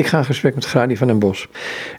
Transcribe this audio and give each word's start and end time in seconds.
Ik 0.00 0.06
ga 0.06 0.18
in 0.18 0.24
gesprek 0.24 0.54
met 0.54 0.64
Gradi 0.64 0.96
van 0.96 1.06
den 1.06 1.18
Bos. 1.18 1.48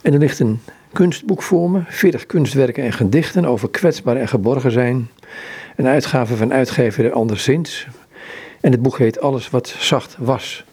En 0.01 0.13
er 0.13 0.19
ligt 0.19 0.39
een 0.39 0.61
kunstboek 0.93 1.41
voor 1.41 1.71
me, 1.71 1.81
40 1.87 2.25
kunstwerken 2.25 2.83
en 2.83 2.93
gedichten 2.93 3.45
over 3.45 3.69
kwetsbaar 3.69 4.15
en 4.15 4.27
geborgen 4.27 4.71
zijn. 4.71 5.09
Een 5.75 5.87
uitgave 5.87 6.35
van 6.35 6.53
uitgever 6.53 7.11
Anderszins. 7.11 7.87
En 8.61 8.71
het 8.71 8.81
boek 8.81 8.97
heet 8.97 9.21
Alles 9.21 9.49
wat 9.49 9.75
zacht 9.79 10.15
was. 10.19 10.63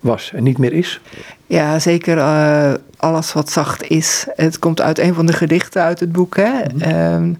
Was 0.00 0.32
en 0.32 0.42
niet 0.42 0.58
meer 0.58 0.72
is. 0.72 1.00
Ja, 1.46 1.78
zeker 1.78 2.16
uh, 2.16 2.72
alles 2.96 3.32
wat 3.32 3.50
zacht 3.50 3.82
is. 3.82 4.26
Het 4.36 4.58
komt 4.58 4.80
uit 4.80 4.98
een 4.98 5.14
van 5.14 5.26
de 5.26 5.32
gedichten 5.32 5.82
uit 5.82 6.00
het 6.00 6.12
boek. 6.12 6.36
Hè? 6.36 6.52
Mm 6.74 7.38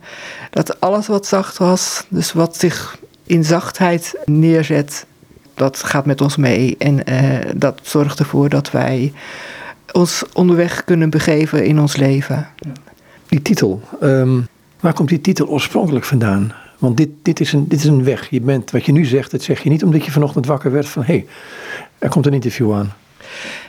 dat 0.50 0.80
alles 0.80 1.06
wat 1.06 1.26
zacht 1.26 1.58
was, 1.58 2.06
dus 2.08 2.32
wat 2.32 2.56
zich 2.56 2.98
in 3.26 3.44
zachtheid 3.44 4.14
neerzet, 4.24 5.06
dat 5.62 5.82
gaat 5.82 6.06
met 6.06 6.20
ons 6.20 6.36
mee. 6.36 6.74
En 6.78 7.00
uh, 7.10 7.38
dat 7.56 7.80
zorgt 7.82 8.18
ervoor 8.18 8.48
dat 8.48 8.70
wij 8.70 9.12
ons 9.92 10.24
onderweg 10.32 10.84
kunnen 10.84 11.10
begeven 11.10 11.64
in 11.64 11.80
ons 11.80 11.96
leven. 11.96 12.48
Die 13.28 13.42
titel, 13.42 13.82
um, 14.02 14.48
waar 14.80 14.92
komt 14.92 15.08
die 15.08 15.20
titel 15.20 15.46
oorspronkelijk 15.46 16.04
vandaan? 16.04 16.52
Want 16.78 16.96
dit, 16.96 17.08
dit, 17.22 17.40
is 17.40 17.52
een, 17.52 17.68
dit 17.68 17.78
is 17.78 17.84
een 17.84 18.04
weg. 18.04 18.30
Je 18.30 18.40
bent, 18.40 18.70
wat 18.70 18.84
je 18.84 18.92
nu 18.92 19.04
zegt, 19.04 19.30
dat 19.30 19.42
zeg 19.42 19.62
je 19.62 19.70
niet 19.70 19.84
omdat 19.84 20.04
je 20.04 20.10
vanochtend 20.10 20.46
wakker 20.46 20.72
werd 20.72 20.88
van 20.88 21.02
hé, 21.02 21.14
hey, 21.14 21.26
er 21.98 22.08
komt 22.08 22.26
een 22.26 22.34
interview 22.34 22.74
aan. 22.74 22.92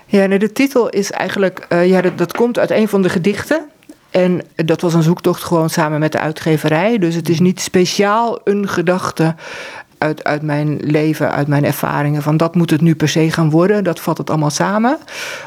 Ja, 0.05 0.25
nee, 0.25 0.39
de 0.39 0.51
titel 0.51 0.89
is 0.89 1.11
eigenlijk, 1.11 1.65
uh, 1.69 1.87
ja, 1.87 2.01
dat, 2.01 2.17
dat 2.17 2.33
komt 2.33 2.59
uit 2.59 2.71
een 2.71 2.87
van 2.87 3.01
de 3.01 3.09
gedichten. 3.09 3.65
En 4.13 4.41
dat 4.55 4.81
was 4.81 4.93
een 4.93 5.03
zoektocht 5.03 5.43
gewoon 5.43 5.69
samen 5.69 5.99
met 5.99 6.11
de 6.11 6.19
uitgeverij. 6.19 6.97
Dus 6.97 7.15
het 7.15 7.29
is 7.29 7.39
niet 7.39 7.59
speciaal 7.59 8.39
een 8.43 8.67
gedachte 8.67 9.35
uit, 10.03 10.23
uit 10.23 10.41
mijn 10.41 10.79
leven, 10.81 11.31
uit 11.31 11.47
mijn 11.47 11.65
ervaringen. 11.65 12.21
Van 12.21 12.37
dat 12.37 12.55
moet 12.55 12.69
het 12.69 12.81
nu 12.81 12.95
per 12.95 13.09
se 13.09 13.31
gaan 13.31 13.49
worden. 13.49 13.83
Dat 13.83 13.99
vat 13.99 14.17
het 14.17 14.29
allemaal 14.29 14.49
samen. 14.49 14.97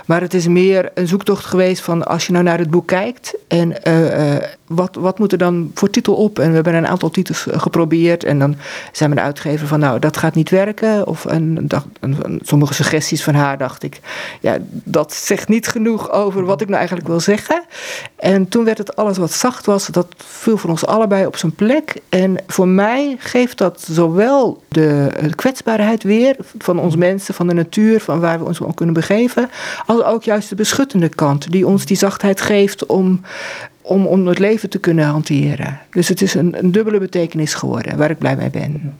Maar 0.07 0.21
het 0.21 0.35
is 0.35 0.49
meer 0.49 0.91
een 0.95 1.09
zoektocht 1.09 1.45
geweest 1.45 1.83
van 1.83 2.07
als 2.07 2.27
je 2.27 2.33
nou 2.33 2.45
naar 2.45 2.59
het 2.59 2.71
boek 2.71 2.87
kijkt. 2.87 3.35
En 3.49 3.75
uh, 3.89 4.35
uh, 4.35 4.43
wat, 4.67 4.95
wat 4.95 5.19
moet 5.19 5.33
er 5.33 5.39
dan 5.39 5.71
voor 5.75 5.91
titel 5.91 6.15
op? 6.15 6.39
En 6.39 6.49
we 6.49 6.55
hebben 6.55 6.75
een 6.75 6.87
aantal 6.87 7.11
titels 7.11 7.47
geprobeerd. 7.51 8.25
En 8.25 8.39
dan 8.39 8.57
zijn 8.93 9.11
we 9.11 9.17
de 9.17 9.23
uitgever 9.23 9.67
van 9.67 9.81
nou, 9.81 9.99
dat 9.99 10.17
gaat 10.17 10.35
niet 10.35 10.51
werken. 10.51 11.07
Of 11.07 11.25
een, 11.25 11.69
een, 12.01 12.41
sommige 12.43 12.75
suggesties 12.75 13.25
van 13.25 13.35
haar 13.35 13.59
dacht 13.59 13.83
ik. 13.83 14.01
Ja, 14.41 14.59
dat 14.71 15.13
zegt 15.13 15.49
niet 15.49 15.69
genoeg 15.69 16.11
over 16.11 16.45
wat 16.45 16.61
ik 16.61 16.67
nou 16.67 16.79
eigenlijk 16.79 17.09
wil 17.09 17.21
zeggen. 17.21 17.63
En 18.17 18.49
toen 18.49 18.65
werd 18.65 18.79
het 18.79 18.97
alles 18.97 19.19
wat 19.19 19.33
zacht 19.33 19.67
was. 19.67 19.87
Dat 19.87 20.07
viel 20.17 20.57
voor 20.57 20.71
ons 20.71 20.87
allebei 20.87 21.27
op 21.27 21.37
zijn 21.37 21.55
plek. 21.55 21.95
En 22.09 22.37
voor 22.47 22.69
mij 22.69 23.17
geeft 23.19 23.59
dat 23.59 23.87
zowel 23.91 24.46
de, 24.69 25.11
kwetsbaarheid 25.35 26.03
weer 26.03 26.37
van 26.59 26.79
ons 26.79 26.97
mensen, 26.97 27.35
van 27.35 27.47
de 27.47 27.55
natuur, 27.55 28.01
van 28.01 28.21
waar 28.21 28.39
we 28.39 28.45
ons 28.45 28.61
om 28.61 28.75
kunnen 28.75 28.95
begeven. 28.95 29.51
Als 29.87 30.03
ook 30.03 30.23
juist 30.23 30.49
de 30.49 30.55
beschuttende 30.55 31.09
kant, 31.09 31.51
die 31.51 31.67
ons 31.67 31.87
die 31.87 31.97
zachtheid 31.97 32.41
geeft 32.41 32.87
om, 32.87 33.21
om, 33.81 34.07
om 34.07 34.27
het 34.27 34.39
leven 34.39 34.71
te 34.71 34.79
kunnen 34.79 35.05
hanteren. 35.05 35.81
Dus 35.91 36.09
het 36.09 36.23
is 36.23 36.35
een, 36.35 36.59
een 36.59 36.73
dubbele 36.73 36.99
betekenis 36.99 37.55
geworden, 37.55 37.97
waar 37.97 38.11
ik 38.11 38.19
blij 38.19 38.37
mee 38.37 38.51
ben. 38.51 38.95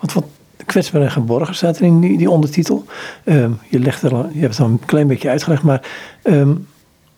Want 0.00 0.12
wat 0.12 0.24
kwetsbaar 0.66 1.02
en 1.02 1.10
geborgen 1.10 1.54
staat 1.54 1.78
er 1.78 1.84
in 1.84 2.00
die, 2.00 2.30
ondertitel. 2.30 2.84
Ehm, 3.24 3.50
je, 3.68 3.78
legt 3.78 4.02
er 4.02 4.10
je 4.10 4.40
hebt 4.40 4.56
het 4.56 4.60
al 4.60 4.66
een 4.66 4.84
klein 4.84 5.06
beetje 5.06 5.28
uitgelegd, 5.28 5.62
maar 5.62 5.82
ehm, 6.22 6.54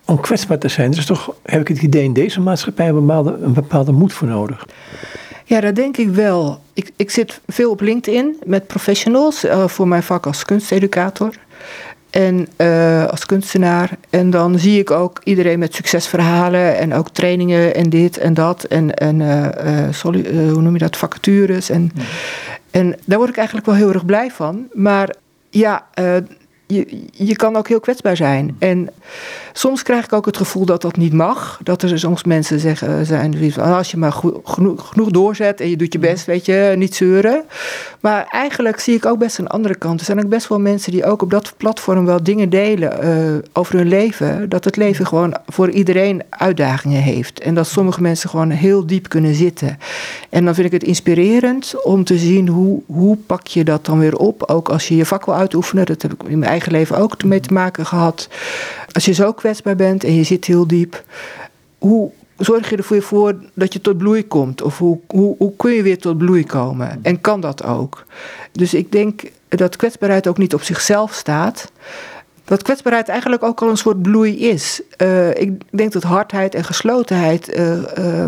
om 0.04 0.20
kwetsbaar 0.20 0.58
te 0.58 0.68
zijn, 0.68 0.90
is 0.90 1.06
toch, 1.06 1.34
heb 1.42 1.60
ik 1.60 1.68
het 1.68 1.82
idee, 1.82 2.04
in 2.04 2.12
deze 2.12 2.40
maatschappij 2.40 2.88
een 2.88 2.94
bepaalde, 2.94 3.38
een 3.42 3.52
bepaalde 3.52 3.92
moed 3.92 4.12
voor 4.12 4.28
nodig. 4.28 4.66
Ja, 5.50 5.60
dat 5.60 5.74
denk 5.74 5.96
ik 5.96 6.08
wel. 6.08 6.60
Ik, 6.72 6.90
ik 6.96 7.10
zit 7.10 7.40
veel 7.46 7.70
op 7.70 7.80
LinkedIn 7.80 8.36
met 8.44 8.66
professionals 8.66 9.44
uh, 9.44 9.68
voor 9.68 9.88
mijn 9.88 10.02
vak 10.02 10.26
als 10.26 10.44
kunsteducator 10.44 11.34
en 12.10 12.48
uh, 12.56 13.06
als 13.06 13.26
kunstenaar. 13.26 13.90
En 14.10 14.30
dan 14.30 14.58
zie 14.58 14.78
ik 14.78 14.90
ook 14.90 15.20
iedereen 15.24 15.58
met 15.58 15.74
succesverhalen 15.74 16.76
en 16.76 16.94
ook 16.94 17.08
trainingen 17.08 17.74
en 17.74 17.90
dit 17.90 18.18
en 18.18 18.34
dat. 18.34 18.64
En, 18.64 18.94
en 18.94 19.20
uh, 19.20 19.88
hoe 20.52 20.62
noem 20.62 20.72
je 20.72 20.78
dat, 20.78 20.96
vacatures. 20.96 21.70
En, 21.70 21.92
en 22.70 22.96
daar 23.04 23.18
word 23.18 23.30
ik 23.30 23.36
eigenlijk 23.36 23.66
wel 23.66 23.76
heel 23.76 23.92
erg 23.92 24.04
blij 24.04 24.30
van. 24.30 24.66
Maar 24.72 25.14
ja, 25.48 25.86
je, 26.70 27.04
je 27.12 27.36
kan 27.36 27.56
ook 27.56 27.68
heel 27.68 27.80
kwetsbaar 27.80 28.16
zijn. 28.16 28.56
En 28.58 28.90
soms 29.52 29.82
krijg 29.82 30.04
ik 30.04 30.12
ook 30.12 30.26
het 30.26 30.36
gevoel 30.36 30.64
dat 30.64 30.82
dat 30.82 30.96
niet 30.96 31.12
mag. 31.12 31.60
Dat 31.62 31.82
er 31.82 31.98
soms 31.98 32.24
mensen 32.24 32.60
zeggen, 32.60 32.98
eh, 32.98 33.04
zijn, 33.04 33.54
als 33.60 33.90
je 33.90 33.96
maar 33.96 34.12
genoeg, 34.44 34.88
genoeg 34.88 35.10
doorzet 35.10 35.60
en 35.60 35.70
je 35.70 35.76
doet 35.76 35.92
je 35.92 35.98
best, 35.98 36.26
weet 36.26 36.46
je, 36.46 36.74
niet 36.76 36.94
zeuren. 36.94 37.42
Maar 38.00 38.26
eigenlijk 38.30 38.80
zie 38.80 38.94
ik 38.94 39.06
ook 39.06 39.18
best 39.18 39.38
een 39.38 39.48
andere 39.48 39.74
kant. 39.74 40.00
Er 40.00 40.06
zijn 40.06 40.24
ook 40.24 40.28
best 40.28 40.48
wel 40.48 40.60
mensen 40.60 40.92
die 40.92 41.04
ook 41.04 41.22
op 41.22 41.30
dat 41.30 41.54
platform 41.56 42.04
wel 42.04 42.22
dingen 42.22 42.48
delen 42.48 43.04
uh, 43.04 43.38
over 43.52 43.76
hun 43.76 43.88
leven. 43.88 44.48
Dat 44.48 44.64
het 44.64 44.76
leven 44.76 45.06
gewoon 45.06 45.36
voor 45.46 45.70
iedereen 45.70 46.22
uitdagingen 46.28 47.02
heeft. 47.02 47.40
En 47.40 47.54
dat 47.54 47.66
sommige 47.66 48.02
mensen 48.02 48.30
gewoon 48.30 48.50
heel 48.50 48.86
diep 48.86 49.08
kunnen 49.08 49.34
zitten. 49.34 49.78
En 50.28 50.44
dan 50.44 50.54
vind 50.54 50.66
ik 50.66 50.72
het 50.72 50.82
inspirerend 50.82 51.74
om 51.82 52.04
te 52.04 52.18
zien 52.18 52.48
hoe, 52.48 52.82
hoe 52.86 53.16
pak 53.26 53.46
je 53.46 53.64
dat 53.64 53.84
dan 53.84 53.98
weer 53.98 54.16
op. 54.16 54.42
Ook 54.50 54.68
als 54.68 54.88
je 54.88 54.96
je 54.96 55.06
vak 55.06 55.24
wil 55.24 55.34
uitoefenen. 55.34 55.86
Dat 55.86 56.02
heb 56.02 56.12
ik 56.12 56.22
in 56.22 56.38
mijn 56.38 56.50
eigen 56.50 56.59
leven 56.66 56.96
ook 56.96 57.24
mee 57.24 57.40
te 57.40 57.52
maken 57.52 57.86
gehad. 57.86 58.28
Als 58.92 59.04
je 59.04 59.12
zo 59.12 59.32
kwetsbaar 59.32 59.76
bent 59.76 60.04
en 60.04 60.14
je 60.14 60.22
zit 60.22 60.44
heel 60.44 60.66
diep. 60.66 61.04
Hoe, 61.78 62.10
zorg 62.44 62.70
je 62.70 62.76
ervoor 62.76 63.02
voor 63.02 63.34
dat 63.54 63.72
je 63.72 63.80
tot 63.80 63.98
bloei 63.98 64.26
komt? 64.26 64.62
Of 64.62 64.78
hoe, 64.78 64.98
hoe, 65.06 65.34
hoe 65.38 65.52
kun 65.56 65.72
je 65.72 65.82
weer 65.82 65.98
tot 65.98 66.18
bloei 66.18 66.46
komen? 66.46 66.98
En 67.02 67.20
kan 67.20 67.40
dat 67.40 67.64
ook? 67.64 68.04
Dus 68.52 68.74
ik 68.74 68.92
denk 68.92 69.22
dat 69.48 69.76
kwetsbaarheid 69.76 70.28
ook 70.28 70.38
niet 70.38 70.54
op 70.54 70.62
zichzelf 70.62 71.12
staat. 71.12 71.72
Dat 72.44 72.62
kwetsbaarheid 72.62 73.08
eigenlijk 73.08 73.42
ook 73.42 73.62
al 73.62 73.68
een 73.68 73.76
soort 73.76 74.02
bloei 74.02 74.38
is. 74.38 74.82
Uh, 75.02 75.28
ik 75.34 75.52
denk 75.70 75.92
dat 75.92 76.02
hardheid 76.02 76.54
en 76.54 76.64
geslotenheid 76.64 77.58
uh, 77.58 78.24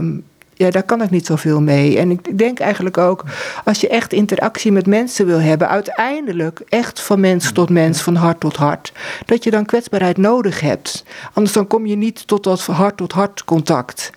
ja, 0.63 0.71
daar 0.71 0.83
kan 0.83 1.03
ik 1.03 1.11
niet 1.11 1.27
zoveel 1.27 1.61
mee. 1.61 1.99
En 1.99 2.11
ik 2.11 2.39
denk 2.39 2.59
eigenlijk 2.59 2.99
ook, 2.99 3.25
als 3.65 3.81
je 3.81 3.89
echt 3.89 4.13
interactie 4.13 4.73
met 4.73 4.87
mensen 4.87 5.27
wil 5.27 5.41
hebben, 5.41 5.69
uiteindelijk 5.69 6.63
echt 6.69 7.01
van 7.01 7.21
mens 7.21 7.53
tot 7.53 7.71
mens, 7.71 8.03
van 8.03 8.15
hart 8.15 8.41
tot 8.41 8.57
hart, 8.57 8.93
dat 9.27 9.45
je 9.45 9.51
dan 9.51 9.65
kwetsbaarheid 9.65 10.17
nodig 10.17 10.61
hebt. 10.61 11.05
Anders 11.33 11.55
dan 11.55 11.67
kom 11.67 11.87
je 11.87 11.97
niet 11.97 12.27
tot 12.27 12.45
dat 12.45 12.61
hart 12.61 12.97
tot 12.97 13.13
hart 13.13 13.45
contact. 13.45 14.11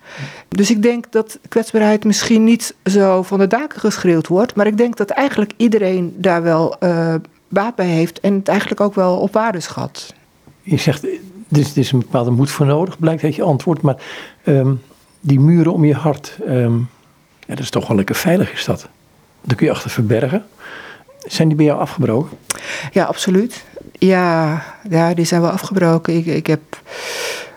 Dus 0.48 0.70
ik 0.70 0.82
denk 0.82 1.12
dat 1.12 1.38
kwetsbaarheid 1.48 2.04
misschien 2.04 2.44
niet 2.44 2.74
zo 2.84 3.22
van 3.22 3.38
de 3.38 3.46
daken 3.46 3.80
geschreeuwd 3.80 4.28
wordt, 4.28 4.54
maar 4.54 4.66
ik 4.66 4.76
denk 4.76 4.96
dat 4.96 5.10
eigenlijk 5.10 5.52
iedereen 5.56 6.14
daar 6.16 6.42
wel 6.42 6.76
uh, 6.80 7.14
baat 7.48 7.74
bij 7.74 7.86
heeft 7.86 8.20
en 8.20 8.34
het 8.34 8.48
eigenlijk 8.48 8.80
ook 8.80 8.94
wel 8.94 9.16
op 9.16 9.32
waarde 9.32 9.60
schat. 9.60 10.14
Je 10.62 10.76
zegt, 10.76 11.04
er 11.04 11.58
is, 11.58 11.72
is 11.72 11.92
een 11.92 11.98
bepaalde 11.98 12.30
moed 12.30 12.50
voor 12.50 12.66
nodig, 12.66 12.98
blijkt 12.98 13.22
uit 13.22 13.34
je 13.34 13.42
antwoord, 13.42 13.82
maar. 13.82 13.96
Um 14.44 14.80
die 15.26 15.40
muren 15.40 15.72
om 15.72 15.84
je 15.84 15.94
hart, 15.94 16.38
um, 16.48 16.88
dat 17.46 17.58
is 17.58 17.70
toch 17.70 17.86
wel 17.88 17.96
lekker 17.96 18.14
veilig 18.14 18.52
is 18.52 18.64
dat. 18.64 18.88
Daar 19.42 19.56
kun 19.56 19.66
je 19.66 19.72
achter 19.72 19.90
verbergen. 19.90 20.44
Zijn 21.18 21.48
die 21.48 21.56
bij 21.56 21.66
jou 21.66 21.80
afgebroken? 21.80 22.36
Ja, 22.92 23.04
absoluut. 23.04 23.64
Ja, 23.92 24.62
ja 24.88 25.14
die 25.14 25.24
zijn 25.24 25.40
wel 25.40 25.50
afgebroken. 25.50 26.16
Ik, 26.16 26.26
ik 26.26 26.46
heb 26.46 26.60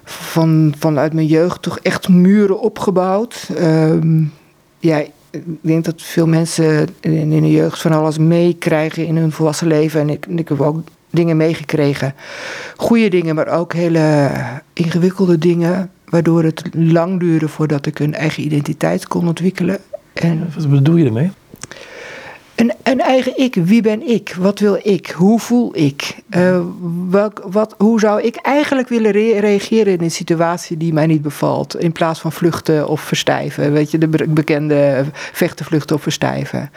van, 0.03 0.74
vanuit 0.79 1.13
mijn 1.13 1.28
jeugd 1.28 1.62
toch 1.62 1.79
echt 1.79 2.09
muren 2.09 2.59
opgebouwd. 2.59 3.50
Um, 3.59 4.34
ja, 4.79 4.97
ik 5.31 5.41
denk 5.62 5.85
dat 5.85 6.02
veel 6.02 6.28
mensen 6.28 6.88
in, 7.00 7.31
in 7.31 7.41
de 7.41 7.52
jeugd 7.52 7.81
van 7.81 7.91
alles 7.91 8.18
meekrijgen 8.18 9.06
in 9.06 9.18
hun 9.18 9.31
volwassen 9.31 9.68
leven. 9.68 10.02
En 10.02 10.09
ik, 10.09 10.25
ik 10.25 10.50
heb 10.50 10.62
ook 10.62 10.79
dingen 11.09 11.38
meegekregen. 11.38 12.16
Goede 12.78 13.09
dingen, 13.09 13.35
maar 13.35 13.47
ook 13.47 13.74
hele 13.74 14.29
ingewikkelde 14.74 15.38
dingen 15.38 15.91
waardoor 16.09 16.44
het 16.44 16.64
lang 16.74 17.20
duurde 17.20 17.47
voordat 17.47 17.86
ik 17.86 18.00
een 18.00 18.14
eigen 18.14 18.44
identiteit 18.44 19.08
kon 19.08 19.28
ontwikkelen. 19.28 19.80
En 20.14 20.52
Wat 20.56 20.70
bedoel 20.70 20.96
je 20.96 21.06
ermee? 21.06 21.31
Een, 22.56 22.74
een 22.84 23.00
eigen 23.00 23.38
ik. 23.38 23.56
Wie 23.56 23.81
ben 23.81 24.08
ik? 24.08 24.36
Wat 24.40 24.59
wil 24.59 24.80
ik? 24.84 25.08
Hoe 25.08 25.40
voel 25.40 25.78
ik? 25.78 26.16
Uh, 26.30 26.59
welk, 27.09 27.44
wat, 27.52 27.75
hoe 27.78 28.00
zou 28.00 28.22
ik 28.22 28.36
eigenlijk 28.36 28.90
willen 28.90 29.12
reageren 29.40 29.94
in 29.94 30.02
een 30.02 30.11
situatie 30.11 30.78
die 30.78 30.94
mij 30.94 31.06
niet 31.06 31.22
bevalt? 31.22 31.78
In 31.78 31.91
plaats 31.91 32.20
van 32.20 32.32
vluchten 32.32 32.88
of 32.88 33.02
verstijven. 33.02 33.72
Weet 33.72 33.91
je, 33.91 33.97
de 33.97 34.08
bekende 34.28 35.05
vechten, 35.14 35.66
vluchten 35.66 35.96
of 35.96 36.02
verstijven. 36.02 36.72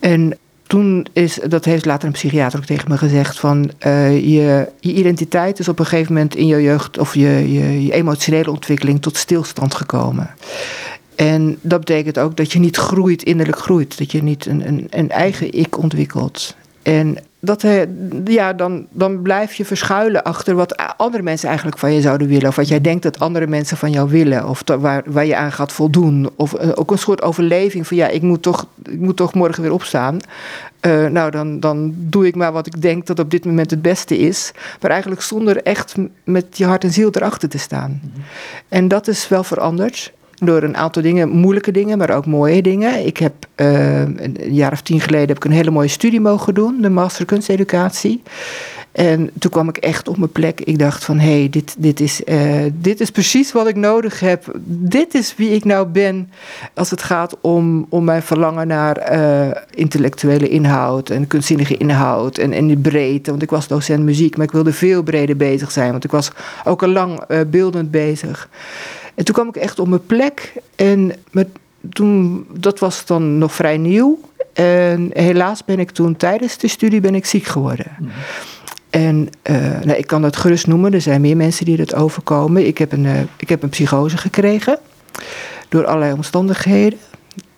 En 0.00 0.38
toen 0.66 1.06
is, 1.12 1.38
dat 1.48 1.64
heeft 1.64 1.84
later 1.84 2.06
een 2.06 2.12
psychiater 2.12 2.58
ook 2.58 2.64
tegen 2.64 2.90
me 2.90 2.98
gezegd, 2.98 3.38
van 3.38 3.70
uh, 3.86 4.10
je, 4.12 4.68
je 4.80 4.92
identiteit 4.92 5.58
is 5.58 5.68
op 5.68 5.78
een 5.78 5.86
gegeven 5.86 6.12
moment 6.12 6.34
in 6.34 6.46
je 6.46 6.62
jeugd 6.62 6.98
of 6.98 7.14
je, 7.14 7.52
je, 7.52 7.84
je 7.84 7.92
emotionele 7.92 8.50
ontwikkeling 8.50 9.02
tot 9.02 9.16
stilstand 9.16 9.74
gekomen. 9.74 10.30
En 11.14 11.58
dat 11.60 11.78
betekent 11.78 12.18
ook 12.18 12.36
dat 12.36 12.52
je 12.52 12.58
niet 12.58 12.76
groeit, 12.76 13.22
innerlijk 13.22 13.58
groeit. 13.58 13.98
Dat 13.98 14.12
je 14.12 14.22
niet 14.22 14.46
een, 14.46 14.66
een, 14.66 14.86
een 14.90 15.10
eigen 15.10 15.52
ik 15.52 15.78
ontwikkelt. 15.78 16.56
En 16.82 17.16
dat, 17.44 17.64
ja, 18.24 18.52
dan, 18.52 18.86
dan 18.90 19.22
blijf 19.22 19.54
je 19.54 19.64
verschuilen 19.64 20.22
achter 20.22 20.54
wat 20.54 20.76
andere 20.96 21.22
mensen 21.22 21.48
eigenlijk 21.48 21.78
van 21.78 21.92
je 21.92 22.00
zouden 22.00 22.28
willen. 22.28 22.48
Of 22.48 22.56
wat 22.56 22.68
jij 22.68 22.80
denkt 22.80 23.02
dat 23.02 23.18
andere 23.18 23.46
mensen 23.46 23.76
van 23.76 23.90
jou 23.90 24.08
willen. 24.08 24.48
Of 24.48 24.62
waar, 24.78 25.02
waar 25.06 25.26
je 25.26 25.36
aan 25.36 25.52
gaat 25.52 25.72
voldoen. 25.72 26.30
Of 26.36 26.54
eh, 26.54 26.68
ook 26.74 26.90
een 26.90 26.98
soort 26.98 27.22
overleving 27.22 27.86
van 27.86 27.96
ja, 27.96 28.08
ik 28.08 28.22
moet 28.22 28.42
toch, 28.42 28.66
ik 28.82 28.98
moet 28.98 29.16
toch 29.16 29.34
morgen 29.34 29.62
weer 29.62 29.72
opstaan. 29.72 30.18
eh, 30.80 31.06
nou, 31.06 31.30
dan, 31.30 31.60
dan 31.60 31.94
doe 31.96 32.26
ik 32.26 32.34
maar 32.34 32.52
wat 32.52 32.66
ik 32.66 32.82
denk 32.82 33.06
dat 33.06 33.18
op 33.18 33.30
dit 33.30 33.44
moment 33.44 33.70
het 33.70 33.82
beste 33.82 34.18
is. 34.18 34.52
Maar 34.80 34.90
eigenlijk 34.90 35.22
zonder 35.22 35.62
echt 35.62 35.94
met 36.24 36.58
je 36.58 36.64
hart 36.64 36.84
en 36.84 36.92
ziel 36.92 37.10
erachter 37.12 37.48
te 37.48 37.58
staan. 37.58 38.00
Mhm. 38.02 38.20
En 38.68 38.88
dat 38.88 39.08
is 39.08 39.28
wel 39.28 39.44
veranderd 39.44 40.12
door 40.34 40.62
een 40.62 40.76
aantal 40.76 41.02
dingen, 41.02 41.28
moeilijke 41.28 41.70
dingen, 41.70 41.98
maar 41.98 42.10
ook 42.10 42.26
mooie 42.26 42.62
dingen. 42.62 43.06
Ik 43.06 43.16
heb 43.16 43.32
uh, 43.56 44.00
een 44.00 44.36
jaar 44.50 44.72
of 44.72 44.80
tien 44.80 45.00
geleden 45.00 45.28
heb 45.28 45.36
ik 45.36 45.44
een 45.44 45.50
hele 45.50 45.70
mooie 45.70 45.88
studie 45.88 46.20
mogen 46.20 46.54
doen, 46.54 46.80
de 46.80 46.90
Master 46.90 47.24
Kunsteducatie. 47.24 48.22
En 48.94 49.30
toen 49.38 49.50
kwam 49.50 49.68
ik 49.68 49.76
echt 49.76 50.08
op 50.08 50.16
mijn 50.16 50.32
plek. 50.32 50.60
Ik 50.60 50.78
dacht 50.78 51.04
van, 51.04 51.18
hé, 51.18 51.38
hey, 51.38 51.48
dit, 51.50 51.74
dit, 51.78 52.00
is, 52.00 52.20
uh, 52.24 52.62
dit 52.74 53.00
is 53.00 53.10
precies 53.10 53.52
wat 53.52 53.68
ik 53.68 53.76
nodig 53.76 54.20
heb. 54.20 54.44
Dit 54.66 55.14
is 55.14 55.34
wie 55.36 55.50
ik 55.50 55.64
nou 55.64 55.86
ben 55.86 56.30
als 56.74 56.90
het 56.90 57.02
gaat 57.02 57.36
om, 57.40 57.86
om 57.88 58.04
mijn 58.04 58.22
verlangen 58.22 58.66
naar 58.66 59.12
uh, 59.12 59.56
intellectuele 59.70 60.48
inhoud 60.48 61.10
en 61.10 61.26
kunstzinnige 61.26 61.76
inhoud 61.76 62.38
en, 62.38 62.52
en 62.52 62.66
de 62.66 62.76
breedte. 62.76 63.30
Want 63.30 63.42
ik 63.42 63.50
was 63.50 63.68
docent 63.68 64.04
muziek, 64.04 64.36
maar 64.36 64.46
ik 64.46 64.52
wilde 64.52 64.72
veel 64.72 65.02
breder 65.02 65.36
bezig 65.36 65.70
zijn, 65.70 65.90
want 65.90 66.04
ik 66.04 66.10
was 66.10 66.30
ook 66.64 66.82
al 66.82 66.88
lang 66.88 67.20
beeldend 67.50 67.90
bezig. 67.90 68.48
En 69.14 69.24
toen 69.24 69.34
kwam 69.34 69.48
ik 69.48 69.56
echt 69.56 69.78
op 69.78 69.88
mijn 69.88 70.06
plek. 70.06 70.52
En 70.76 71.12
met, 71.30 71.48
toen, 71.92 72.46
dat 72.58 72.78
was 72.78 73.06
dan 73.06 73.38
nog 73.38 73.54
vrij 73.54 73.76
nieuw. 73.76 74.20
En 74.52 75.10
helaas 75.12 75.64
ben 75.64 75.78
ik 75.78 75.90
toen 75.90 76.16
tijdens 76.16 76.58
de 76.58 76.68
studie 76.68 77.00
ben 77.00 77.14
ik 77.14 77.26
ziek 77.26 77.44
geworden. 77.44 77.86
Mm. 77.98 78.08
En 78.90 79.28
uh, 79.50 79.56
nou, 79.84 79.98
ik 79.98 80.06
kan 80.06 80.22
dat 80.22 80.36
gerust 80.36 80.66
noemen. 80.66 80.92
Er 80.92 81.00
zijn 81.00 81.20
meer 81.20 81.36
mensen 81.36 81.64
die 81.64 81.76
dat 81.76 81.94
overkomen. 81.94 82.66
Ik 82.66 82.78
heb 82.78 82.92
een, 82.92 83.04
uh, 83.04 83.20
ik 83.36 83.48
heb 83.48 83.62
een 83.62 83.68
psychose 83.68 84.16
gekregen. 84.16 84.78
Door 85.68 85.86
allerlei 85.86 86.12
omstandigheden. 86.12 86.98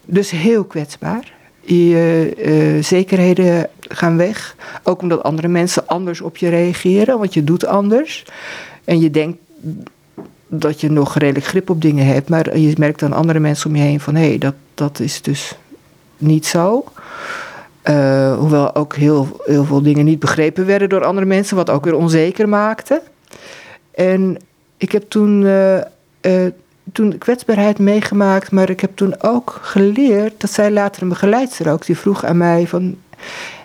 Dus 0.05 0.31
heel 0.31 0.65
kwetsbaar. 0.65 1.33
Je 1.61 2.35
uh, 2.77 2.83
zekerheden 2.83 3.69
gaan 3.81 4.17
weg. 4.17 4.57
Ook 4.83 5.03
omdat 5.03 5.23
andere 5.23 5.49
mensen 5.49 5.87
anders 5.87 6.21
op 6.21 6.37
je 6.37 6.49
reageren. 6.49 7.19
Want 7.19 7.35
je 7.35 7.45
doet 7.45 7.67
anders. 7.67 8.25
En 8.85 9.01
je 9.01 9.11
denkt 9.11 9.39
dat 10.47 10.81
je 10.81 10.91
nog 10.91 11.19
redelijk 11.19 11.47
grip 11.47 11.71
op 11.71 11.83
dingen 11.83 12.07
hebt. 12.07 12.29
Maar 12.29 12.59
je 12.59 12.75
merkt 12.79 13.03
aan 13.03 13.13
andere 13.13 13.41
mensen 13.41 13.71
om 13.71 13.77
je 13.77 13.83
heen 13.83 14.01
van 14.01 14.15
hé, 14.15 14.29
hey, 14.29 14.39
dat, 14.39 14.55
dat 14.75 15.01
is 15.01 15.23
dus 15.23 15.57
niet 16.17 16.47
zo. 16.47 16.85
Uh, 17.85 18.39
hoewel 18.39 18.75
ook 18.75 18.97
heel, 18.97 19.41
heel 19.45 19.65
veel 19.65 19.83
dingen 19.83 20.05
niet 20.05 20.19
begrepen 20.19 20.67
werden 20.67 20.89
door 20.89 21.05
andere 21.05 21.27
mensen, 21.27 21.57
wat 21.57 21.71
ook 21.71 21.85
weer 21.85 21.97
onzeker 21.97 22.49
maakte. 22.49 23.03
En 23.95 24.37
ik 24.77 24.93
heb 24.93 25.05
toen, 25.09 25.43
uh, 25.43 25.77
uh, 26.21 26.51
toen 26.93 27.19
kwetsbaarheid 27.19 27.79
meegemaakt, 27.79 28.51
maar 28.51 28.71
ik 28.71 28.81
heb 28.81 28.97
toen 28.97 29.23
ook 29.23 29.59
geleerd, 29.63 30.41
dat 30.41 30.51
zij 30.51 30.71
later 30.71 31.03
een 31.03 31.09
begeleidster 31.09 31.73
ook, 31.73 31.87
die 31.87 31.99
vroeg 31.99 32.25
aan 32.25 32.37
mij 32.37 32.67
van, 32.67 32.97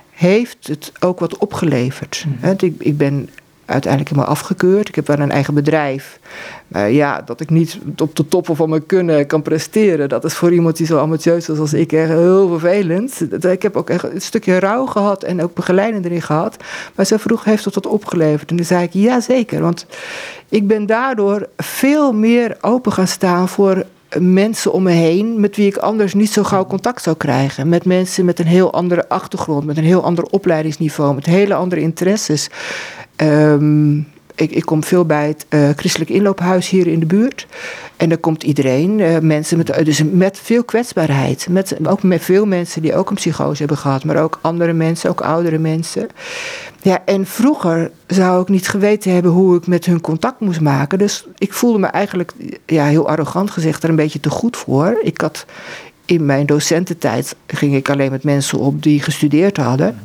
heeft 0.10 0.68
het 0.68 0.92
ook 1.00 1.20
wat 1.20 1.38
opgeleverd? 1.38 2.26
Mm. 2.28 2.56
ik, 2.58 2.76
ik 2.78 2.98
ben 2.98 3.30
uiteindelijk 3.72 4.12
helemaal 4.12 4.32
afgekeurd. 4.32 4.88
Ik 4.88 4.96
heb 4.96 5.08
wel 5.08 5.20
een 5.20 5.32
eigen 5.32 5.54
bedrijf. 5.54 6.20
Maar 6.68 6.92
ja, 6.92 7.22
dat 7.22 7.42
ik 7.42 7.50
niet 7.50 7.80
op 7.98 8.16
de 8.16 8.28
toppen 8.28 8.56
van 8.56 8.70
mijn 8.70 8.86
kunnen 8.86 9.28
kan 9.28 9.42
presteren, 9.42 10.10
dat 10.10 10.24
is 10.24 10.34
voor 10.34 10.54
iemand 10.54 10.78
die 10.78 10.86
zo 10.86 10.98
ambitieus 10.98 11.50
is 11.50 11.60
als 11.60 11.74
ik 11.74 11.92
echt 11.92 12.10
heel 12.10 12.48
vervelend. 12.48 13.44
Ik 13.46 13.62
heb 13.62 13.76
ook 13.76 13.90
echt 13.90 14.04
een 14.04 14.22
stukje 14.22 14.60
rouw 14.60 14.86
gehad 14.86 15.24
en 15.24 15.44
ook 15.44 15.54
begeleiding 15.54 16.06
erin 16.06 16.22
gehad. 16.22 16.58
Maar 16.96 17.06
ze 17.06 17.20
vroeg, 17.20 17.44
heeft 17.44 17.64
dat 17.64 17.76
wat 17.76 17.88
opgeleverd? 17.88 18.50
En 18.50 18.56
toen 18.56 18.66
zei 18.66 18.84
ik, 18.84 18.94
ja 18.94 19.20
zeker. 19.20 19.62
Want 19.62 19.86
ik 20.50 20.68
ben 20.68 20.86
daardoor 20.86 21.48
veel 21.58 22.14
meer 22.14 22.58
open 22.62 22.92
gaan 22.92 23.08
staan 23.08 23.50
voor 23.50 23.86
mensen 24.20 24.72
om 24.72 24.84
me 24.84 24.92
heen 24.92 25.40
met 25.40 25.56
wie 25.56 25.68
ik 25.68 25.78
anders 25.78 26.14
niet 26.14 26.32
zo 26.32 26.44
gauw 26.44 26.66
contact 26.66 27.02
zou 27.02 27.18
krijgen. 27.18 27.70
Met 27.70 27.86
mensen 27.86 28.26
met 28.26 28.40
een 28.40 28.48
heel 28.48 28.74
andere 28.74 29.10
achtergrond, 29.10 29.66
met 29.66 29.78
een 29.78 29.84
heel 29.84 30.04
ander 30.04 30.24
opleidingsniveau, 30.24 31.16
met 31.16 31.26
hele 31.26 31.54
andere 31.54 31.82
interesses. 31.82 32.50
Um, 33.18 34.08
ik, 34.36 34.52
ik, 34.52 34.66
kom 34.66 34.84
veel 34.84 35.06
bij 35.06 35.28
het 35.28 35.46
uh, 35.50 35.70
christelijk 35.76 36.10
inloophuis 36.10 36.70
hier 36.70 36.88
in 36.88 37.00
de 37.00 37.06
buurt. 37.06 37.48
En 37.98 38.10
daar 38.10 38.18
komt 38.18 38.44
iedereen, 38.44 39.00
uh, 39.00 39.18
mensen 39.20 39.58
met, 39.58 39.86
dus 39.86 40.04
met 40.12 40.40
veel 40.44 40.64
kwetsbaarheid. 40.64 41.48
Met, 41.50 41.88
ook 41.88 42.04
met 42.04 42.22
veel 42.22 42.46
mensen 42.46 42.82
die 42.82 42.96
ook 42.96 43.10
een 43.10 43.16
psychose 43.16 43.60
hebben 43.60 43.78
gehad, 43.78 44.04
maar 44.04 44.24
ook 44.24 44.40
andere 44.42 44.74
mensen, 44.74 45.10
ook 45.10 45.22
oudere 45.22 45.58
mensen. 45.58 46.08
Ja, 46.82 47.02
en 47.06 47.26
vroeger 47.26 47.92
zou 48.08 48.42
ik 48.42 48.50
niet 48.50 48.68
geweten 48.68 49.14
hebben 49.14 49.32
hoe 49.32 49.58
ik 49.58 49.68
met 49.68 49.86
hun 49.86 50.02
contact 50.02 50.40
moest 50.40 50.62
maken. 50.62 50.98
Dus 50.98 51.28
ik 51.38 51.54
voelde 51.54 51.80
me 51.80 51.88
eigenlijk, 51.88 52.34
ja, 52.66 52.86
heel 52.86 53.08
arrogant 53.08 53.52
gezegd, 53.52 53.84
er 53.84 53.90
een 53.90 53.96
beetje 53.96 54.20
te 54.20 54.30
goed 54.30 54.58
voor. 54.58 55.00
Ik 55.02 55.22
had 55.22 55.46
in 56.06 56.26
mijn 56.26 56.46
docententijd 56.46 57.36
ging 57.48 57.76
ik 57.76 57.90
alleen 57.90 58.12
met 58.12 58.24
mensen 58.24 58.58
op 58.58 58.84
die 58.84 59.02
gestudeerd 59.02 59.58
hadden. 59.58 60.00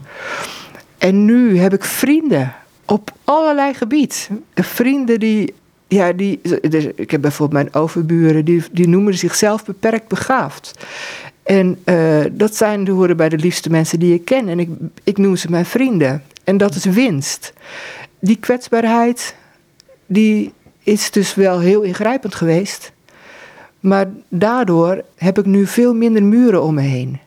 En 0.99 1.25
nu 1.25 1.59
heb 1.59 1.75
ik 1.75 1.85
vrienden 1.85 2.55
op 2.87 3.13
allerlei 3.25 3.75
gebied. 3.75 4.31
Vrienden 4.55 5.21
die. 5.21 5.55
Ja, 5.89 6.13
die, 6.13 6.41
ik 6.95 7.11
heb 7.11 7.21
bijvoorbeeld 7.21 7.63
mijn 7.63 7.83
overburen, 7.83 8.45
die, 8.45 8.63
die 8.73 8.89
noemen 8.89 9.15
zichzelf 9.15 9.65
beperkt 9.65 10.09
begaafd. 10.09 10.75
En 11.43 11.79
uh, 11.85 12.25
dat 12.33 12.57
zijn, 12.57 12.85
die 12.85 12.95
horen 12.95 13.17
bij 13.17 13.29
de 13.29 13.39
liefste 13.39 13.71
mensen 13.71 13.99
die 13.99 14.15
ik 14.15 14.25
ken. 14.25 14.49
En 14.49 14.59
ik, 14.59 14.69
ik 15.05 15.19
noem 15.19 15.37
ze 15.37 15.51
mijn 15.51 15.67
vrienden. 15.67 16.23
En 16.45 16.57
dat 16.57 16.75
is 16.75 16.85
winst. 16.85 17.53
Die 18.19 18.37
kwetsbaarheid, 18.37 19.35
die 20.07 20.53
is 20.83 21.11
dus 21.11 21.35
wel 21.35 21.61
heel 21.61 21.83
ingrijpend 21.83 22.35
geweest. 22.35 22.93
Maar 23.81 24.07
daardoor 24.29 25.03
heb 25.17 25.39
ik 25.39 25.47
nu 25.47 25.67
veel 25.67 25.95
minder 25.95 26.23
muren 26.23 26.63
om 26.63 26.75
me 26.75 26.81
heen. 26.81 27.19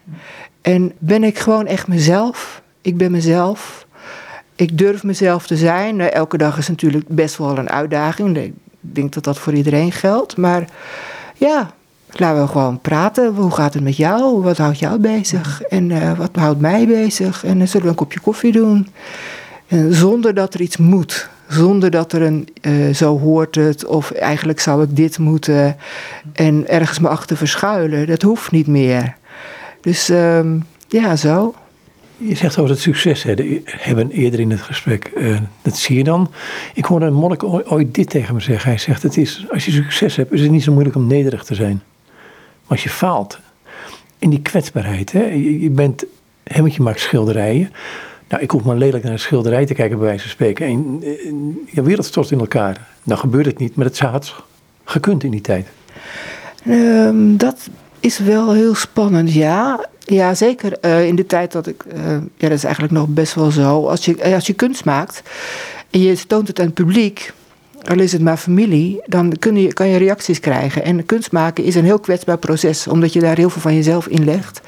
En 0.62 0.94
ben 0.98 1.24
ik 1.24 1.40
gewoon 1.40 1.66
echt 1.66 1.88
mezelf. 1.88 2.62
Ik 2.82 2.98
ben 2.98 3.12
mezelf 3.12 3.88
ik 4.60 4.78
durf 4.78 5.04
mezelf 5.04 5.48
te 5.48 5.58
zijn. 5.58 6.02
Elke 6.02 6.38
dag 6.38 6.58
is 6.58 6.68
natuurlijk 6.68 7.08
best 7.08 7.38
wel 7.38 7.58
een 7.58 7.70
uitdaging. 7.70 8.38
Ik 8.38 8.54
denk 8.80 9.14
dat 9.14 9.24
dat 9.24 9.40
voor 9.40 9.54
iedereen 9.54 9.92
geldt. 9.92 10.38
Maar 10.38 10.68
ja, 11.36 11.72
laten 12.12 12.42
we 12.42 12.48
gewoon 12.48 12.82
praten. 12.82 13.36
Hoe 13.36 13.52
gaat 13.52 13.74
het 13.74 13.84
met 13.84 13.98
jou? 13.98 14.42
Wat 14.42 14.58
houdt 14.58 14.80
jou 14.80 15.00
bezig? 15.00 15.62
En 15.62 15.90
uh, 15.90 16.18
wat 16.18 16.30
houdt 16.34 16.60
mij 16.60 16.88
bezig? 16.88 17.44
En 17.46 17.58
dan 17.58 17.68
zullen 17.68 17.86
we 17.86 17.90
een 17.90 17.98
kopje 17.98 18.20
koffie 18.20 18.52
doen. 18.52 18.88
En 19.68 19.94
zonder 19.94 20.34
dat 20.34 20.54
er 20.54 20.62
iets 20.62 20.78
moet. 20.78 21.30
Zonder 21.48 21.90
dat 21.90 22.14
er 22.14 22.22
een 22.22 22.48
uh, 22.62 22.94
zo 22.94 23.20
hoort 23.20 23.56
het. 23.56 23.86
Of 23.86 24.12
eigenlijk 24.12 24.60
zou 24.60 24.84
ik 24.84 24.96
dit 24.96 25.18
moeten. 25.18 25.78
En 26.34 26.68
ergens 26.68 27.00
me 27.00 27.08
achter 27.08 27.38
verschuilen. 27.38 28.08
Dat 28.08 28.22
hoeft 28.22 28.52
niet 28.52 28.68
meer. 28.68 29.16
Dus 29.82 30.10
um, 30.10 30.66
ja, 30.88 31.16
zo. 31.16 31.54
Je 32.22 32.36
zegt 32.36 32.58
over 32.58 32.72
het 32.72 32.80
succes 32.80 33.26
hebben 33.66 34.12
eerder 34.12 34.40
in 34.40 34.52
het 34.52 34.62
gesprek. 34.62 35.12
Uh, 35.18 35.38
dat 35.62 35.78
zie 35.78 35.98
je 35.98 36.04
dan. 36.04 36.32
Ik 36.74 36.86
hoorde 36.86 37.06
een 37.06 37.14
monnik 37.14 37.44
ooit 37.44 37.94
dit 37.94 38.10
tegen 38.10 38.34
me 38.34 38.40
zeggen. 38.40 38.70
Hij 38.70 38.80
zegt: 38.80 39.04
het 39.04 39.18
is, 39.18 39.46
Als 39.52 39.66
je 39.66 39.72
succes 39.72 40.16
hebt, 40.16 40.32
is 40.32 40.42
het 40.42 40.52
niet 40.52 40.64
zo 40.64 40.72
moeilijk 40.72 40.96
om 40.96 41.08
nederig 41.08 41.44
te 41.44 41.56
zijn. 41.56 41.82
Maar 42.62 42.78
als 42.78 42.84
je 42.84 42.90
faalt, 42.90 43.40
in 44.20 44.30
die 44.30 44.42
kwetsbaarheid, 44.42 45.12
hè, 45.12 45.24
je, 45.60 45.70
bent, 45.70 46.06
hè, 46.44 46.62
je 46.62 46.82
maakt 46.82 47.00
schilderijen. 47.00 47.72
Nou, 48.30 48.44
ik 48.44 48.52
hoef 48.52 48.64
maar 48.64 48.78
lelijk 48.78 49.04
naar 49.04 49.12
een 49.12 49.20
schilderij 49.20 49.66
te 49.66 49.74
kijken, 49.74 49.98
bij 49.98 50.08
wijze 50.08 50.22
van 50.22 50.32
spreken. 50.32 50.66
En, 50.66 51.04
je 51.72 51.82
wereld 51.82 52.06
stort 52.06 52.32
in 52.32 52.40
elkaar. 52.40 52.88
Nou 53.04 53.20
gebeurt 53.20 53.46
het 53.46 53.58
niet, 53.58 53.76
maar 53.76 53.86
het 53.86 54.00
had 54.00 54.36
gekund 54.84 55.24
in 55.24 55.32
die 55.32 55.42
tijd. 55.42 55.68
Um, 56.68 57.38
dat 57.38 57.70
is 58.00 58.18
wel 58.18 58.54
heel 58.54 58.76
spannend, 58.76 59.34
ja. 59.34 59.88
Ja, 60.10 60.34
zeker. 60.34 60.78
Uh, 60.82 61.08
in 61.08 61.16
de 61.16 61.26
tijd 61.26 61.52
dat 61.52 61.68
ik. 61.68 61.84
Uh, 61.96 62.12
ja, 62.12 62.48
dat 62.48 62.52
is 62.52 62.64
eigenlijk 62.64 62.94
nog 62.94 63.08
best 63.08 63.34
wel 63.34 63.52
zo. 63.52 63.88
Als 63.88 64.06
je, 64.06 64.18
eh, 64.18 64.34
als 64.34 64.48
je 64.48 64.54
kunst 64.54 64.86
maakt 64.86 65.22
en 65.90 66.02
je 66.02 66.26
toont 66.28 66.48
het 66.48 66.60
aan 66.60 66.66
het 66.66 66.74
publiek, 66.74 67.34
al 67.84 68.00
is 68.00 68.12
het 68.12 68.22
maar 68.22 68.38
familie, 68.38 69.02
dan 69.06 69.34
kun 69.40 69.56
je, 69.56 69.74
kan 69.74 69.88
je 69.88 69.98
reacties 69.98 70.40
krijgen. 70.40 70.84
En 70.84 71.06
kunst 71.06 71.32
maken 71.32 71.64
is 71.64 71.76
een 71.76 71.84
heel 71.84 72.00
kwetsbaar 72.00 72.38
proces, 72.38 72.88
omdat 72.88 73.14
je 73.14 73.20
daar 73.20 73.38
heel 73.38 73.50
veel 73.50 73.62
van 73.62 73.76
jezelf 73.76 74.08
in 74.08 74.24
legt. 74.24 74.62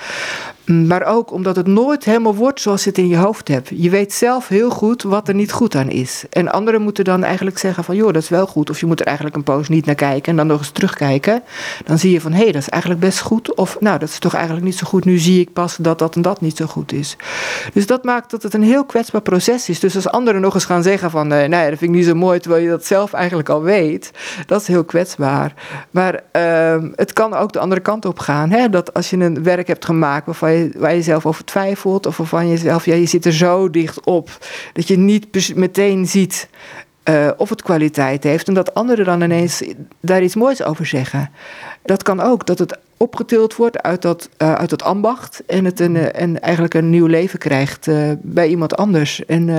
Maar 0.65 1.03
ook 1.03 1.32
omdat 1.32 1.56
het 1.56 1.68
nooit 1.68 2.03
helemaal 2.03 2.36
wordt 2.36 2.62
zoals 2.62 2.84
je 2.84 2.89
het 2.89 2.98
in 2.98 3.08
je 3.08 3.18
hoofd 3.18 3.48
hebt. 3.48 3.70
Je 3.74 3.89
weet 3.89 4.13
zelf 4.13 4.48
heel 4.48 4.70
goed 4.70 5.03
wat 5.03 5.27
er 5.27 5.34
niet 5.34 5.51
goed 5.51 5.75
aan 5.75 5.89
is. 5.89 6.24
En 6.30 6.51
anderen 6.51 6.82
moeten 6.82 7.03
dan 7.03 7.24
eigenlijk 7.24 7.58
zeggen 7.58 7.84
van... 7.84 7.96
joh, 7.96 8.13
dat 8.13 8.22
is 8.22 8.30
wel 8.30 8.48
goed. 8.48 8.70
Of 8.70 8.80
je 8.80 8.86
moet 8.86 9.00
er 9.00 9.06
eigenlijk 9.06 9.36
een 9.36 9.44
poos 9.44 9.70
niet 9.70 9.86
naar 9.86 9.96
kijken... 9.96 10.32
en 10.32 10.36
dan 10.36 10.48
nog 10.48 10.60
eens 10.60 10.70
terugkijken. 10.70 11.44
Dan 11.86 11.98
zie 11.98 12.12
je 12.12 12.22
van, 12.22 12.32
hé, 12.32 12.44
hey, 12.44 12.51
dat 12.51 12.62
is 12.62 12.70
eigenlijk 12.70 13.01
best 13.01 13.20
goed. 13.20 13.56
Of, 13.56 13.77
nou, 13.80 14.00
dat 14.00 14.10
is 14.10 14.20
toch 14.20 14.34
eigenlijk 14.34 14.65
niet 14.65 14.77
zo 14.77 14.88
goed. 14.88 15.06
Nu 15.06 15.18
zie 15.18 15.39
ik 15.39 15.53
pas 15.53 15.75
dat 15.75 16.00
dat 16.00 16.15
en 16.15 16.22
dat 16.22 16.41
niet 16.41 16.58
zo 16.58 16.65
goed 16.65 16.94
is. 16.94 17.15
Dus 17.74 17.88
dat 17.88 18.03
maakt 18.03 18.32
dat 18.32 18.44
het 18.44 18.53
een 18.53 18.63
heel 18.63 18.86
kwetsbaar 18.86 19.22
proces 19.22 19.70
is. 19.70 19.80
Dus 19.80 19.96
als 19.96 20.08
anderen 20.08 20.41
nog 20.41 20.53
eens 20.53 20.65
gaan 20.65 20.84
zeggen 20.84 21.12
van... 21.12 21.27
nee, 21.27 21.48
nee 21.48 21.70
dat 21.70 21.80
vind 21.80 21.91
ik 21.91 21.98
niet 21.98 22.06
zo 22.06 22.15
mooi... 22.15 22.39
terwijl 22.39 22.63
je 22.63 22.70
dat 22.70 22.86
zelf 22.86 23.13
eigenlijk 23.13 23.50
al 23.50 23.62
weet... 23.62 24.12
dat 24.46 24.62
is 24.62 24.68
heel 24.68 24.84
kwetsbaar. 24.84 25.53
Maar 25.91 26.24
uh, 26.36 26.89
het 26.96 27.13
kan 27.13 27.34
ook 27.34 27.53
de 27.53 27.60
andere 27.60 27.82
kant 27.82 28.06
op 28.06 28.20
gaan. 28.20 28.50
Hè? 28.50 28.70
Dat 28.70 28.94
als 28.94 29.10
je 29.10 29.18
een 29.18 29.44
werk 29.44 29.68
hebt 29.68 29.86
gemaakt... 29.86 30.25
waarvan 30.25 30.50
waar 30.75 30.96
je 30.96 31.01
zelf 31.01 31.25
over 31.25 31.46
twijfelt. 31.46 32.05
Of 32.05 32.17
waarvan 32.17 32.48
je 32.48 32.58
zelf, 32.58 32.86
ja, 32.86 32.96
je 32.96 33.05
zit 33.05 33.25
er 33.25 33.34
zo 33.34 33.70
dicht 33.70 34.05
op. 34.05 34.38
Dat 34.74 34.88
je 34.88 34.98
niet 34.98 35.55
meteen 35.55 36.08
ziet. 36.08 36.50
Uh, 37.10 37.29
of 37.38 37.50
het 37.50 37.62
kwaliteit 37.62 38.24
heeft 38.24 38.48
en 38.48 38.53
dat 38.53 38.74
anderen 38.74 39.05
dan 39.05 39.22
ineens 39.22 39.63
daar 40.00 40.24
iets 40.24 40.36
moois 40.36 40.63
over 40.63 40.86
zeggen. 40.86 41.31
Dat 41.84 42.03
kan 42.03 42.20
ook, 42.20 42.46
dat 42.46 42.60
het 42.60 42.77
opgetild 42.98 43.55
wordt 43.55 43.81
uit 43.81 44.01
dat, 44.01 44.29
uh, 44.38 44.53
uit 44.53 44.84
ambacht 44.84 45.43
en 45.46 45.65
het 45.65 45.79
een, 45.79 45.96
en 45.96 46.41
eigenlijk 46.41 46.74
een 46.74 46.89
nieuw 46.89 47.05
leven 47.05 47.39
krijgt 47.39 47.89
bij 48.22 48.48
iemand 48.48 48.75
anders. 48.75 49.25
En 49.25 49.50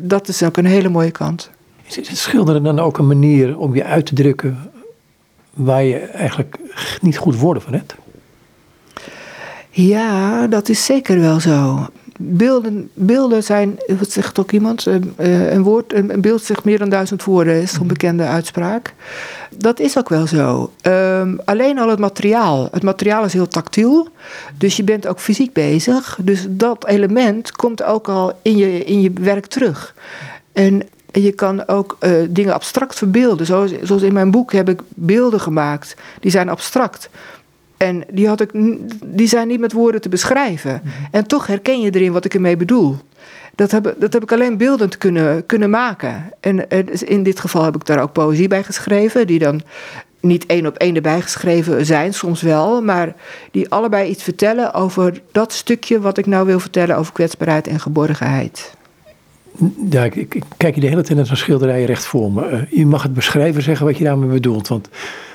dat 0.00 0.28
is 0.28 0.42
ook 0.42 0.56
een 0.56 0.66
hele 0.66 0.88
mooie 0.88 1.10
kant. 1.10 1.50
Is 1.84 1.96
het 1.96 2.16
schilderen 2.16 2.62
dan 2.62 2.78
ook 2.78 2.98
een 2.98 3.06
manier 3.06 3.58
om 3.58 3.74
je 3.74 3.84
uit 3.84 4.06
te 4.06 4.14
drukken 4.14 4.70
waar 5.54 5.82
je 5.82 5.98
eigenlijk 5.98 6.56
niet 7.00 7.16
goed 7.16 7.36
woorden 7.36 7.62
van 7.62 7.72
hebt? 7.72 7.94
Ja, 9.74 10.46
dat 10.46 10.68
is 10.68 10.84
zeker 10.84 11.20
wel 11.20 11.40
zo. 11.40 11.86
Beelden, 12.18 12.90
beelden 12.94 13.42
zijn, 13.42 13.78
wat 13.98 14.10
zegt 14.10 14.38
ook 14.38 14.52
iemand, 14.52 14.86
eh, 14.86 14.94
eh, 15.16 15.52
een, 15.52 15.62
woord, 15.62 15.94
een 15.94 16.20
beeld 16.20 16.42
zegt 16.42 16.64
meer 16.64 16.78
dan 16.78 16.88
duizend 16.88 17.24
woorden, 17.24 17.62
is 17.62 17.72
een 17.72 17.78
mhm. 17.78 17.88
bekende 17.88 18.24
uitspraak. 18.24 18.94
Dat 19.56 19.80
is 19.80 19.98
ook 19.98 20.08
wel 20.08 20.26
zo. 20.26 20.72
Um, 20.82 21.40
alleen 21.44 21.78
al 21.78 21.88
het 21.88 21.98
materiaal. 21.98 22.68
Het 22.70 22.82
materiaal 22.82 23.24
is 23.24 23.32
heel 23.32 23.48
tactiel, 23.48 24.08
dus 24.58 24.76
je 24.76 24.84
bent 24.84 25.06
ook 25.06 25.20
fysiek 25.20 25.52
bezig. 25.52 26.18
Dus 26.22 26.46
dat 26.48 26.86
element 26.86 27.52
komt 27.52 27.82
ook 27.82 28.08
al 28.08 28.32
in 28.42 28.56
je, 28.56 28.84
in 28.84 29.00
je 29.00 29.12
werk 29.20 29.46
terug. 29.46 29.94
En 30.52 30.82
je 31.12 31.32
kan 31.32 31.68
ook 31.68 31.96
uh, 32.00 32.10
dingen 32.30 32.54
abstract 32.54 32.98
verbeelden. 32.98 33.46
Zoals, 33.46 33.72
zoals 33.82 34.02
in 34.02 34.12
mijn 34.12 34.30
boek 34.30 34.52
heb 34.52 34.68
ik 34.68 34.80
beelden 34.88 35.40
gemaakt. 35.40 35.96
Die 36.20 36.30
zijn 36.30 36.48
abstract. 36.48 37.10
En 37.84 38.04
die, 38.10 38.28
had 38.28 38.40
ik, 38.40 38.50
die 39.04 39.28
zijn 39.28 39.48
niet 39.48 39.60
met 39.60 39.72
woorden 39.72 40.00
te 40.00 40.08
beschrijven. 40.08 40.80
Mhm. 40.84 40.94
En 41.10 41.26
toch 41.26 41.46
herken 41.46 41.80
je 41.80 41.90
erin 41.90 42.12
wat 42.12 42.24
ik 42.24 42.34
ermee 42.34 42.56
bedoel. 42.56 42.96
Dat 43.54 43.70
heb, 43.70 43.94
dat 43.98 44.12
heb 44.12 44.22
ik 44.22 44.32
alleen 44.32 44.56
beeldend 44.56 44.98
kunnen, 44.98 45.46
kunnen 45.46 45.70
maken. 45.70 46.32
En 46.40 46.68
in 47.06 47.22
dit 47.22 47.40
geval 47.40 47.64
heb 47.64 47.74
ik 47.74 47.86
daar 47.86 48.02
ook 48.02 48.12
poëzie 48.12 48.48
bij 48.48 48.62
geschreven, 48.62 49.26
die 49.26 49.38
dan 49.38 49.62
niet 50.20 50.46
één 50.46 50.66
op 50.66 50.76
één 50.76 50.94
erbij 50.94 51.20
geschreven 51.20 51.86
zijn, 51.86 52.14
soms 52.14 52.42
wel, 52.42 52.82
maar 52.82 53.14
die 53.50 53.68
allebei 53.68 54.10
iets 54.10 54.22
vertellen 54.22 54.74
over 54.74 55.20
dat 55.32 55.52
stukje 55.52 56.00
wat 56.00 56.18
ik 56.18 56.26
nou 56.26 56.46
wil 56.46 56.60
vertellen 56.60 56.96
over 56.96 57.12
kwetsbaarheid 57.12 57.66
en 57.66 57.80
geborgenheid. 57.80 58.74
Ja, 59.90 60.04
ik, 60.04 60.14
ik 60.14 60.42
kijk 60.56 60.74
je 60.74 60.80
de 60.80 60.86
hele 60.86 61.02
tijd 61.02 61.16
naar 61.16 61.26
zo'n 61.26 61.36
schilderij 61.36 61.84
recht 61.84 62.04
voor 62.04 62.32
me. 62.32 62.50
Uh, 62.50 62.78
je 62.78 62.86
mag 62.86 63.02
het 63.02 63.14
beschrijven, 63.14 63.62
zeggen 63.62 63.86
wat 63.86 63.98
je 63.98 64.04
daarmee 64.04 64.28
bedoelt. 64.28 64.68
Want 64.68 64.88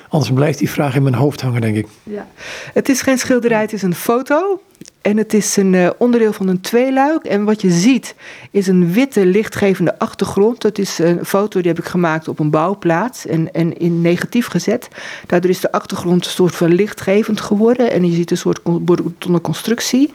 Anders 0.09 0.31
blijft 0.31 0.59
die 0.59 0.69
vraag 0.69 0.95
in 0.95 1.03
mijn 1.03 1.15
hoofd 1.15 1.41
hangen, 1.41 1.61
denk 1.61 1.75
ik. 1.75 1.87
Ja. 2.03 2.27
Het 2.73 2.89
is 2.89 3.01
geen 3.01 3.17
schilderij, 3.17 3.61
het 3.61 3.73
is 3.73 3.81
een 3.81 3.95
foto. 3.95 4.61
En 5.01 5.17
het 5.17 5.33
is 5.33 5.57
een 5.57 5.73
uh, 5.73 5.89
onderdeel 5.97 6.33
van 6.33 6.47
een 6.47 6.61
tweeluik. 6.61 7.23
En 7.23 7.43
wat 7.43 7.61
je 7.61 7.71
ziet 7.71 8.15
is 8.51 8.67
een 8.67 8.91
witte 8.91 9.25
lichtgevende 9.25 9.99
achtergrond. 9.99 10.61
Dat 10.61 10.77
is 10.77 10.99
een 10.99 11.25
foto 11.25 11.61
die 11.61 11.71
heb 11.71 11.79
ik 11.79 11.85
gemaakt 11.85 12.27
op 12.27 12.39
een 12.39 12.49
bouwplaats 12.49 13.25
en, 13.25 13.53
en 13.53 13.77
in 13.77 14.01
negatief 14.01 14.47
gezet. 14.47 14.87
Daardoor 15.25 15.49
is 15.49 15.59
de 15.59 15.71
achtergrond 15.71 16.25
een 16.25 16.31
soort 16.31 16.55
van 16.55 16.73
lichtgevend 16.73 17.41
geworden. 17.41 17.91
En 17.91 18.05
je 18.05 18.15
ziet 18.15 18.31
een 18.31 18.37
soort 18.37 18.85
betonnen 18.85 19.41
constructie. 19.41 20.11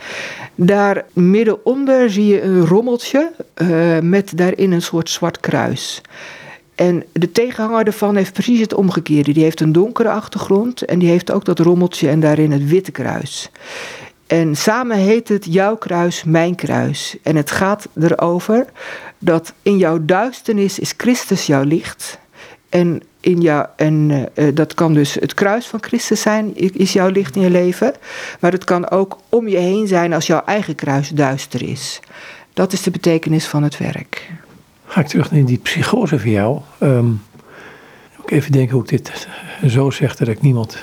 Daar 0.54 1.04
middenonder 1.12 2.10
zie 2.10 2.26
je 2.26 2.42
een 2.42 2.66
rommeltje 2.66 3.32
uh, 3.56 3.98
met 3.98 4.36
daarin 4.36 4.72
een 4.72 4.82
soort 4.82 5.10
zwart 5.10 5.40
kruis. 5.40 6.02
En 6.74 7.04
de 7.12 7.32
tegenhanger 7.32 7.86
ervan 7.86 8.16
heeft 8.16 8.32
precies 8.32 8.60
het 8.60 8.74
omgekeerde. 8.74 9.32
Die 9.32 9.42
heeft 9.42 9.60
een 9.60 9.72
donkere 9.72 10.10
achtergrond 10.10 10.82
en 10.82 10.98
die 10.98 11.08
heeft 11.08 11.30
ook 11.30 11.44
dat 11.44 11.58
rommeltje 11.58 12.08
en 12.08 12.20
daarin 12.20 12.52
het 12.52 12.68
witte 12.68 12.90
kruis. 12.90 13.50
En 14.26 14.56
samen 14.56 14.96
heet 14.96 15.28
het 15.28 15.44
jouw 15.48 15.76
kruis, 15.76 16.24
mijn 16.24 16.54
kruis. 16.54 17.16
En 17.22 17.36
het 17.36 17.50
gaat 17.50 17.88
erover 18.00 18.66
dat 19.18 19.52
in 19.62 19.76
jouw 19.76 20.04
duisternis 20.04 20.78
is 20.78 20.94
Christus 20.96 21.46
jouw 21.46 21.62
licht. 21.62 22.18
En, 22.68 23.02
in 23.20 23.40
jou, 23.40 23.66
en 23.76 24.10
uh, 24.34 24.48
dat 24.54 24.74
kan 24.74 24.94
dus 24.94 25.14
het 25.14 25.34
kruis 25.34 25.66
van 25.66 25.82
Christus 25.82 26.20
zijn, 26.20 26.56
is 26.56 26.92
jouw 26.92 27.08
licht 27.08 27.36
in 27.36 27.42
je 27.42 27.50
leven. 27.50 27.94
Maar 28.40 28.52
het 28.52 28.64
kan 28.64 28.90
ook 28.90 29.18
om 29.28 29.48
je 29.48 29.56
heen 29.56 29.86
zijn 29.86 30.12
als 30.12 30.26
jouw 30.26 30.42
eigen 30.44 30.74
kruis 30.74 31.08
duister 31.08 31.62
is. 31.62 32.00
Dat 32.52 32.72
is 32.72 32.82
de 32.82 32.90
betekenis 32.90 33.46
van 33.46 33.62
het 33.62 33.78
werk. 33.78 34.30
Ga 34.94 35.00
ik 35.00 35.06
terug 35.06 35.30
naar 35.30 35.44
die 35.44 35.58
psychose 35.58 36.18
van 36.18 36.30
jou. 36.30 36.60
Um, 36.80 37.22
ik 38.22 38.30
even 38.30 38.52
denken 38.52 38.72
hoe 38.72 38.82
ik 38.82 38.88
dit 38.88 39.28
zo 39.66 39.90
zeg 39.90 40.16
dat 40.16 40.28
ik 40.28 40.40
niemand 40.40 40.78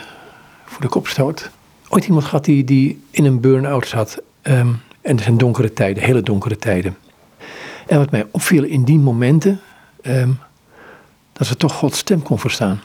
voor 0.65 0.81
de 0.81 0.87
kop 0.87 1.07
stoot. 1.07 1.49
Ooit 1.89 2.05
iemand 2.05 2.23
gehad 2.23 2.45
die, 2.45 2.63
die 2.63 3.03
in 3.11 3.25
een 3.25 3.39
burn-out 3.39 3.87
zat. 3.87 4.21
Um, 4.43 4.79
en 5.01 5.15
het 5.15 5.21
zijn 5.21 5.37
donkere 5.37 5.73
tijden, 5.73 6.03
hele 6.03 6.21
donkere 6.21 6.57
tijden. 6.57 6.97
En 7.87 7.97
wat 7.97 8.11
mij 8.11 8.27
opviel 8.31 8.63
in 8.63 8.83
die 8.83 8.99
momenten, 8.99 9.59
um, 10.01 10.39
dat 11.33 11.47
ze 11.47 11.57
toch 11.57 11.73
Gods 11.73 11.97
stem 11.97 12.21
kon 12.21 12.39
verstaan. 12.39 12.79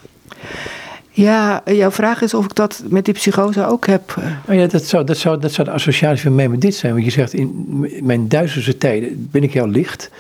Ja, 1.10 1.62
jouw 1.64 1.90
vraag 1.90 2.22
is 2.22 2.34
of 2.34 2.44
ik 2.44 2.54
dat 2.54 2.82
met 2.88 3.04
die 3.04 3.14
psychose 3.14 3.66
ook 3.66 3.86
heb. 3.86 4.14
Oh 4.48 4.54
ja, 4.54 4.66
dat 4.66 4.84
zou, 4.84 5.04
dat, 5.04 5.18
zou, 5.18 5.40
dat 5.40 5.52
zou 5.52 5.68
de 5.68 5.74
associatie 5.74 6.22
van 6.22 6.34
mij 6.34 6.48
met 6.48 6.60
dit 6.60 6.74
zijn. 6.74 6.92
Want 6.92 7.04
je 7.04 7.10
zegt, 7.10 7.32
in 7.32 7.88
mijn 8.02 8.28
duizendste 8.28 8.78
tijden 8.78 9.28
ben 9.30 9.42
ik 9.42 9.52
jouw 9.52 9.66
licht. 9.66 10.10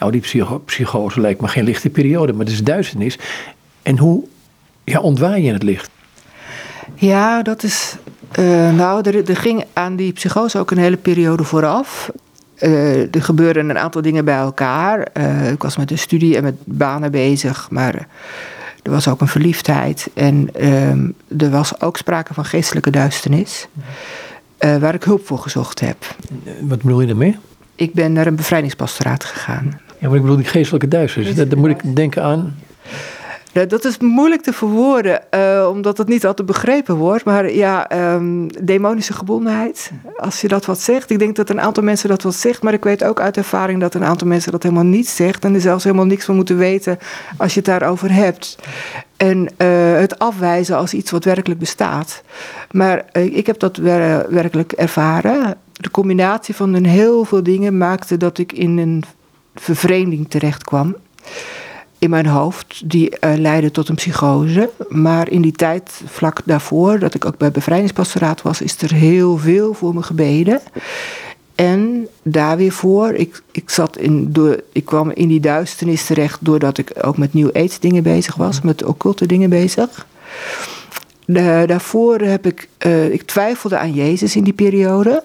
Nou, 0.00 0.12
die 0.12 0.20
psycho 0.20 0.58
psychose 0.58 1.20
lijkt 1.20 1.40
me 1.40 1.48
geen 1.48 1.64
lichte 1.64 1.90
periode, 1.90 2.32
maar 2.32 2.44
het 2.44 2.54
is 2.54 2.64
duisternis. 2.64 3.18
En 3.82 3.98
hoe 3.98 4.24
ja, 4.84 5.00
ontwaar 5.00 5.40
je 5.40 5.52
het 5.52 5.62
licht? 5.62 5.90
Ja, 6.94 7.42
dat 7.42 7.62
is. 7.62 7.96
Uh, 8.38 8.74
nou, 8.74 9.08
er, 9.08 9.28
er, 9.28 9.36
ging 9.36 9.64
aan 9.72 9.96
die 9.96 10.12
psychose 10.12 10.58
ook 10.58 10.70
een 10.70 10.78
hele 10.78 10.96
periode 10.96 11.44
vooraf. 11.44 12.10
Uh, 12.58 13.14
er 13.14 13.22
gebeurden 13.22 13.70
een 13.70 13.78
aantal 13.78 14.02
dingen 14.02 14.24
bij 14.24 14.36
elkaar. 14.36 15.08
Uh, 15.14 15.50
ik 15.50 15.62
was 15.62 15.76
met 15.76 15.90
een 15.90 15.98
studie 15.98 16.36
en 16.36 16.42
met 16.42 16.56
banen 16.64 17.10
bezig, 17.10 17.70
maar 17.70 17.94
er 18.82 18.90
was 18.90 19.08
ook 19.08 19.20
een 19.20 19.28
verliefdheid. 19.28 20.10
En 20.14 20.48
ehm, 20.54 21.08
er 21.38 21.50
was 21.50 21.80
ook 21.80 21.96
sprake 21.96 22.34
van 22.34 22.44
geestelijke 22.44 22.90
duisternis, 22.90 23.68
waar 24.58 24.94
ik 24.94 25.04
hulp 25.04 25.26
voor 25.26 25.38
gezocht 25.38 25.80
heb. 25.80 25.96
Wat 26.60 26.82
bedoel 26.82 27.00
je 27.00 27.06
daarmee? 27.06 27.38
Ik 27.74 27.94
ben 27.94 28.12
naar 28.12 28.26
een 28.26 28.36
bevrijdingspastoraat 28.36 29.24
gegaan. 29.24 29.80
Ja, 30.00 30.08
maar 30.08 30.16
ik 30.16 30.22
bedoel 30.22 30.36
die 30.36 30.46
geestelijke 30.46 30.88
duisternis. 30.88 31.34
Daar, 31.34 31.58
moet 31.58 31.70
ik 31.70 31.96
denken 31.96 32.22
aan. 32.22 32.54
Ja, 33.52 33.64
dat 33.64 33.84
is 33.84 33.98
moeilijk 33.98 34.42
te 34.42 34.52
verwoorden, 34.52 35.20
uh, 35.34 35.68
omdat 35.70 35.98
het 35.98 36.08
niet 36.08 36.26
altijd 36.26 36.46
begrepen 36.46 36.94
wordt. 36.94 37.24
Maar 37.24 37.52
ja, 37.52 37.90
um, 38.14 38.48
demonische 38.64 39.12
gebondenheid, 39.12 39.90
als 40.16 40.40
je 40.40 40.48
dat 40.48 40.64
wat 40.64 40.80
zegt. 40.80 41.10
Ik 41.10 41.18
denk 41.18 41.36
dat 41.36 41.50
een 41.50 41.60
aantal 41.60 41.82
mensen 41.82 42.08
dat 42.08 42.22
wat 42.22 42.34
zegt, 42.34 42.62
maar 42.62 42.72
ik 42.72 42.84
weet 42.84 43.04
ook 43.04 43.20
uit 43.20 43.36
ervaring 43.36 43.80
dat 43.80 43.94
een 43.94 44.04
aantal 44.04 44.26
mensen 44.26 44.52
dat 44.52 44.62
helemaal 44.62 44.84
niet 44.84 45.08
zegt. 45.08 45.44
En 45.44 45.54
er 45.54 45.60
zelfs 45.60 45.84
helemaal 45.84 46.06
niks 46.06 46.24
van 46.24 46.34
moeten 46.34 46.56
weten 46.56 46.98
als 47.36 47.54
je 47.54 47.60
het 47.60 47.68
daarover 47.68 48.12
hebt. 48.12 48.58
En 49.16 49.38
uh, 49.58 49.98
het 49.98 50.18
afwijzen 50.18 50.76
als 50.76 50.94
iets 50.94 51.10
wat 51.10 51.24
werkelijk 51.24 51.60
bestaat. 51.60 52.22
Maar 52.70 53.04
uh, 53.12 53.36
ik 53.36 53.46
heb 53.46 53.58
dat 53.58 53.76
wer 53.76 54.26
werkelijk 54.30 54.72
ervaren. 54.72 55.56
De 55.72 55.90
combinatie 55.90 56.54
van 56.54 56.74
een 56.74 56.86
heel 56.86 57.24
veel 57.24 57.42
dingen 57.42 57.78
maakte 57.78 58.16
dat 58.16 58.38
ik 58.38 58.52
in 58.52 58.78
een 58.78 59.04
vervreemding 59.54 60.30
terecht 60.30 60.64
kwam 60.64 60.96
in 62.00 62.10
mijn 62.10 62.26
hoofd, 62.26 62.82
die 62.84 63.16
uh, 63.20 63.32
leidde 63.36 63.70
tot 63.70 63.88
een 63.88 63.94
psychose. 63.94 64.70
Maar 64.88 65.30
in 65.30 65.42
die 65.42 65.52
tijd, 65.52 66.02
vlak 66.06 66.40
daarvoor, 66.44 66.98
dat 66.98 67.14
ik 67.14 67.24
ook 67.24 67.36
bij 67.36 67.50
bevrijdingspastoraat 67.50 68.42
was, 68.42 68.60
is 68.60 68.82
er 68.82 68.92
heel 68.92 69.36
veel 69.36 69.74
voor 69.74 69.94
me 69.94 70.02
gebeden. 70.02 70.60
En 71.54 72.08
daar 72.22 72.56
weer 72.56 72.72
voor, 72.72 73.12
ik, 73.12 73.42
ik, 73.50 73.70
zat 73.70 73.96
in, 73.96 74.32
door, 74.32 74.62
ik 74.72 74.84
kwam 74.84 75.10
in 75.10 75.28
die 75.28 75.40
duisternis 75.40 76.06
terecht 76.06 76.38
doordat 76.40 76.78
ik 76.78 76.92
ook 77.02 77.16
met 77.18 77.34
New 77.34 77.50
Age 77.52 77.80
dingen 77.80 78.02
bezig 78.02 78.34
was, 78.34 78.60
met 78.60 78.84
occulte 78.84 79.26
dingen 79.26 79.50
bezig. 79.50 80.06
daarvoor 81.66 82.20
heb 82.20 82.46
ik, 82.46 82.68
uh, 82.86 83.12
ik 83.12 83.22
twijfelde 83.22 83.78
aan 83.78 83.92
Jezus 83.92 84.36
in 84.36 84.44
die 84.44 84.52
periode. 84.52 85.22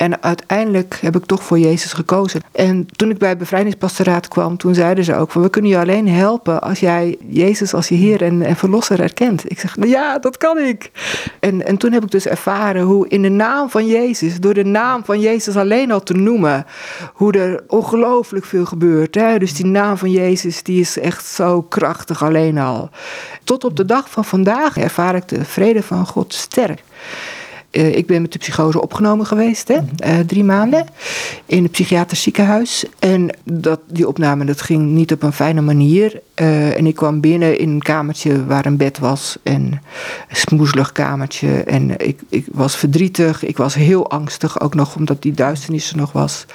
En 0.00 0.22
uiteindelijk 0.22 0.98
heb 1.00 1.16
ik 1.16 1.24
toch 1.24 1.42
voor 1.42 1.58
Jezus 1.58 1.92
gekozen. 1.92 2.40
En 2.52 2.86
toen 2.96 3.10
ik 3.10 3.18
bij 3.18 3.28
het 3.28 3.38
bevrijdingspastoraat 3.38 4.28
kwam, 4.28 4.56
toen 4.56 4.74
zeiden 4.74 5.04
ze 5.04 5.16
ook 5.16 5.32
we 5.32 5.50
kunnen 5.50 5.70
je 5.70 5.78
alleen 5.78 6.08
helpen 6.08 6.62
als 6.62 6.80
jij 6.80 7.16
Jezus 7.28 7.74
als 7.74 7.88
je 7.88 7.94
Heer 7.94 8.22
en, 8.22 8.42
en 8.42 8.56
Verlosser 8.56 9.00
erkent. 9.00 9.50
Ik 9.50 9.60
zeg, 9.60 9.76
nou 9.76 9.90
ja, 9.90 10.18
dat 10.18 10.36
kan 10.36 10.58
ik. 10.58 10.90
En, 11.40 11.66
en 11.66 11.76
toen 11.76 11.92
heb 11.92 12.02
ik 12.02 12.10
dus 12.10 12.26
ervaren 12.26 12.82
hoe 12.82 13.08
in 13.08 13.22
de 13.22 13.28
naam 13.28 13.70
van 13.70 13.86
Jezus... 13.86 14.40
door 14.40 14.54
de 14.54 14.64
naam 14.64 15.04
van 15.04 15.20
Jezus 15.20 15.56
alleen 15.56 15.92
al 15.92 16.02
te 16.02 16.14
noemen... 16.14 16.66
hoe 17.12 17.32
er 17.32 17.62
ongelooflijk 17.66 18.44
veel 18.44 18.64
gebeurt. 18.64 19.14
Hè? 19.14 19.38
Dus 19.38 19.54
die 19.54 19.66
naam 19.66 19.96
van 19.96 20.10
Jezus, 20.10 20.62
die 20.62 20.80
is 20.80 20.98
echt 20.98 21.26
zo 21.26 21.62
krachtig 21.62 22.22
alleen 22.24 22.58
al. 22.58 22.90
Tot 23.44 23.64
op 23.64 23.76
de 23.76 23.84
dag 23.84 24.10
van 24.10 24.24
vandaag 24.24 24.76
ervaar 24.76 25.14
ik 25.14 25.28
de 25.28 25.44
vrede 25.44 25.82
van 25.82 26.06
God 26.06 26.34
sterk. 26.34 26.82
Uh, 27.72 27.96
ik 27.96 28.06
ben 28.06 28.22
met 28.22 28.32
de 28.32 28.38
psychose 28.38 28.80
opgenomen 28.80 29.26
geweest, 29.26 29.68
hè, 29.68 29.76
uh, 29.76 30.18
drie 30.26 30.44
maanden, 30.44 30.86
in 31.46 31.62
het 31.62 31.72
psychiatrisch 31.72 32.22
ziekenhuis. 32.22 32.84
En 32.98 33.36
dat, 33.44 33.80
die 33.86 34.08
opname 34.08 34.44
dat 34.44 34.60
ging 34.60 34.86
niet 34.86 35.12
op 35.12 35.22
een 35.22 35.32
fijne 35.32 35.60
manier. 35.60 36.20
Uh, 36.34 36.76
en 36.76 36.86
ik 36.86 36.94
kwam 36.94 37.20
binnen 37.20 37.58
in 37.58 37.68
een 37.68 37.82
kamertje 37.82 38.46
waar 38.46 38.66
een 38.66 38.76
bed 38.76 38.98
was, 38.98 39.36
en 39.42 39.62
een 40.28 40.36
smoezelig 40.36 40.92
kamertje. 40.92 41.62
En 41.62 41.98
ik, 42.06 42.20
ik 42.28 42.46
was 42.52 42.76
verdrietig, 42.76 43.44
ik 43.44 43.56
was 43.56 43.74
heel 43.74 44.10
angstig, 44.10 44.60
ook 44.60 44.74
nog 44.74 44.96
omdat 44.96 45.22
die 45.22 45.32
duisternis 45.32 45.90
er 45.90 45.96
nog 45.96 46.12
was. 46.12 46.46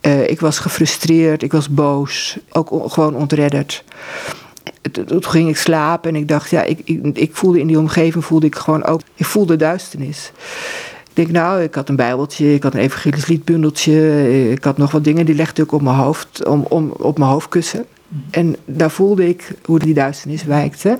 Eh, 0.00 0.28
ik 0.28 0.40
was 0.40 0.58
gefrustreerd, 0.58 1.42
ik 1.42 1.52
was 1.52 1.68
boos, 1.68 2.38
ook 2.50 2.92
gewoon 2.92 3.14
ontredderd. 3.14 3.84
Toen 4.90 5.24
ging 5.24 5.48
ik 5.48 5.56
slapen 5.56 6.10
en 6.10 6.16
ik 6.16 6.28
dacht, 6.28 6.50
ja, 6.50 6.62
ik, 6.62 6.80
ik, 6.84 7.18
ik, 7.18 7.36
voelde 7.36 7.60
in 7.60 7.66
die 7.66 7.78
omgeving 7.78 8.24
voelde 8.24 8.46
ik 8.46 8.54
gewoon 8.54 8.84
ook, 8.84 9.00
ik 9.14 9.24
voelde 9.24 9.56
duisternis. 9.56 10.32
Ik 11.08 11.14
denk, 11.14 11.30
nou, 11.30 11.62
ik 11.62 11.74
had 11.74 11.88
een 11.88 11.96
bijbeltje, 11.96 12.54
ik 12.54 12.62
had 12.62 12.74
een 12.74 12.80
evangelisch 12.80 13.26
liedbundeltje, 13.26 14.50
ik 14.50 14.64
had 14.64 14.76
nog 14.76 14.90
wat 14.90 15.04
dingen, 15.04 15.26
die 15.26 15.34
legde 15.34 15.62
ik 15.62 15.72
op 15.72 15.82
mijn 15.82 15.96
hoofd, 15.96 16.46
om, 16.46 16.64
om, 16.68 16.90
op 16.90 17.18
mijn 17.18 17.30
hoofdkussen. 17.30 17.86
En 18.30 18.56
daar 18.64 18.90
voelde 18.90 19.28
ik 19.28 19.54
hoe 19.64 19.78
die 19.78 19.94
duisternis 19.94 20.44
wijkte. 20.44 20.98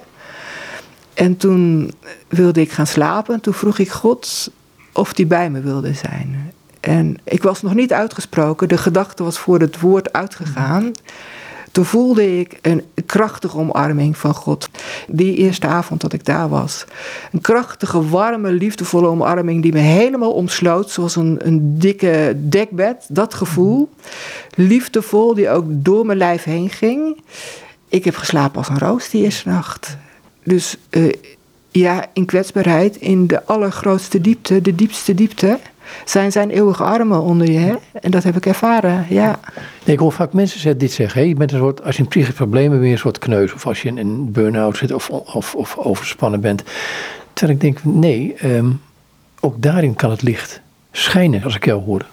En 1.15 1.37
toen 1.37 1.93
wilde 2.29 2.61
ik 2.61 2.71
gaan 2.71 2.87
slapen 2.87 3.35
en 3.35 3.41
toen 3.41 3.55
vroeg 3.55 3.79
ik 3.79 3.91
God 3.91 4.51
of 4.93 5.13
die 5.13 5.27
bij 5.27 5.51
me 5.51 5.61
wilde 5.61 5.95
zijn. 5.95 6.53
En 6.81 7.19
ik 7.25 7.43
was 7.43 7.63
nog 7.63 7.75
niet 7.75 7.93
uitgesproken, 7.93 8.69
de 8.69 8.79
gedachte 8.79 9.25
was 9.25 9.39
voor 9.39 9.61
het 9.61 9.81
woord 9.81 10.13
uitgegaan. 10.13 10.93
Toen 11.73 11.85
voelde 11.85 12.39
ik 12.39 12.59
een 12.63 12.83
krachtige 13.07 13.59
omarming 13.59 14.17
van 14.17 14.35
God. 14.35 14.69
Die 15.09 15.37
eerste 15.37 15.67
avond 15.67 16.01
dat 16.01 16.13
ik 16.13 16.25
daar 16.25 16.49
was. 16.49 16.85
Een 17.33 17.41
krachtige, 17.41 18.09
warme, 18.09 18.53
liefdevolle 18.53 19.07
omarming 19.07 19.63
die 19.63 19.73
me 19.73 19.79
helemaal 19.79 20.33
omsloot. 20.33 20.91
Zoals 20.91 21.17
een, 21.17 21.39
een 21.43 21.79
dikke 21.79 22.37
dekbed. 22.37 23.07
Dat 23.09 23.35
gevoel. 23.35 23.91
Liefdevol, 24.55 25.35
die 25.35 25.51
ook 25.51 25.65
door 25.69 26.07
mijn 26.07 26.19
lijf 26.19 26.45
heen 26.45 26.71
ging. 26.71 27.23
Ik 27.89 28.05
heb 28.05 28.17
geslapen 28.17 28.59
als 28.59 28.69
een 28.69 28.79
roos 28.79 29.11
die 29.11 29.25
eerste 29.25 29.49
nacht. 29.49 29.97
Dus 30.43 30.77
uh, 30.91 31.13
ja, 31.71 32.07
in 32.13 32.25
kwetsbaarheid, 32.25 32.97
in 32.97 33.27
de 33.27 33.45
allergrootste 33.45 34.21
diepte, 34.21 34.63
de 34.63 34.75
diepste 34.75 35.15
diepte 35.15 35.59
zijn 36.05 36.33
zijn 36.33 36.51
eeuwige 36.51 36.83
armen 36.83 37.21
onder 37.21 37.51
je. 37.51 37.59
Hè? 37.59 37.75
En 37.93 38.11
dat 38.11 38.23
heb 38.23 38.37
ik 38.37 38.47
ervaren, 38.47 39.07
ja. 39.09 39.39
Nee, 39.85 39.95
ik 39.95 39.99
hoor 39.99 40.13
vaak 40.13 40.33
mensen 40.33 40.79
dit 40.79 40.93
zeggen. 40.93 41.21
Hè? 41.21 41.27
Je 41.27 41.35
bent 41.35 41.53
een 41.53 41.59
soort, 41.59 41.85
als 41.85 41.97
je 41.97 42.03
een 42.03 42.09
psychisch 42.09 42.35
probleem 42.35 42.71
hebt, 42.73 42.85
je 42.85 42.91
een 42.91 42.99
soort 42.99 43.19
kneus. 43.19 43.53
Of 43.53 43.67
als 43.67 43.83
je 43.83 43.89
in 43.89 43.97
een 43.97 44.33
burn-out 44.33 44.77
zit 44.77 44.93
of, 44.93 45.11
of, 45.11 45.55
of 45.55 45.77
overspannen 45.77 46.41
bent. 46.41 46.63
Terwijl 47.33 47.59
ik 47.59 47.65
denk, 47.65 47.79
nee, 47.83 48.35
ehm, 48.35 48.71
ook 49.41 49.63
daarin 49.63 49.95
kan 49.95 50.11
het 50.11 50.23
licht 50.23 50.61
schijnen, 50.93 51.45
als 51.45 51.57
ik 51.57 51.65
jou 51.65 51.83
hoor. 51.83 52.07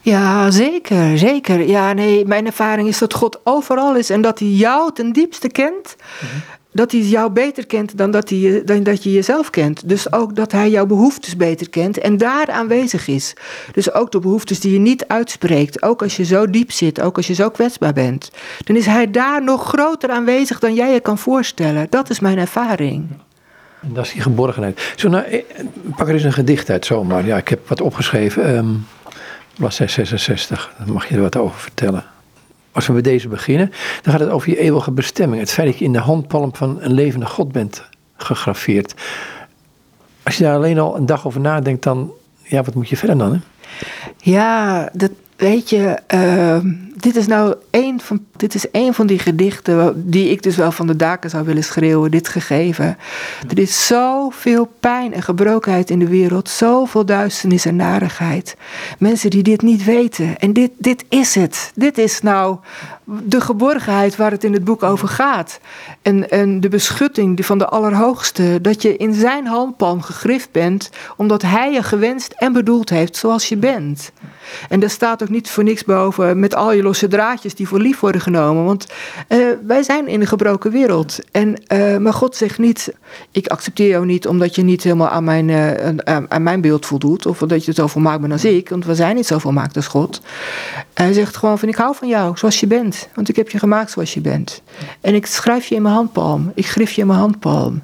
Ja, 0.00 0.50
zeker, 0.50 1.18
zeker. 1.18 1.68
Ja, 1.68 1.92
nee, 1.92 2.26
mijn 2.26 2.46
ervaring 2.46 2.88
is 2.88 2.98
dat 2.98 3.14
God 3.14 3.40
overal 3.44 3.96
is 3.96 4.10
en 4.10 4.20
dat 4.20 4.38
hij 4.38 4.48
jou 4.48 4.92
ten 4.92 5.12
diepste 5.12 5.48
kent. 5.48 5.96
Mhm 6.20 6.36
dat 6.78 6.92
hij 6.92 7.00
jou 7.00 7.30
beter 7.30 7.66
kent 7.66 7.98
dan 7.98 8.10
dat, 8.10 8.28
hij, 8.28 8.62
dan 8.64 8.82
dat 8.82 9.02
je 9.02 9.12
jezelf 9.12 9.50
kent. 9.50 9.88
Dus 9.88 10.12
ook 10.12 10.36
dat 10.36 10.52
hij 10.52 10.70
jouw 10.70 10.86
behoeftes 10.86 11.36
beter 11.36 11.70
kent 11.70 11.98
en 11.98 12.16
daar 12.16 12.50
aanwezig 12.50 13.08
is. 13.08 13.34
Dus 13.72 13.92
ook 13.92 14.12
de 14.12 14.18
behoeftes 14.18 14.60
die 14.60 14.72
je 14.72 14.78
niet 14.78 15.06
uitspreekt. 15.06 15.82
Ook 15.82 16.02
als 16.02 16.16
je 16.16 16.24
zo 16.24 16.50
diep 16.50 16.72
zit, 16.72 17.00
ook 17.00 17.16
als 17.16 17.26
je 17.26 17.34
zo 17.34 17.50
kwetsbaar 17.50 17.92
bent. 17.92 18.30
Dan 18.64 18.76
is 18.76 18.86
hij 18.86 19.10
daar 19.10 19.44
nog 19.44 19.68
groter 19.68 20.10
aanwezig 20.10 20.58
dan 20.58 20.74
jij 20.74 20.92
je 20.92 21.00
kan 21.00 21.18
voorstellen. 21.18 21.86
Dat 21.90 22.10
is 22.10 22.20
mijn 22.20 22.38
ervaring. 22.38 23.06
En 23.80 23.92
dat 23.92 24.04
is 24.04 24.12
die 24.12 24.22
geborgenheid. 24.22 24.92
Zo, 24.96 25.08
nou, 25.08 25.24
eh, 25.24 25.42
pak 25.96 26.08
er 26.08 26.14
eens 26.14 26.22
een 26.22 26.32
gedicht 26.32 26.70
uit 26.70 26.86
zomaar. 26.86 27.26
Ja, 27.26 27.36
ik 27.36 27.48
heb 27.48 27.68
wat 27.68 27.80
opgeschreven. 27.80 28.56
Um, 28.56 28.86
bladzij 29.56 29.88
66, 29.88 30.74
daar 30.78 30.92
mag 30.92 31.08
je 31.08 31.14
er 31.14 31.20
wat 31.20 31.36
over 31.36 31.60
vertellen. 31.60 32.04
Als 32.78 32.86
we 32.86 32.92
met 32.92 33.04
deze 33.04 33.28
beginnen, 33.28 33.72
dan 34.02 34.12
gaat 34.12 34.20
het 34.20 34.30
over 34.30 34.50
je 34.50 34.58
eeuwige 34.58 34.90
bestemming. 34.90 35.40
Het 35.40 35.50
feit 35.50 35.68
dat 35.68 35.78
je 35.78 35.84
in 35.84 35.92
de 35.92 35.98
handpalm 35.98 36.54
van 36.54 36.78
een 36.80 36.92
levende 36.92 37.26
God 37.26 37.52
bent 37.52 37.84
gegraveerd. 38.16 38.94
Als 40.22 40.36
je 40.36 40.44
daar 40.44 40.54
alleen 40.54 40.78
al 40.78 40.96
een 40.96 41.06
dag 41.06 41.26
over 41.26 41.40
nadenkt, 41.40 41.82
dan, 41.82 42.12
ja, 42.42 42.62
wat 42.62 42.74
moet 42.74 42.88
je 42.88 42.96
verder 42.96 43.18
dan? 43.18 43.32
Hè? 43.32 43.38
Ja, 44.16 44.88
dat, 44.92 45.10
weet 45.36 45.70
je, 45.70 45.98
ehm, 46.06 46.72
dit 47.00 47.16
is 47.16 47.26
nou 47.26 47.54
een 47.70 48.00
van, 48.00 48.24
dit 48.36 48.54
is 48.54 48.66
een 48.72 48.94
van 48.94 49.06
die 49.06 49.18
gedichten 49.18 50.10
die 50.10 50.30
ik 50.30 50.42
dus 50.42 50.56
wel 50.56 50.72
van 50.72 50.86
de 50.86 50.96
daken 50.96 51.30
zou 51.30 51.44
willen 51.44 51.64
schreeuwen, 51.64 52.10
dit 52.10 52.28
gegeven. 52.28 52.98
Er 53.48 53.58
is 53.58 53.86
zoveel 53.86 54.70
pijn 54.80 55.14
en 55.14 55.22
gebrokenheid 55.22 55.90
in 55.90 55.98
de 55.98 56.08
wereld, 56.08 56.48
zoveel 56.48 57.04
duisternis 57.04 57.64
en 57.64 57.76
narigheid. 57.76 58.56
Mensen 58.98 59.30
die 59.30 59.42
dit 59.42 59.62
niet 59.62 59.84
weten. 59.84 60.38
En 60.38 60.52
dit, 60.52 60.70
dit 60.78 61.04
is 61.08 61.34
het. 61.34 61.72
Dit 61.74 61.98
is 61.98 62.20
nou 62.20 62.56
de 63.08 63.40
geborgenheid 63.40 64.16
waar 64.16 64.30
het 64.30 64.44
in 64.44 64.52
het 64.52 64.64
boek 64.64 64.82
over 64.82 65.08
gaat. 65.08 65.60
En, 66.02 66.30
en 66.30 66.60
de 66.60 66.68
beschutting 66.68 67.46
van 67.46 67.58
de 67.58 67.66
Allerhoogste. 67.66 68.58
Dat 68.60 68.82
je 68.82 68.96
in 68.96 69.14
zijn 69.14 69.46
handpalm 69.46 70.02
gegrift 70.02 70.52
bent, 70.52 70.90
omdat 71.16 71.42
hij 71.42 71.72
je 71.72 71.82
gewenst 71.82 72.32
en 72.36 72.52
bedoeld 72.52 72.90
heeft 72.90 73.16
zoals 73.16 73.48
je 73.48 73.56
bent. 73.56 74.12
En 74.68 74.80
daar 74.80 74.90
staat 74.90 75.22
ook 75.22 75.28
niet 75.28 75.50
voor 75.50 75.64
niks 75.64 75.84
boven 75.84 76.40
met 76.40 76.54
al 76.54 76.72
je 76.72 76.82
losse 76.82 77.08
draadjes 77.08 77.54
die 77.54 77.68
voor 77.68 77.80
lief 77.80 78.00
worden 78.00 78.20
genomen. 78.20 78.64
Want 78.64 78.86
uh, 79.28 79.46
wij 79.66 79.82
zijn 79.82 80.08
in 80.08 80.20
een 80.20 80.26
gebroken 80.26 80.70
wereld. 80.70 81.18
En, 81.32 81.62
uh, 81.72 81.96
maar 81.96 82.12
God 82.12 82.36
zegt 82.36 82.58
niet: 82.58 82.94
Ik 83.30 83.46
accepteer 83.46 83.88
jou 83.88 84.06
niet 84.06 84.26
omdat 84.26 84.54
je 84.54 84.62
niet 84.62 84.82
helemaal 84.82 85.08
aan 85.08 85.24
mijn, 85.24 85.48
uh, 85.48 86.24
aan, 86.28 86.42
mijn 86.42 86.60
beeld 86.60 86.86
voldoet. 86.86 87.26
Of 87.26 87.38
dat 87.38 87.64
je 87.64 87.72
zo 87.72 87.86
volmaakt 87.86 88.20
bent 88.20 88.32
als 88.32 88.44
ik. 88.44 88.68
Want 88.68 88.84
we 88.84 88.94
zijn 88.94 89.14
niet 89.14 89.26
zo 89.26 89.38
volmaakt 89.38 89.76
als 89.76 89.86
God. 89.86 90.20
Hij 90.94 91.12
zegt 91.12 91.36
gewoon: 91.36 91.58
van, 91.58 91.68
Ik 91.68 91.76
hou 91.76 91.94
van 91.94 92.08
jou 92.08 92.36
zoals 92.36 92.60
je 92.60 92.66
bent. 92.66 92.97
Want 93.14 93.28
ik 93.28 93.36
heb 93.36 93.50
je 93.50 93.58
gemaakt 93.58 93.90
zoals 93.90 94.14
je 94.14 94.20
bent. 94.20 94.62
En 95.00 95.14
ik 95.14 95.26
schrijf 95.26 95.66
je 95.66 95.74
in 95.74 95.82
mijn 95.82 95.94
handpalm. 95.94 96.52
Ik 96.54 96.66
grif 96.66 96.90
je 96.90 97.00
in 97.00 97.06
mijn 97.06 97.18
handpalm. 97.18 97.82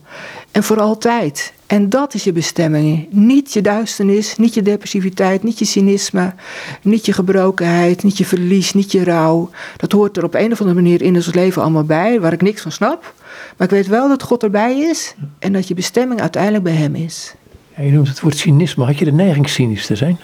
En 0.50 0.62
voor 0.62 0.81
altijd. 0.81 1.53
En 1.66 1.88
dat 1.88 2.14
is 2.14 2.24
je 2.24 2.33
bestemming. 2.33 3.07
Niet 3.11 3.53
je 3.53 3.61
duisternis, 3.61 4.37
niet 4.37 4.55
je 4.55 4.62
depressiviteit, 4.62 5.42
niet 5.42 5.59
je 5.59 5.64
cynisme, 5.64 6.35
niet 6.83 7.07
je 7.07 7.12
gebrokenheid, 7.12 8.03
niet 8.03 8.18
je 8.18 8.24
verlies, 8.24 8.72
niet 8.72 8.92
je 8.92 9.05
rouw. 9.05 9.50
Dat 9.77 9.92
hoort 9.92 10.16
er 10.16 10.24
op 10.24 10.35
een 10.35 10.53
of 10.53 10.61
andere 10.61 10.81
manier 10.81 11.03
in 11.03 11.14
ons 11.14 11.35
leven 11.35 11.62
allemaal 11.62 11.85
bij, 11.85 12.20
waar 12.20 12.33
ik 12.33 12.42
niks 12.42 12.62
van 12.62 12.72
snap. 12.72 13.14
Maar 13.57 13.66
ik 13.66 13.74
weet 13.74 13.87
wel 13.87 14.09
dat 14.09 14.22
God 14.22 14.42
erbij 14.42 14.79
is 14.79 15.14
en 15.38 15.53
dat 15.53 15.68
je 15.68 15.74
bestemming 15.74 16.20
uiteindelijk 16.20 16.64
bij 16.64 16.72
Hem 16.72 16.94
is. 16.94 17.35
Ja, 17.77 17.83
je 17.83 17.90
noemt 17.90 18.09
het 18.09 18.20
woord 18.20 18.37
cynisme. 18.37 18.85
Had 18.85 18.98
je 18.98 19.05
de 19.05 19.12
neiging 19.12 19.48
cynisch 19.48 19.87
te 19.87 19.96
zijn? 19.96 20.18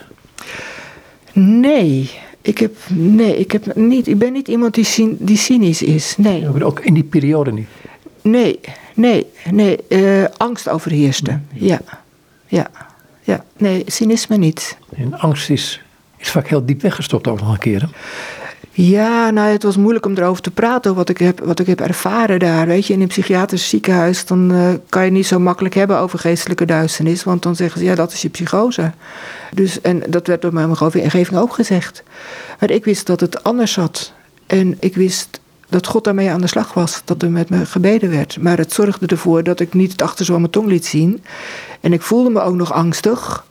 Nee. 1.33 2.11
Ik, 2.42 2.59
heb, 2.59 2.76
nee, 2.88 3.37
ik, 3.37 3.53
heb 3.53 3.74
niet, 3.74 4.09
ik 4.09 4.18
ben 4.18 4.33
niet 4.33 4.48
iemand 4.48 4.74
die, 4.74 5.16
die 5.18 5.37
cynisch 5.37 5.83
is. 5.83 6.14
Nee. 6.16 6.64
Ook 6.64 6.81
in 6.81 6.94
die 6.94 7.05
periode 7.05 7.53
niet? 7.53 7.68
Nee, 8.22 8.61
nee, 8.94 9.26
nee. 9.50 9.79
Uh, 9.88 10.24
angst 10.37 10.68
overheerste. 10.68 11.38
Ja, 11.53 11.81
ja, 12.46 12.70
ja. 13.22 13.44
Nee, 13.57 13.83
cynisme 13.87 14.37
niet. 14.37 14.76
En 14.96 15.18
angst 15.18 15.50
is, 15.50 15.83
is 16.16 16.31
vaak 16.31 16.48
heel 16.48 16.66
diep 16.66 16.83
weggestopt 16.83 17.29
ook 17.29 17.40
nog 17.40 17.53
een 17.53 17.59
keer. 17.59 17.81
Hè? 17.81 17.88
Ja, 18.82 19.30
nou, 19.30 19.48
het 19.48 19.62
was 19.62 19.76
moeilijk 19.76 20.06
om 20.06 20.16
erover 20.16 20.42
te 20.42 20.50
praten, 20.50 20.94
wat 20.94 21.08
ik 21.08 21.18
heb, 21.18 21.40
wat 21.40 21.58
ik 21.58 21.66
heb 21.66 21.80
ervaren 21.80 22.38
daar. 22.38 22.66
Weet 22.66 22.86
je, 22.86 22.92
in 22.92 23.00
een 23.00 23.08
psychiatrisch 23.08 23.68
ziekenhuis, 23.68 24.26
dan 24.26 24.52
uh, 24.52 24.68
kan 24.88 25.04
je 25.04 25.10
niet 25.10 25.26
zo 25.26 25.38
makkelijk 25.38 25.74
hebben 25.74 25.98
over 25.98 26.18
geestelijke 26.18 26.64
duisternis, 26.64 27.24
want 27.24 27.42
dan 27.42 27.56
zeggen 27.56 27.80
ze, 27.80 27.86
ja, 27.86 27.94
dat 27.94 28.12
is 28.12 28.22
je 28.22 28.28
psychose. 28.28 28.92
Dus, 29.54 29.80
en 29.80 30.02
dat 30.08 30.26
werd 30.26 30.42
door 30.42 30.52
mijn 30.52 30.68
omgeving 30.68 31.36
ook 31.36 31.52
gezegd. 31.52 32.02
Maar 32.60 32.70
ik 32.70 32.84
wist 32.84 33.06
dat 33.06 33.20
het 33.20 33.44
anders 33.44 33.72
zat. 33.72 34.12
En 34.46 34.76
ik 34.78 34.94
wist 34.94 35.40
dat 35.68 35.86
God 35.86 36.04
daarmee 36.04 36.30
aan 36.30 36.40
de 36.40 36.46
slag 36.46 36.74
was, 36.74 37.02
dat 37.04 37.22
er 37.22 37.30
met 37.30 37.50
me 37.50 37.66
gebeden 37.66 38.10
werd. 38.10 38.38
Maar 38.40 38.58
het 38.58 38.72
zorgde 38.72 39.06
ervoor 39.06 39.42
dat 39.42 39.60
ik 39.60 39.74
niet 39.74 39.92
het 39.92 40.02
achterzo 40.02 40.38
mijn 40.38 40.50
tong 40.50 40.66
liet 40.66 40.86
zien. 40.86 41.22
En 41.80 41.92
ik 41.92 42.02
voelde 42.02 42.30
me 42.30 42.40
ook 42.40 42.54
nog 42.54 42.72
angstig. 42.72 43.44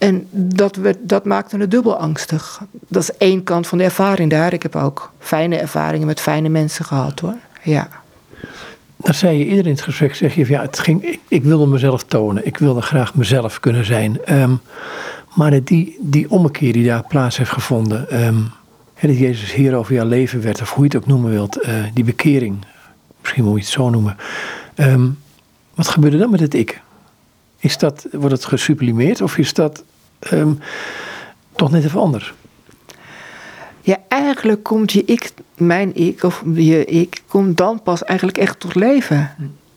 En 0.00 0.26
dat, 0.30 0.76
werd, 0.76 0.96
dat 1.00 1.24
maakte 1.24 1.56
me 1.56 1.68
dubbel 1.68 1.96
angstig. 1.96 2.60
Dat 2.88 3.02
is 3.02 3.16
één 3.16 3.42
kant 3.42 3.66
van 3.66 3.78
de 3.78 3.84
ervaring 3.84 4.30
daar. 4.30 4.52
Ik 4.52 4.62
heb 4.62 4.76
ook 4.76 5.12
fijne 5.18 5.56
ervaringen 5.56 6.06
met 6.06 6.20
fijne 6.20 6.48
mensen 6.48 6.84
gehad 6.84 7.20
hoor. 7.20 7.36
Ja. 7.62 7.88
Dan 8.96 9.14
zei 9.14 9.38
je 9.38 9.44
eerder 9.44 9.66
in 9.66 9.72
het 9.72 9.82
gesprek, 9.82 10.14
zeg 10.14 10.34
je, 10.34 10.48
ja, 10.48 10.60
het 10.60 10.78
ging, 10.78 11.18
ik, 11.28 11.42
wilde 11.42 11.66
mezelf 11.66 12.04
tonen. 12.04 12.46
Ik 12.46 12.58
wilde 12.58 12.82
graag 12.82 13.14
mezelf 13.14 13.60
kunnen 13.60 13.84
zijn. 13.84 14.40
Um, 14.40 14.60
maar 15.34 15.64
die, 15.64 15.98
die 16.00 16.30
ommekeer 16.30 16.72
die 16.72 16.84
daar 16.84 17.04
plaats 17.08 17.36
heeft 17.36 17.50
gevonden, 17.50 18.26
um, 18.26 18.50
dat 19.00 19.18
Jezus 19.18 19.52
hier 19.52 19.74
over 19.74 19.94
jouw 19.94 20.06
leven 20.06 20.42
werd, 20.42 20.60
of 20.60 20.72
hoe 20.72 20.84
je 20.84 20.90
het 20.90 21.02
ook 21.02 21.08
noemen 21.08 21.30
wilt, 21.30 21.66
uh, 21.66 21.74
die 21.94 22.04
bekering, 22.04 22.56
misschien 23.20 23.44
moet 23.44 23.58
je 23.58 23.64
het 23.64 23.72
zo 23.72 23.90
noemen. 23.90 24.16
Um, 24.76 25.18
wat 25.74 25.88
gebeurde 25.88 26.18
dan 26.18 26.30
met 26.30 26.40
het 26.40 26.54
ik? 26.54 26.80
Is 27.58 27.78
dat, 27.78 28.06
wordt 28.12 28.34
het 28.34 28.44
gesublimeerd 28.44 29.20
of 29.20 29.38
is 29.38 29.54
dat 29.54 29.84
um, 30.32 30.58
toch 31.56 31.70
net 31.70 31.84
even 31.84 32.00
anders? 32.00 32.34
Ja, 33.80 33.96
eigenlijk 34.08 34.62
komt 34.62 34.92
je 34.92 35.04
ik, 35.04 35.32
mijn 35.56 35.96
ik, 35.96 36.22
of 36.22 36.42
je 36.54 36.84
ik, 36.84 37.22
komt 37.26 37.56
dan 37.56 37.82
pas 37.82 38.04
eigenlijk 38.04 38.38
echt 38.38 38.60
tot 38.60 38.74
leven. 38.74 39.34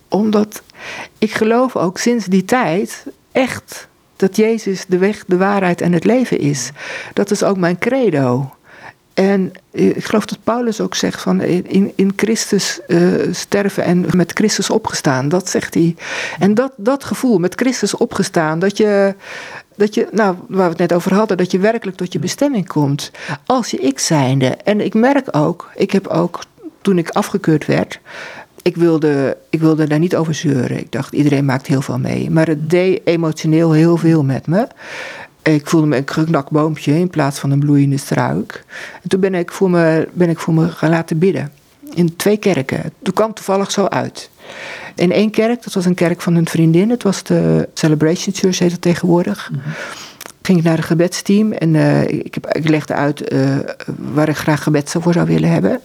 Omdat 0.08 0.62
ik 1.18 1.34
geloof 1.34 1.76
ook 1.76 1.98
sinds 1.98 2.26
die 2.26 2.46
tijd 2.46 3.06
echt 3.32 3.88
dat 4.16 4.36
Jezus 4.36 4.86
de 4.88 4.98
weg, 4.98 5.24
de 5.28 5.38
waarheid 5.38 5.82
en 5.82 5.94
het 5.94 6.04
leven 6.04 6.40
is. 6.40 6.72
Dat 7.14 7.32
is 7.32 7.44
ook 7.44 7.58
mijn 7.58 7.78
credo. 7.78 8.54
En 9.14 9.52
ik 9.72 10.06
geloof 10.06 10.26
dat 10.26 10.44
Paulus 10.44 10.82
ook 10.82 10.96
zegt 10.96 11.22
van 11.22 11.42
in, 11.42 11.92
in 11.96 12.14
Christus 12.16 12.80
uh, 12.88 13.34
sterven 13.34 13.84
en 13.84 14.06
met 14.16 14.32
Christus 14.32 14.70
opgestaan. 14.70 15.30
Dat 15.30 15.50
zegt 15.50 15.74
hij. 15.74 15.96
En 16.40 16.54
dat, 16.54 16.72
dat 16.78 17.04
gevoel, 17.04 17.38
met 17.38 17.56
Christus 17.56 17.96
opgestaan, 17.96 18.60
dat 18.60 18.78
je 18.78 19.16
dat 19.76 19.94
je, 19.94 20.08
nou, 20.12 20.36
waar 20.48 20.64
we 20.64 20.70
het 20.70 20.78
net 20.78 20.94
over 20.94 21.14
hadden, 21.14 21.38
dat 21.38 21.52
je 21.52 21.60
werkelijk 21.60 21.98
tot 21.98 22.14
je 22.14 22.20
bestemming 22.20 22.68
komt. 22.68 23.12
Als 23.46 23.72
je 23.72 23.78
ik 23.78 24.00
zijnde. 24.00 24.48
En 24.48 24.82
ik 24.82 24.94
merk 24.94 25.28
ook, 25.36 25.70
ik 25.76 25.92
heb 25.92 26.08
ook, 26.08 26.40
toen 26.82 26.98
ik 26.98 27.10
afgekeurd 27.10 27.66
werd, 27.66 28.00
ik 28.62 28.76
wilde, 28.76 29.38
ik 29.50 29.60
wilde 29.60 29.88
daar 29.88 30.00
niet 30.00 30.16
over 30.16 30.34
zeuren. 30.34 30.78
Ik 30.78 30.92
dacht, 30.92 31.14
iedereen 31.14 31.46
maakt 31.46 31.68
heel 31.68 31.82
veel 31.82 32.00
mee. 32.00 32.30
Maar 32.30 32.48
het 32.48 32.70
deed 32.70 33.02
emotioneel 33.04 33.72
heel 33.72 33.98
veel 33.98 34.24
met 34.24 34.48
me. 34.48 34.68
Ik 35.42 35.68
voelde 35.68 35.88
me 35.88 35.98
een 35.98 36.04
geknakt 36.06 36.50
boompje 36.50 37.00
in 37.00 37.10
plaats 37.10 37.40
van 37.40 37.52
een 37.52 37.60
bloeiende 37.60 37.98
struik. 37.98 38.64
En 39.02 39.10
toen 39.10 39.20
ben 39.20 39.36
ik 39.36 39.52
voor 39.52 39.70
me, 39.70 40.08
ben 40.14 40.30
ik 40.30 40.40
voor 40.40 40.54
me 40.54 40.68
gaan 40.68 40.90
laten 40.90 41.18
bidden. 41.18 41.52
In 41.94 42.16
twee 42.16 42.38
kerken. 42.38 42.94
Toen 43.02 43.14
kwam 43.14 43.34
toevallig 43.34 43.72
zo 43.72 43.86
uit. 43.86 44.30
In 44.96 45.12
één 45.12 45.30
kerk, 45.30 45.64
dat 45.64 45.74
was 45.74 45.86
een 45.86 45.94
kerk 45.94 46.22
van 46.22 46.36
een 46.36 46.48
vriendin. 46.48 46.90
Het 46.90 47.04
was 47.04 47.24
de 47.24 47.70
Celebration 47.74 48.36
Church, 48.36 48.60
heet 48.60 48.72
het 48.72 48.82
tegenwoordig. 48.82 49.50
Mm 49.52 49.62
Ging 50.46 50.58
ik 50.58 50.64
naar 50.64 50.78
het 50.78 50.86
gebedsteam 50.86 51.52
en 51.52 51.74
uh, 51.74 52.02
ik, 52.08 52.34
heb, 52.34 52.56
ik 52.56 52.70
legde 52.70 52.94
uit 52.94 53.34
uh, 53.34 53.58
waar 53.98 54.30
ik 54.30 54.38
graag 54.38 54.64
gebed 54.64 54.96
voor 55.00 55.14
zou 55.14 55.28
willen 55.28 55.50
hebben. 55.50 55.80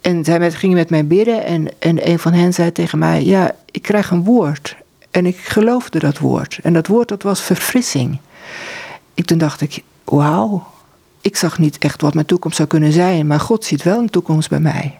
En 0.00 0.24
zij 0.24 0.38
met, 0.38 0.54
gingen 0.54 0.76
met 0.76 0.90
mij 0.90 1.06
bidden 1.06 1.44
en, 1.44 1.68
en 1.78 2.08
een 2.08 2.18
van 2.18 2.32
hen 2.32 2.54
zei 2.54 2.72
tegen 2.72 2.98
mij: 2.98 3.24
Ja, 3.24 3.54
ik 3.70 3.82
krijg 3.82 4.10
een 4.10 4.24
woord. 4.24 4.76
En 5.10 5.26
ik 5.26 5.36
geloofde 5.36 5.98
dat 5.98 6.18
woord. 6.18 6.58
En 6.62 6.72
dat 6.72 6.86
woord 6.86 7.08
dat 7.08 7.22
was 7.22 7.42
verfrissing. 7.42 8.18
Ik, 9.14 9.24
toen 9.24 9.38
dacht 9.38 9.60
ik: 9.60 9.82
Wauw, 10.04 10.66
ik 11.20 11.36
zag 11.36 11.58
niet 11.58 11.78
echt 11.78 12.00
wat 12.00 12.14
mijn 12.14 12.26
toekomst 12.26 12.56
zou 12.56 12.68
kunnen 12.68 12.92
zijn, 12.92 13.26
maar 13.26 13.40
God 13.40 13.64
ziet 13.64 13.82
wel 13.82 13.98
een 13.98 14.10
toekomst 14.10 14.48
bij 14.48 14.60
mij. 14.60 14.98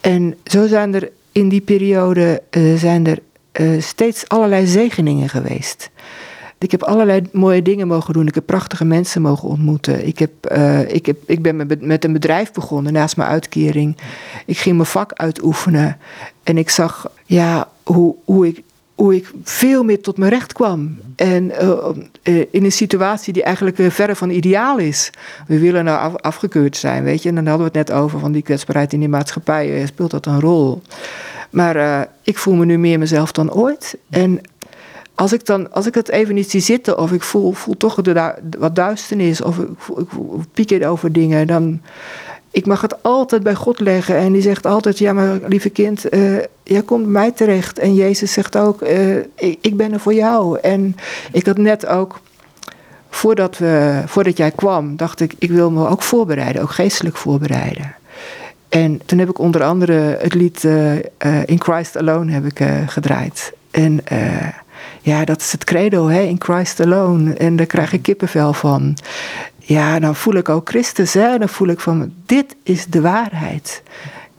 En 0.00 0.36
zo 0.44 0.66
zijn 0.66 0.94
er 0.94 1.10
in 1.34 1.48
die 1.48 1.60
periode 1.60 2.42
uh, 2.50 2.78
zijn 2.78 3.06
er 3.06 3.18
uh, 3.60 3.82
steeds 3.82 4.28
allerlei 4.28 4.66
zegeningen 4.66 5.28
geweest. 5.28 5.90
Ik 6.58 6.70
heb 6.70 6.82
allerlei 6.82 7.22
mooie 7.32 7.62
dingen 7.62 7.86
mogen 7.86 8.12
doen. 8.12 8.26
Ik 8.26 8.34
heb 8.34 8.46
prachtige 8.46 8.84
mensen 8.84 9.22
mogen 9.22 9.48
ontmoeten. 9.48 10.06
Ik, 10.06 10.18
heb, 10.18 10.30
uh, 10.52 10.94
ik, 10.94 11.06
heb, 11.06 11.16
ik 11.26 11.42
ben 11.42 11.66
met 11.80 12.04
een 12.04 12.12
bedrijf 12.12 12.52
begonnen 12.52 12.92
naast 12.92 13.16
mijn 13.16 13.28
uitkering. 13.28 13.96
Ik 14.46 14.58
ging 14.58 14.76
mijn 14.76 14.88
vak 14.88 15.12
uitoefenen. 15.12 15.96
En 16.42 16.58
ik 16.58 16.70
zag 16.70 17.10
ja, 17.24 17.68
hoe, 17.82 18.14
hoe, 18.24 18.46
ik, 18.46 18.62
hoe 19.04 19.14
ik 19.14 19.30
veel 19.42 19.82
meer 19.82 20.00
tot 20.00 20.18
mijn 20.18 20.30
recht 20.30 20.52
kwam. 20.52 20.98
En 21.16 21.52
uh, 22.24 22.44
in 22.50 22.64
een 22.64 22.72
situatie 22.72 23.32
die 23.32 23.42
eigenlijk 23.42 23.78
uh, 23.78 23.90
verre 23.90 24.16
van 24.16 24.30
ideaal 24.30 24.78
is. 24.78 25.10
We 25.46 25.58
willen 25.58 25.84
nou 25.84 25.98
af, 25.98 26.16
afgekeurd 26.16 26.76
zijn, 26.76 27.04
weet 27.04 27.22
je. 27.22 27.28
En 27.28 27.34
dan 27.34 27.46
hadden 27.46 27.66
we 27.72 27.78
het 27.78 27.88
net 27.88 27.98
over 27.98 28.18
van 28.18 28.32
die 28.32 28.42
kwetsbaarheid 28.42 28.92
in 28.92 28.98
die 28.98 29.08
maatschappij. 29.08 29.86
Speelt 29.86 30.10
dat 30.10 30.26
een 30.26 30.40
rol? 30.40 30.82
Maar 31.50 32.08
ik 32.22 32.38
voel 32.38 32.54
me 32.54 32.64
nu 32.64 32.78
meer 32.78 32.98
mezelf 32.98 33.32
dan 33.32 33.52
ooit. 33.52 33.96
En 34.10 34.40
als 35.14 35.32
ik, 35.32 35.46
dan, 35.46 35.72
als 35.72 35.86
ik 35.86 35.94
het 35.94 36.08
even 36.08 36.34
niet 36.34 36.50
zie 36.50 36.60
zitten, 36.60 36.98
of 36.98 37.12
ik 37.12 37.22
voel, 37.22 37.52
voel 37.52 37.76
toch 37.76 38.02
de, 38.02 38.34
wat 38.58 38.76
duisternis, 38.76 39.40
of 39.40 39.58
ik, 39.58 39.68
voel, 39.76 40.44
ik 40.54 40.86
over 40.86 41.12
dingen, 41.12 41.46
dan. 41.46 41.80
Ik 42.50 42.66
mag 42.66 42.80
het 42.80 43.02
altijd 43.02 43.42
bij 43.42 43.54
God 43.54 43.80
leggen. 43.80 44.16
En 44.16 44.32
die 44.32 44.42
zegt 44.42 44.66
altijd: 44.66 44.98
Ja, 44.98 45.12
maar 45.12 45.38
lieve 45.46 45.70
kind, 45.70 46.04
jij 46.64 46.82
komt 46.82 47.02
bij 47.02 47.12
mij 47.12 47.30
terecht. 47.30 47.78
En 47.78 47.94
Jezus 47.94 48.32
zegt 48.32 48.56
ook: 48.56 48.82
uh, 48.82 49.16
ik, 49.16 49.58
ik, 49.60 49.76
ben 49.76 49.92
er 49.92 50.00
voor 50.00 50.14
jou. 50.14 50.58
En 50.58 50.96
ik 51.32 51.46
had 51.46 51.56
net 51.56 51.86
ook, 51.86 52.20
voordat, 53.10 53.58
we, 53.58 54.02
voordat 54.06 54.36
jij 54.36 54.50
kwam, 54.50 54.96
dacht 54.96 55.20
ik: 55.20 55.34
Ik 55.38 55.50
wil 55.50 55.70
me 55.70 55.88
ook 55.88 56.02
voorbereiden, 56.02 56.62
ook 56.62 56.70
geestelijk 56.70 57.16
voorbereiden. 57.16 57.94
En 58.68 59.00
toen 59.06 59.18
heb 59.18 59.28
ik 59.28 59.38
onder 59.38 59.62
andere 59.62 60.16
het 60.20 60.34
lied 60.34 60.64
uh, 60.64 60.92
In 61.44 61.62
Christ 61.62 61.96
Alone 61.96 62.32
heb 62.32 62.44
ik, 62.44 62.68
gedraaid. 62.86 63.52
En 63.70 64.00
ja, 65.04 65.24
dat 65.24 65.40
is 65.40 65.52
het 65.52 65.64
credo, 65.64 66.08
hè, 66.08 66.20
in 66.20 66.36
Christ 66.38 66.80
alone. 66.80 67.34
En 67.34 67.56
daar 67.56 67.66
krijg 67.66 67.92
ik 67.92 68.02
kippenvel 68.02 68.52
van. 68.52 68.96
Ja, 69.58 69.98
dan 69.98 70.16
voel 70.16 70.34
ik 70.34 70.48
ook 70.48 70.68
Christus, 70.68 71.14
hè. 71.14 71.38
Dan 71.38 71.48
voel 71.48 71.68
ik 71.68 71.80
van, 71.80 72.12
dit 72.26 72.56
is 72.62 72.86
de 72.86 73.00
waarheid. 73.00 73.82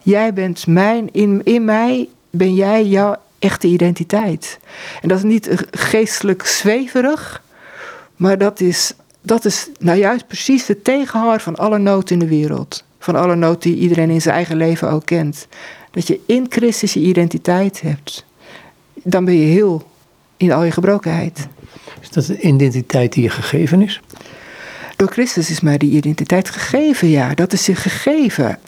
Jij 0.02 0.32
bent 0.32 0.66
mijn, 0.66 1.08
in, 1.12 1.40
in 1.44 1.64
mij 1.64 2.08
ben 2.30 2.54
jij 2.54 2.86
jouw 2.86 3.16
echte 3.38 3.66
identiteit. 3.66 4.58
En 5.02 5.08
dat 5.08 5.18
is 5.18 5.24
niet 5.24 5.66
geestelijk 5.70 6.46
zweverig, 6.46 7.42
maar 8.16 8.38
dat 8.38 8.60
is, 8.60 8.92
dat 9.20 9.44
is 9.44 9.68
nou 9.78 9.98
juist 9.98 10.26
precies 10.26 10.66
de 10.66 10.82
tegenhanger 10.82 11.40
van 11.40 11.56
alle 11.56 11.78
nood 11.78 12.10
in 12.10 12.18
de 12.18 12.28
wereld. 12.28 12.84
Van 12.98 13.16
alle 13.16 13.34
nood 13.34 13.62
die 13.62 13.76
iedereen 13.76 14.10
in 14.10 14.20
zijn 14.20 14.34
eigen 14.34 14.56
leven 14.56 14.90
ook 14.90 15.06
kent. 15.06 15.46
Dat 15.90 16.06
je 16.06 16.20
in 16.26 16.46
Christus 16.48 16.92
je 16.92 17.00
identiteit 17.00 17.80
hebt. 17.80 18.24
Dan 18.94 19.24
ben 19.24 19.34
je 19.34 19.46
heel 19.46 19.90
in 20.36 20.52
al 20.52 20.64
je 20.64 20.70
gebrokenheid. 20.70 21.48
Is 22.00 22.10
dat 22.10 22.28
een 22.28 22.54
identiteit 22.54 23.12
die 23.12 23.22
je 23.22 23.30
gegeven 23.30 23.82
is? 23.82 24.00
Door 24.96 25.08
Christus 25.08 25.50
is 25.50 25.60
mij 25.60 25.78
die 25.78 25.90
identiteit 25.90 26.50
gegeven, 26.50 27.08
ja. 27.08 27.34
Dat 27.34 27.52
is 27.52 27.66
je 27.66 27.74
gegeven. 27.74 28.58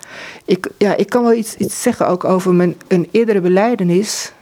Ik, 0.45 0.69
ja, 0.79 0.97
ik 0.97 1.09
kan 1.09 1.23
wel 1.23 1.35
iets, 1.35 1.57
iets 1.57 1.83
zeggen 1.83 2.09
ook 2.09 2.25
over 2.25 2.55
mijn, 2.55 2.77
een 2.89 3.09
eerdere 3.11 3.41
beleidenis. 3.41 4.33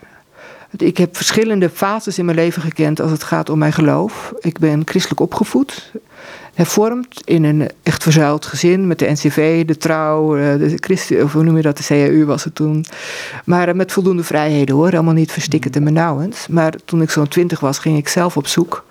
Ik 0.76 0.96
heb 0.96 1.16
verschillende 1.16 1.70
fases 1.70 2.18
in 2.18 2.24
mijn 2.24 2.36
leven 2.36 2.62
gekend 2.62 3.00
als 3.00 3.10
het 3.10 3.22
gaat 3.22 3.50
om 3.50 3.58
mijn 3.58 3.72
geloof. 3.72 4.32
Ik 4.40 4.58
ben 4.58 4.82
christelijk 4.84 5.20
opgevoed 5.20 5.92
hervormd 6.56 7.22
in 7.24 7.44
een 7.44 7.70
echt 7.82 8.02
verzuild 8.02 8.46
gezin 8.46 8.86
met 8.86 8.98
de 8.98 9.10
NCV, 9.10 9.64
de 9.64 9.76
trouw, 9.76 10.36
eh, 10.36 10.58
de 10.58 10.76
Christen, 10.80 11.22
of 11.22 11.32
hoe 11.32 11.42
noem 11.42 11.56
je 11.56 11.62
dat, 11.62 11.76
de 11.76 11.84
CAU 11.84 12.24
was 12.24 12.44
het 12.44 12.54
toen. 12.54 12.84
Maar 13.44 13.68
eh, 13.68 13.74
met 13.74 13.92
voldoende 13.92 14.24
vrijheden 14.24 14.74
hoor, 14.74 14.92
allemaal 14.92 15.14
niet 15.14 15.32
verstikkend 15.32 15.76
en 15.76 15.84
benauwend. 15.84 16.46
Maar 16.50 16.74
toen 16.84 17.02
ik 17.02 17.10
zo'n 17.10 17.28
twintig 17.28 17.60
was, 17.60 17.78
ging 17.78 17.98
ik 17.98 18.08
zelf 18.08 18.36
op 18.36 18.46
zoek. 18.46 18.84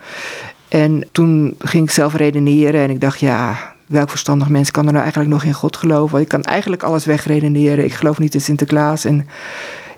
En 0.68 1.08
toen 1.12 1.56
ging 1.60 1.84
ik 1.84 1.92
zelf 1.92 2.14
redeneren 2.14 2.82
en 2.82 2.90
ik 2.90 3.02
dacht, 3.02 3.20
ja, 3.20 3.74
welk 3.86 4.10
verstandig 4.10 4.50
mens 4.50 4.72
kan 4.72 4.86
er 4.86 4.92
nou 4.92 5.04
eigenlijk 5.04 5.34
nog 5.34 5.44
in 5.44 5.54
God 5.54 5.78
geloven? 5.78 6.20
Ik 6.20 6.28
kan 6.28 6.44
eigenlijk 6.44 6.84
alles 6.84 7.06
wegredeneren. 7.06 7.86
Ik 7.86 7.94
geloof 7.94 8.20
niet 8.20 8.34
in 8.34 8.42
Sinterklaas. 8.42 9.06
En 9.06 9.28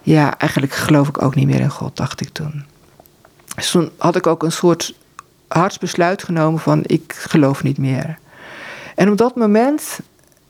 ja, 0.02 0.38
eigenlijk 0.38 0.74
geloof 0.74 1.08
ik 1.08 1.22
ook 1.22 1.36
niet 1.36 1.48
meer 1.48 1.60
in 1.60 1.70
God, 1.70 1.98
dacht 1.98 2.22
ik 2.22 2.30
toen. 2.30 2.64
Dus 3.56 3.72
toen 3.72 3.90
had 3.98 4.16
ik 4.16 4.28
ook 4.28 4.44
een 4.44 4.52
soort 4.52 4.96
hartsbesluit 5.48 6.24
genomen 6.24 6.60
van 6.60 6.82
ik 6.86 7.14
geloof 7.18 7.64
niet 7.64 7.78
meer. 7.78 8.18
En 8.96 9.12
op 9.12 9.18
dat 9.18 9.36
moment 9.36 10.00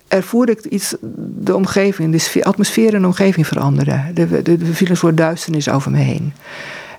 ervoerde 0.07 0.51
ik 0.51 0.65
iets, 0.65 0.95
de 1.39 1.55
omgeving, 1.55 2.21
de 2.21 2.43
atmosfeer 2.43 2.93
en 2.93 3.01
de 3.01 3.07
omgeving 3.07 3.47
veranderen. 3.47 4.11
Er 4.15 4.57
viel 4.71 4.89
een 4.89 4.97
soort 4.97 5.17
duisternis 5.17 5.69
over 5.69 5.91
me 5.91 5.97
heen. 5.97 6.33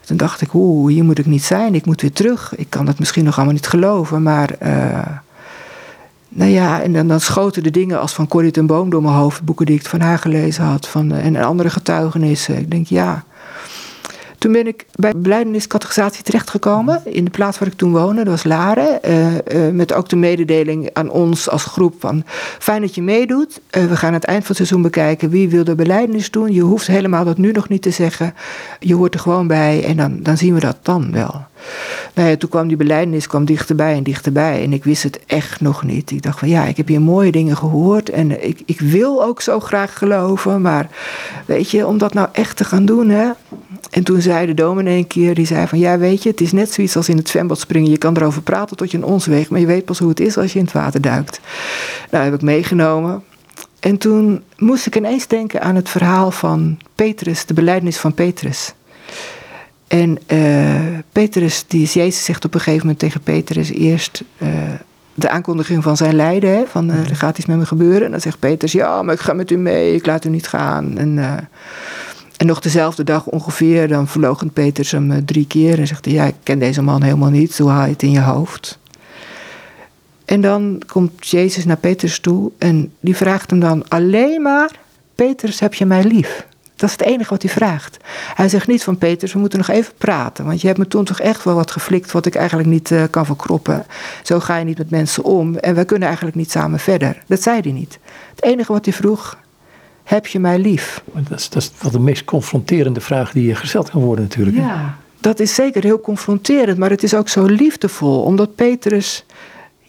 Toen 0.08 0.16
dacht 0.16 0.40
ik, 0.40 0.54
oeh, 0.54 0.92
hier 0.92 1.04
moet 1.04 1.18
ik 1.18 1.26
niet 1.26 1.44
zijn, 1.44 1.74
ik 1.74 1.86
moet 1.86 2.00
weer 2.00 2.12
terug. 2.12 2.56
Ik 2.56 2.66
kan 2.68 2.86
het 2.86 2.98
misschien 2.98 3.24
nog 3.24 3.36
allemaal 3.36 3.54
niet 3.54 3.66
geloven, 3.66 4.22
maar... 4.22 4.50
Uh, 4.62 5.06
nou 6.28 6.50
ja, 6.50 6.82
en 6.82 7.08
dan, 7.08 7.20
schoten 7.20 7.62
de 7.62 7.70
dingen 7.70 8.00
als 8.00 8.12
van 8.12 8.28
Corrie 8.28 8.50
ten 8.50 8.66
Boom 8.66 8.90
door 8.90 9.02
mijn 9.02 9.14
hoofd. 9.14 9.42
Boeken 9.42 9.66
die 9.66 9.74
ik 9.74 9.86
van 9.86 10.00
haar 10.00 10.18
gelezen 10.18 10.64
had. 10.64 10.88
Van, 10.88 11.12
en 11.12 11.36
andere 11.36 11.70
getuigenissen. 11.70 12.58
Ik 12.58 12.70
denk, 12.70 12.86
ja, 12.86 13.24
toen 14.38 14.52
ben 14.52 14.66
ik 14.66 14.86
bij 14.94 15.12
beleideniscategorisatie 15.16 16.22
terechtgekomen. 16.22 17.00
In 17.04 17.24
de 17.24 17.30
plaats 17.30 17.58
waar 17.58 17.68
ik 17.68 17.74
toen 17.74 17.92
woonde, 17.92 18.24
dat 18.24 18.32
was 18.32 18.44
Laren. 18.44 18.98
Uh, 19.08 19.34
uh, 19.34 19.72
met 19.72 19.92
ook 19.92 20.08
de 20.08 20.16
mededeling 20.16 20.90
aan 20.92 21.10
ons 21.10 21.48
als 21.48 21.64
groep 21.64 21.94
van... 21.98 22.22
fijn 22.58 22.80
dat 22.80 22.94
je 22.94 23.02
meedoet. 23.02 23.60
Uh, 23.76 23.84
we 23.84 23.96
gaan 23.96 24.08
aan 24.08 24.14
het 24.14 24.24
eind 24.24 24.40
van 24.40 24.48
het 24.48 24.56
seizoen 24.56 24.82
bekijken 24.82 25.30
wie 25.30 25.48
wil 25.48 25.64
de 25.64 25.74
beleidenis 25.74 26.30
doen. 26.30 26.52
Je 26.52 26.60
hoeft 26.60 26.86
helemaal 26.86 27.24
dat 27.24 27.38
nu 27.38 27.52
nog 27.52 27.68
niet 27.68 27.82
te 27.82 27.90
zeggen. 27.90 28.34
Je 28.78 28.94
hoort 28.94 29.14
er 29.14 29.20
gewoon 29.20 29.46
bij 29.46 29.84
en 29.84 29.96
dan, 29.96 30.22
dan 30.22 30.36
zien 30.36 30.54
we 30.54 30.60
dat 30.60 30.76
dan 30.82 31.12
wel. 31.12 31.46
Toen 32.38 32.48
kwam 32.48 32.68
die 32.68 32.76
beleidenis 32.76 33.26
kwam 33.26 33.44
dichterbij 33.44 33.94
en 33.94 34.02
dichterbij. 34.02 34.62
En 34.62 34.72
ik 34.72 34.84
wist 34.84 35.02
het 35.02 35.20
echt 35.26 35.60
nog 35.60 35.82
niet. 35.82 36.10
Ik 36.10 36.22
dacht 36.22 36.38
van 36.38 36.48
ja, 36.48 36.64
ik 36.64 36.76
heb 36.76 36.88
hier 36.88 37.00
mooie 37.00 37.32
dingen 37.32 37.56
gehoord. 37.56 38.10
En 38.10 38.46
ik, 38.46 38.62
ik 38.66 38.80
wil 38.80 39.24
ook 39.24 39.40
zo 39.40 39.60
graag 39.60 39.98
geloven. 39.98 40.60
Maar 40.60 40.88
weet 41.46 41.70
je, 41.70 41.86
om 41.86 41.98
dat 41.98 42.14
nou 42.14 42.28
echt 42.32 42.56
te 42.56 42.64
gaan 42.64 42.84
doen, 42.84 43.08
hè. 43.08 43.30
En 43.90 44.02
toen 44.02 44.20
zei 44.20 44.46
de 44.46 44.54
dominee 44.54 44.98
een 44.98 45.06
keer, 45.06 45.34
die 45.34 45.46
zei 45.46 45.66
van 45.66 45.78
ja, 45.78 45.98
weet 45.98 46.22
je, 46.22 46.30
het 46.30 46.40
is 46.40 46.52
net 46.52 46.72
zoiets 46.72 46.96
als 46.96 47.08
in 47.08 47.16
het 47.16 47.28
zwembad 47.28 47.58
springen. 47.58 47.90
Je 47.90 47.98
kan 47.98 48.16
erover 48.16 48.42
praten 48.42 48.76
tot 48.76 48.90
je 48.90 48.96
een 48.96 49.04
ons 49.04 49.26
weegt, 49.26 49.50
maar 49.50 49.60
je 49.60 49.66
weet 49.66 49.84
pas 49.84 49.98
hoe 49.98 50.08
het 50.08 50.20
is 50.20 50.36
als 50.36 50.52
je 50.52 50.58
in 50.58 50.64
het 50.64 50.74
water 50.74 51.00
duikt. 51.00 51.40
Nou, 52.10 52.24
heb 52.24 52.34
ik 52.34 52.42
meegenomen. 52.42 53.22
En 53.80 53.98
toen 53.98 54.42
moest 54.56 54.86
ik 54.86 54.96
ineens 54.96 55.26
denken 55.26 55.60
aan 55.60 55.74
het 55.74 55.88
verhaal 55.88 56.30
van 56.30 56.78
Petrus, 56.94 57.46
de 57.46 57.54
belijdenis 57.54 57.96
van 57.96 58.14
Petrus. 58.14 58.74
En 59.88 60.18
uh, 60.32 60.98
Petrus, 61.12 61.64
die 61.66 61.86
Jezus 61.86 62.24
zegt 62.24 62.44
op 62.44 62.54
een 62.54 62.60
gegeven 62.60 62.80
moment 62.80 62.98
tegen 62.98 63.20
Petrus 63.20 63.70
eerst 63.70 64.22
uh, 64.38 64.48
de 65.14 65.28
aankondiging 65.28 65.82
van 65.82 65.96
zijn 65.96 66.14
lijden, 66.14 66.50
hè, 66.50 66.64
van 66.66 66.90
uh, 66.90 67.08
er 67.08 67.16
gaat 67.16 67.38
iets 67.38 67.46
met 67.46 67.56
me 67.56 67.66
gebeuren. 67.66 68.04
En 68.04 68.10
dan 68.10 68.20
zegt 68.20 68.38
Petrus, 68.38 68.72
ja, 68.72 69.02
maar 69.02 69.14
ik 69.14 69.20
ga 69.20 69.32
met 69.32 69.50
u 69.50 69.56
mee, 69.56 69.94
ik 69.94 70.06
laat 70.06 70.24
u 70.24 70.28
niet 70.28 70.48
gaan. 70.48 70.98
En, 70.98 71.18
en 72.36 72.46
nog 72.46 72.60
dezelfde 72.60 73.04
dag 73.04 73.26
ongeveer, 73.26 73.88
dan 73.88 74.08
verloochent 74.08 74.52
Petrus 74.52 74.90
hem 74.90 75.24
drie 75.24 75.46
keer 75.46 75.78
en 75.78 75.86
zegt 75.86 76.04
hij, 76.04 76.14
ja, 76.14 76.24
ik 76.24 76.34
ken 76.42 76.58
deze 76.58 76.82
man 76.82 77.02
helemaal 77.02 77.30
niet, 77.30 77.58
hoe 77.58 77.70
haal 77.70 77.84
je 77.84 77.92
het 77.92 78.02
in 78.02 78.10
je 78.10 78.20
hoofd? 78.20 78.78
En 80.24 80.40
dan 80.40 80.82
komt 80.86 81.28
Jezus 81.28 81.64
naar 81.64 81.76
Petrus 81.76 82.18
toe 82.20 82.50
en 82.58 82.92
die 83.00 83.16
vraagt 83.16 83.50
hem 83.50 83.60
dan 83.60 83.88
alleen 83.88 84.42
maar, 84.42 84.70
Petrus, 85.14 85.60
heb 85.60 85.74
je 85.74 85.86
mij 85.86 86.04
lief? 86.04 86.46
Dat 86.78 86.88
is 86.88 86.96
het 86.96 87.06
enige 87.06 87.30
wat 87.30 87.42
hij 87.42 87.50
vraagt. 87.50 87.96
Hij 88.34 88.48
zegt 88.48 88.66
niet 88.66 88.84
van 88.84 88.98
Peters, 88.98 89.32
we 89.32 89.38
moeten 89.38 89.58
nog 89.58 89.68
even 89.68 89.92
praten. 89.98 90.44
Want 90.44 90.60
je 90.60 90.66
hebt 90.66 90.78
me 90.78 90.88
toen 90.88 91.04
toch 91.04 91.20
echt 91.20 91.44
wel 91.44 91.54
wat 91.54 91.70
geflikt 91.70 92.12
wat 92.12 92.26
ik 92.26 92.34
eigenlijk 92.34 92.68
niet 92.68 92.90
uh, 92.90 93.02
kan 93.10 93.26
verkroppen. 93.26 93.86
Zo 94.22 94.40
ga 94.40 94.56
je 94.56 94.64
niet 94.64 94.78
met 94.78 94.90
mensen 94.90 95.24
om. 95.24 95.56
En 95.56 95.74
wij 95.74 95.84
kunnen 95.84 96.06
eigenlijk 96.06 96.36
niet 96.36 96.50
samen 96.50 96.78
verder. 96.78 97.22
Dat 97.26 97.42
zei 97.42 97.60
hij 97.60 97.72
niet. 97.72 97.98
Het 98.34 98.44
enige 98.44 98.72
wat 98.72 98.84
hij 98.84 98.94
vroeg, 98.94 99.38
heb 100.04 100.26
je 100.26 100.38
mij 100.38 100.58
lief? 100.58 101.02
Dat 101.12 101.38
is, 101.38 101.48
dat 101.48 101.62
is 101.62 101.72
wel 101.80 101.90
de 101.90 101.98
meest 101.98 102.24
confronterende 102.24 103.00
vraag 103.00 103.32
die 103.32 103.46
je 103.46 103.54
gesteld 103.54 103.90
kan 103.90 104.02
worden 104.02 104.24
natuurlijk. 104.24 104.56
Ja, 104.56 104.98
dat 105.20 105.40
is 105.40 105.54
zeker 105.54 105.82
heel 105.82 106.00
confronterend. 106.00 106.78
Maar 106.78 106.90
het 106.90 107.02
is 107.02 107.14
ook 107.14 107.28
zo 107.28 107.44
liefdevol. 107.44 108.22
Omdat 108.22 108.54
Petrus 108.54 109.24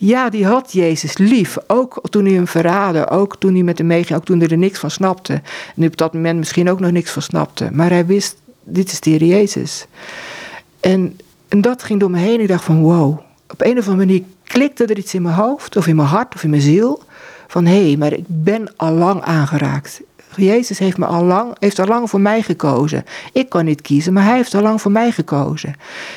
ja, 0.01 0.29
die 0.29 0.45
had 0.45 0.73
Jezus 0.73 1.17
lief. 1.17 1.57
Ook 1.67 2.01
toen 2.09 2.25
hij 2.25 2.33
hem 2.33 2.47
verraadde. 2.47 3.09
Ook 3.09 3.35
toen 3.39 3.53
hij 3.53 3.63
met 3.63 3.77
hem 3.77 3.87
meeging. 3.87 4.17
Ook 4.19 4.25
toen 4.25 4.39
hij 4.39 4.47
er 4.47 4.57
niks 4.57 4.79
van 4.79 4.91
snapte. 4.91 5.41
En 5.75 5.85
op 5.85 5.97
dat 5.97 6.13
moment 6.13 6.37
misschien 6.37 6.69
ook 6.69 6.79
nog 6.79 6.91
niks 6.91 7.11
van 7.11 7.21
snapte. 7.21 7.69
Maar 7.71 7.89
hij 7.89 8.05
wist, 8.05 8.35
dit 8.63 8.91
is 8.91 8.99
de 8.99 9.09
Heer 9.09 9.23
Jezus. 9.23 9.85
En, 10.79 11.19
en 11.47 11.61
dat 11.61 11.83
ging 11.83 11.99
door 11.99 12.11
me 12.11 12.19
heen. 12.19 12.39
Ik 12.39 12.47
dacht 12.47 12.63
van 12.63 12.81
wow. 12.81 13.19
Op 13.51 13.61
een 13.61 13.77
of 13.77 13.87
andere 13.87 14.05
manier 14.05 14.23
klikte 14.43 14.85
er 14.85 14.97
iets 14.97 15.13
in 15.13 15.21
mijn 15.21 15.35
hoofd. 15.35 15.75
Of 15.75 15.87
in 15.87 15.95
mijn 15.95 16.07
hart. 16.07 16.35
Of 16.35 16.43
in 16.43 16.49
mijn 16.49 16.61
ziel. 16.61 17.03
Van 17.47 17.65
hé, 17.65 17.87
hey, 17.87 17.97
maar 17.97 18.13
ik 18.13 18.25
ben 18.27 18.73
al 18.75 18.93
lang 18.93 19.21
aangeraakt. 19.21 20.01
Jezus 20.35 20.79
heeft, 20.79 20.97
me 20.97 21.05
al 21.05 21.23
lang, 21.23 21.55
heeft 21.59 21.79
al 21.79 21.85
lang 21.85 22.09
voor 22.09 22.21
mij 22.21 22.41
gekozen. 22.41 23.03
Ik 23.33 23.49
kan 23.49 23.65
niet 23.65 23.81
kiezen, 23.81 24.13
maar 24.13 24.23
hij 24.23 24.35
heeft 24.35 24.53
al 24.53 24.61
lang 24.61 24.81
voor 24.81 24.91
mij 24.91 25.11
gekozen. 25.11 25.75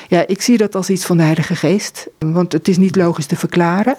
Ja, 0.09 0.27
ik 0.27 0.43
zie 0.43 0.57
dat 0.57 0.75
als 0.75 0.91
iets 0.91 1.05
van 1.05 1.17
de 1.17 1.23
Heilige 1.23 1.57
Geest, 1.57 2.09
want 2.19 2.53
het 2.53 2.69
is 2.69 2.79
niet 2.79 2.97
logisch 2.97 3.27
te 3.27 3.37
verklaren. 3.37 3.97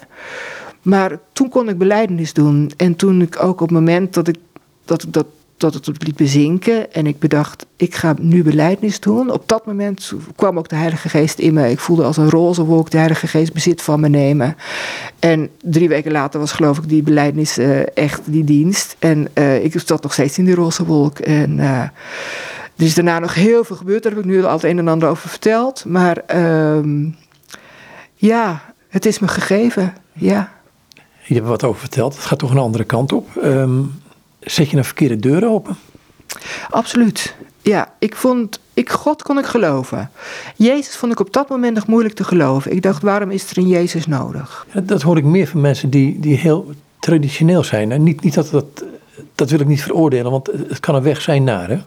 Maar 0.81 1.19
toen 1.33 1.49
kon 1.49 1.69
ik 1.69 1.77
beleidenis 1.77 2.33
doen. 2.33 2.71
En 2.77 2.95
toen 2.95 3.21
ik 3.21 3.43
ook 3.43 3.61
op 3.61 3.67
het 3.67 3.71
moment 3.77 4.13
dat 4.13 4.27
ik 4.27 4.37
dat, 4.85 5.05
dat 5.07 5.25
dat 5.71 5.85
het 5.85 6.03
liet 6.05 6.15
bezinken. 6.15 6.93
En 6.93 7.07
ik 7.07 7.19
bedacht, 7.19 7.65
ik 7.75 7.95
ga 7.95 8.15
nu 8.19 8.43
beleidnis 8.43 8.99
doen. 8.99 9.31
Op 9.31 9.47
dat 9.47 9.65
moment 9.65 10.13
kwam 10.35 10.57
ook 10.57 10.69
de 10.69 10.75
Heilige 10.75 11.09
Geest 11.09 11.39
in 11.39 11.53
me. 11.53 11.69
Ik 11.69 11.79
voelde 11.79 12.03
als 12.03 12.17
een 12.17 12.29
roze 12.29 12.63
wolk 12.63 12.89
de 12.89 12.97
Heilige 12.97 13.27
Geest 13.27 13.53
bezit 13.53 13.81
van 13.81 13.99
me 13.99 14.09
nemen. 14.09 14.55
En 15.19 15.49
drie 15.61 15.89
weken 15.89 16.11
later 16.11 16.39
was 16.39 16.51
geloof 16.51 16.77
ik 16.77 16.89
die 16.89 17.03
beleidnis 17.03 17.57
uh, 17.57 17.97
echt 17.97 18.21
die 18.25 18.43
dienst. 18.43 18.95
En 18.99 19.27
uh, 19.33 19.63
ik 19.63 19.81
zat 19.85 20.03
nog 20.03 20.13
steeds 20.13 20.37
in 20.37 20.45
die 20.45 20.55
roze 20.55 20.85
wolk. 20.85 21.19
En 21.19 21.57
uh, 21.57 21.81
er 22.75 22.85
is 22.85 22.93
daarna 22.93 23.19
nog 23.19 23.33
heel 23.33 23.63
veel 23.63 23.75
gebeurd. 23.75 24.03
Daar 24.03 24.11
heb 24.11 24.21
ik 24.21 24.29
nu 24.29 24.43
al 24.43 24.53
het 24.53 24.63
een 24.63 24.77
en 24.77 24.87
ander 24.87 25.09
over 25.09 25.29
verteld. 25.29 25.85
Maar 25.85 26.17
ehm, 26.17 27.09
ja, 28.15 28.61
het 28.89 29.05
is 29.05 29.19
me 29.19 29.27
gegeven. 29.27 29.93
Ja. 30.13 30.51
Je 31.23 31.33
hebt 31.33 31.47
wat 31.47 31.63
over 31.63 31.79
verteld. 31.79 32.15
Het 32.15 32.25
gaat 32.25 32.39
toch 32.39 32.51
een 32.51 32.57
andere 32.57 32.83
kant 32.83 33.13
op. 33.13 33.29
Um, 33.43 34.01
zet 34.45 34.69
je 34.69 34.77
een 34.77 34.85
verkeerde 34.85 35.15
deur 35.15 35.47
open? 35.49 35.77
Absoluut. 36.69 37.35
Ja, 37.61 37.93
ik 37.99 38.15
vond, 38.15 38.59
ik, 38.73 38.89
God 38.89 39.21
kon 39.21 39.37
ik 39.37 39.45
geloven. 39.45 40.11
Jezus 40.55 40.95
vond 40.95 41.11
ik 41.11 41.19
op 41.19 41.33
dat 41.33 41.49
moment 41.49 41.75
nog 41.75 41.87
moeilijk 41.87 42.15
te 42.15 42.23
geloven. 42.23 42.71
Ik 42.71 42.81
dacht, 42.81 43.01
waarom 43.01 43.31
is 43.31 43.49
er 43.49 43.57
een 43.57 43.67
Jezus 43.67 44.07
nodig? 44.07 44.65
Ja, 44.73 44.81
dat 44.81 45.01
hoor 45.01 45.17
ik 45.17 45.23
meer 45.23 45.47
van 45.47 45.61
mensen 45.61 45.89
die, 45.89 46.19
die 46.19 46.37
heel 46.37 46.71
traditioneel 46.99 47.63
zijn. 47.63 47.91
En 47.91 48.03
niet, 48.03 48.23
niet 48.23 48.33
dat, 48.33 48.49
dat, 48.49 48.65
dat 49.35 49.49
wil 49.49 49.59
ik 49.59 49.67
niet 49.67 49.83
veroordelen, 49.83 50.31
want 50.31 50.47
het 50.47 50.79
kan 50.79 50.95
een 50.95 51.03
weg 51.03 51.21
zijn 51.21 51.43
naar. 51.43 51.69
Hè? 51.69 51.77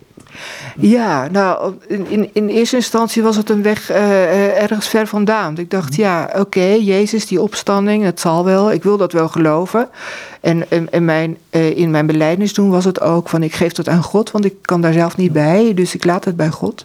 Ja, 0.78 1.28
nou, 1.28 1.74
in, 1.86 2.30
in 2.32 2.48
eerste 2.48 2.76
instantie 2.76 3.22
was 3.22 3.36
het 3.36 3.50
een 3.50 3.62
weg 3.62 3.90
uh, 3.90 4.62
ergens 4.62 4.88
ver 4.88 5.06
vandaan. 5.06 5.58
Ik 5.58 5.70
dacht, 5.70 5.96
ja, 5.96 6.30
oké, 6.38 6.64
Jezus, 6.64 7.26
die 7.26 7.42
opstanding, 7.42 8.04
het 8.04 8.20
zal 8.20 8.44
wel. 8.44 8.72
Ik 8.72 8.82
wil 8.82 8.96
dat 8.96 9.12
wel 9.12 9.28
geloven. 9.28 9.88
En, 10.40 10.70
en, 10.70 10.92
en 10.92 11.04
mijn, 11.04 11.36
uh, 11.50 11.76
in 11.76 11.90
mijn 11.90 12.06
beleidnis 12.06 12.54
doen 12.54 12.70
was 12.70 12.84
het 12.84 13.00
ook 13.00 13.28
van, 13.28 13.42
ik 13.42 13.54
geef 13.54 13.72
dat 13.72 13.88
aan 13.88 14.02
God, 14.02 14.30
want 14.30 14.44
ik 14.44 14.54
kan 14.60 14.80
daar 14.80 14.92
zelf 14.92 15.16
niet 15.16 15.32
bij. 15.32 15.74
Dus 15.74 15.94
ik 15.94 16.04
laat 16.04 16.24
het 16.24 16.36
bij 16.36 16.50
God. 16.50 16.84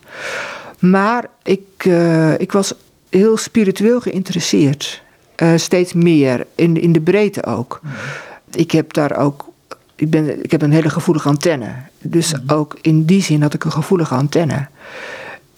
Maar 0.80 1.26
ik, 1.44 1.86
uh, 1.88 2.40
ik 2.40 2.52
was 2.52 2.74
heel 3.10 3.38
spiritueel 3.38 4.00
geïnteresseerd. 4.00 5.02
steeds 5.56 5.94
meer, 5.94 6.46
in, 6.56 6.82
in 6.82 6.92
de 6.92 7.02
breedte 7.02 7.46
ook. 7.46 7.80
Ik 8.52 8.72
heb 8.72 8.94
daar 8.94 9.18
ook 9.18 9.51
ik, 10.02 10.10
ben, 10.10 10.44
ik 10.44 10.52
heb 10.52 10.62
een 10.62 10.72
hele 10.72 10.90
gevoelige 10.90 11.28
antenne. 11.28 11.68
Dus 12.02 12.34
mhm. 12.34 12.54
ook 12.54 12.78
in 12.82 13.06
die 13.06 13.22
zin 13.22 13.42
had 13.42 13.54
ik 13.54 13.64
een 13.64 13.72
gevoelige 13.72 14.16
antenne. 14.16 14.68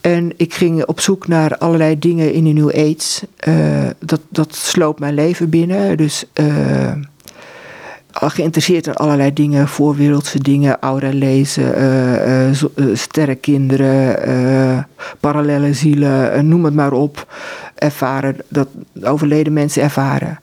En 0.00 0.32
ik 0.36 0.54
ging 0.54 0.84
op 0.84 1.00
zoek 1.00 1.26
naar 1.26 1.58
allerlei 1.58 1.98
dingen 1.98 2.32
in 2.32 2.44
de 2.44 2.50
New 2.50 2.68
Age. 2.68 3.26
Uh, 3.48 3.90
dat, 3.98 4.20
dat 4.28 4.54
sloot 4.54 4.98
mijn 4.98 5.14
leven 5.14 5.48
binnen. 5.48 5.96
Dus 5.96 6.24
uh, 6.40 6.92
geïnteresseerd 8.10 8.86
in 8.86 8.94
allerlei 8.94 9.32
dingen, 9.32 9.68
voorwereldse 9.68 10.42
dingen, 10.42 10.76
aura 10.80 11.10
lezen, 11.12 11.82
uh, 12.76 12.94
sterrenkinderen, 12.94 14.88
parallele 15.20 15.72
zielen, 15.72 16.48
noem 16.48 16.64
het 16.64 16.74
maar 16.74 16.92
op. 16.92 17.34
Ervaren, 17.74 18.36
dat 18.48 18.68
overleden 19.02 19.52
mensen 19.52 19.82
ervaren. 19.82 20.38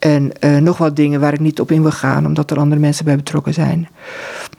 En 0.00 0.32
uh, 0.40 0.56
nog 0.56 0.78
wat 0.78 0.96
dingen 0.96 1.20
waar 1.20 1.32
ik 1.32 1.40
niet 1.40 1.60
op 1.60 1.70
in 1.70 1.82
wil 1.82 1.90
gaan, 1.90 2.26
omdat 2.26 2.50
er 2.50 2.58
andere 2.58 2.80
mensen 2.80 3.04
bij 3.04 3.16
betrokken 3.16 3.54
zijn. 3.54 3.88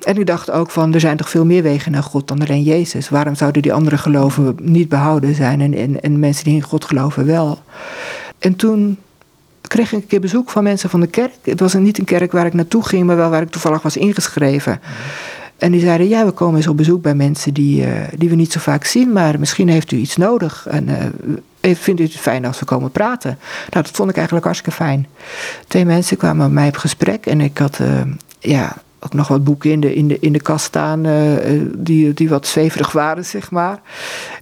En 0.03 0.17
ik 0.17 0.25
dacht 0.25 0.51
ook 0.51 0.69
van, 0.69 0.93
er 0.93 0.99
zijn 0.99 1.17
toch 1.17 1.29
veel 1.29 1.45
meer 1.45 1.63
wegen 1.63 1.91
naar 1.91 2.03
God 2.03 2.27
dan 2.27 2.41
alleen 2.41 2.63
Jezus. 2.63 3.09
Waarom 3.09 3.35
zouden 3.35 3.61
die 3.61 3.73
andere 3.73 3.97
geloven 3.97 4.55
niet 4.61 4.89
behouden 4.89 5.35
zijn 5.35 5.61
en, 5.61 5.73
en, 5.73 6.01
en 6.01 6.19
mensen 6.19 6.43
die 6.43 6.55
in 6.55 6.61
God 6.61 6.85
geloven 6.85 7.25
wel? 7.25 7.59
En 8.39 8.55
toen 8.55 8.97
kreeg 9.61 9.91
ik 9.91 10.01
een 10.01 10.07
keer 10.07 10.19
bezoek 10.21 10.49
van 10.49 10.63
mensen 10.63 10.89
van 10.89 10.99
de 10.99 11.07
kerk. 11.07 11.31
Het 11.43 11.59
was 11.59 11.73
niet 11.73 11.97
een 11.97 12.05
kerk 12.05 12.31
waar 12.31 12.45
ik 12.45 12.53
naartoe 12.53 12.83
ging, 12.83 13.05
maar 13.05 13.15
wel 13.15 13.29
waar 13.29 13.41
ik 13.41 13.51
toevallig 13.51 13.81
was 13.81 13.97
ingeschreven. 13.97 14.79
En 15.57 15.71
die 15.71 15.81
zeiden, 15.81 16.07
ja, 16.07 16.25
we 16.25 16.31
komen 16.31 16.55
eens 16.55 16.67
op 16.67 16.77
bezoek 16.77 17.01
bij 17.01 17.15
mensen 17.15 17.53
die, 17.53 17.85
uh, 17.85 17.93
die 18.17 18.29
we 18.29 18.35
niet 18.35 18.51
zo 18.51 18.59
vaak 18.59 18.83
zien, 18.83 19.11
maar 19.11 19.39
misschien 19.39 19.67
heeft 19.67 19.91
u 19.91 19.97
iets 19.97 20.17
nodig. 20.17 20.67
En 20.67 20.87
uh, 20.87 20.95
vindt 21.61 21.99
u 21.99 22.03
het 22.03 22.17
fijn 22.17 22.45
als 22.45 22.59
we 22.59 22.65
komen 22.65 22.91
praten? 22.91 23.39
Nou, 23.69 23.83
dat 23.83 23.91
vond 23.91 24.09
ik 24.09 24.15
eigenlijk 24.15 24.45
hartstikke 24.45 24.77
fijn. 24.77 25.07
Twee 25.67 25.85
mensen 25.85 26.17
kwamen 26.17 26.45
met 26.45 26.53
mij 26.53 26.67
op 26.67 26.75
gesprek 26.75 27.25
en 27.25 27.41
ik 27.41 27.57
had, 27.57 27.79
uh, 27.79 28.01
ja, 28.39 28.75
ook 28.99 29.13
nog 29.13 29.27
wat 29.27 29.43
boeken 29.43 29.71
in 29.71 29.79
de, 29.79 29.95
in 29.95 30.07
de, 30.07 30.19
in 30.19 30.33
de 30.33 30.41
kast 30.41 30.65
staan 30.65 31.05
die, 31.75 32.13
die 32.13 32.29
wat 32.29 32.47
zweverig 32.47 32.91
waren, 32.91 33.25
zeg 33.25 33.51
maar. 33.51 33.81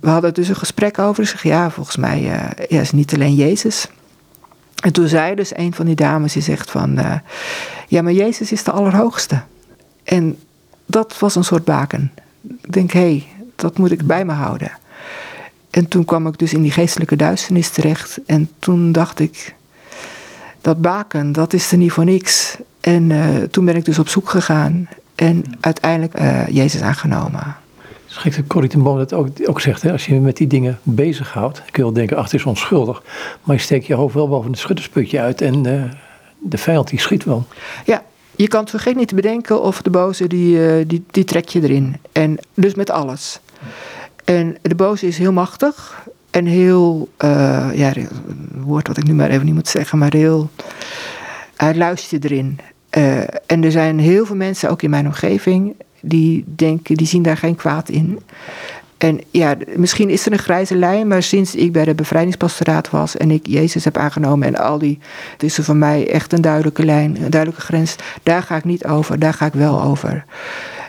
We 0.02 0.10
hadden 0.10 0.34
dus 0.34 0.48
een 0.48 0.56
gesprek 0.56 1.00
over. 1.00 1.24
Ik 1.24 1.30
zeg, 1.30 1.44
ja, 1.44 1.70
volgens 1.70 1.96
mij 1.96 2.22
ja, 2.22 2.58
is 2.68 2.92
niet 2.92 3.14
alleen 3.14 3.36
Jezus. 3.36 3.88
En 4.84 4.94
toen 4.94 5.08
zei 5.08 5.36
dus 5.36 5.58
een 5.58 5.74
van 5.74 5.86
die 5.86 5.96
dames, 5.96 6.34
die 6.34 6.42
zegt 6.42 6.72
van, 6.72 7.00
ja, 7.88 8.02
maar 8.02 8.14
Jezus 8.14 8.52
is 8.52 8.64
de 8.64 8.72
Allerhoogste. 8.72 9.42
En 10.04 10.38
dat 10.86 11.20
was 11.20 11.36
een 11.36 11.44
soort 11.44 11.66
baken. 11.66 12.12
Ik 12.62 12.74
denk, 12.74 12.92
hé, 12.92 13.00
hey, 13.00 13.28
dat 13.56 13.78
moet 13.78 13.92
ik 13.92 14.08
bij 14.08 14.26
me 14.26 14.34
houden. 14.34 14.72
En 15.80 15.88
toen 15.88 16.06
kwam 16.06 16.28
ik 16.28 16.40
dus 16.40 16.54
in 16.54 16.62
die 16.62 16.72
geestelijke 16.72 17.16
duisternis 17.16 17.70
terecht. 17.70 18.20
En 18.26 18.50
toen 18.60 18.92
dacht 18.92 19.20
ik, 19.20 19.56
dat 20.62 20.82
baken, 20.82 21.32
dat 21.32 21.54
is 21.54 21.72
er 21.72 21.78
niet 21.78 21.92
voor 21.92 22.06
niks. 22.06 22.58
En 22.82 23.10
uh, 23.10 23.36
toen 23.52 23.66
ben 23.66 23.76
ik 23.76 23.86
dus 23.86 24.00
op 24.00 24.08
zoek 24.08 24.30
gegaan. 24.30 24.90
En 25.16 25.44
uiteindelijk 25.60 26.20
uh, 26.20 26.48
Jezus 26.48 26.82
aangenomen. 26.82 27.56
Schrik 28.06 28.36
dat 28.36 28.48
Corrie 28.48 28.70
ten 28.70 28.84
Boom 28.84 28.98
dat 28.98 29.14
ook, 29.14 29.28
ook 29.46 29.62
zegt. 29.62 29.82
Hè? 29.82 29.92
Als 29.92 30.06
je 30.06 30.16
met 30.16 30.38
die 30.38 30.48
dingen 30.48 30.80
bezighoudt. 30.84 31.58
kun 31.58 31.72
je 31.74 31.82
wel 31.82 31.94
denken, 31.94 32.18
ach, 32.18 32.24
het 32.24 32.34
is 32.34 32.44
onschuldig. 32.44 33.04
Maar 33.44 33.56
je 33.56 33.62
steekt 33.62 33.86
je 33.86 33.94
hoofd 33.94 34.14
wel 34.14 34.28
boven 34.28 34.52
het 34.52 34.60
schuttersputje 34.60 35.20
uit. 35.20 35.42
En 35.42 35.68
uh, 35.68 35.84
de 36.40 36.58
vijand 36.58 36.88
die 36.88 37.00
schiet 37.00 37.24
wel. 37.24 37.48
Ja, 37.86 38.04
je 38.36 38.48
kan 38.48 38.62
het 38.62 38.70
vergeten 38.70 39.00
niet 39.00 39.08
te 39.08 39.16
bedenken 39.16 39.62
of 39.62 39.82
de 39.82 39.90
boze, 39.90 40.28
die, 40.28 40.86
die, 40.86 41.04
die 41.12 41.24
trek 41.24 41.50
je 41.50 41.62
erin. 41.62 41.96
En 42.12 42.38
dus 42.54 42.76
met 42.76 42.90
alles. 42.90 43.40
En 44.30 44.58
de 44.62 44.76
boze 44.76 45.08
is 45.08 45.18
heel 45.18 45.32
machtig 45.32 46.08
en 46.30 46.46
heel, 46.46 47.10
uh, 47.24 47.70
ja, 47.74 47.96
een 47.96 48.10
woord 48.64 48.88
wat 48.88 48.98
ik 48.98 49.04
nu 49.04 49.14
maar 49.14 49.30
even 49.30 49.46
niet 49.46 49.54
moet 49.54 49.68
zeggen, 49.68 49.98
maar 49.98 50.14
heel, 50.14 50.50
hij 51.56 51.76
luistert 51.76 52.24
erin. 52.24 52.60
Uh, 52.98 53.18
en 53.46 53.64
er 53.64 53.72
zijn 53.72 54.00
heel 54.00 54.26
veel 54.26 54.36
mensen, 54.36 54.70
ook 54.70 54.82
in 54.82 54.90
mijn 54.90 55.06
omgeving, 55.06 55.76
die 56.02 56.44
denken, 56.48 56.96
die 56.96 57.08
zien 57.08 57.22
daar 57.22 57.38
geen 57.38 57.56
kwaad 57.56 57.90
in. 57.90 58.20
En 58.98 59.20
ja, 59.32 59.56
misschien 59.76 60.10
is 60.10 60.26
er 60.26 60.32
een 60.32 60.40
grijze 60.40 60.76
lijn, 60.76 61.08
maar 61.08 61.24
sinds 61.24 61.56
ik 61.56 61.72
bij 61.72 61.86
de 61.86 61.96
bevrijdingspastoraat 61.96 62.90
was 62.90 63.18
en 63.18 63.32
ik 63.32 63.48
Jezus 63.48 63.84
heb 63.84 63.98
aangenomen 63.98 64.48
en 64.48 64.56
al 64.56 64.78
die, 64.78 65.00
het 65.32 65.44
is 65.44 65.58
er 65.58 65.64
voor 65.64 65.76
mij 65.76 66.12
echt 66.12 66.34
een 66.34 66.42
duidelijke 66.42 66.86
lijn, 66.86 67.24
een 67.24 67.30
duidelijke 67.30 67.66
grens. 67.66 67.96
Daar 68.24 68.44
ga 68.44 68.56
ik 68.56 68.64
niet 68.64 68.86
over, 68.86 69.20
daar 69.20 69.34
ga 69.34 69.46
ik 69.46 69.54
wel 69.54 69.82
over. 69.82 70.26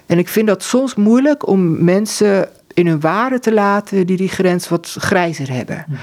En 0.07 0.19
ik 0.19 0.29
vind 0.29 0.47
dat 0.47 0.63
soms 0.63 0.95
moeilijk 0.95 1.49
om 1.49 1.85
mensen 1.85 2.49
in 2.75 2.87
hun 2.87 3.01
waarde 3.01 3.39
te 3.39 3.53
laten 3.53 4.07
die 4.07 4.17
die 4.17 4.29
grens 4.29 4.69
wat 4.69 4.97
grijzer 4.99 5.51
hebben. 5.51 5.85
Mhm. 5.89 5.99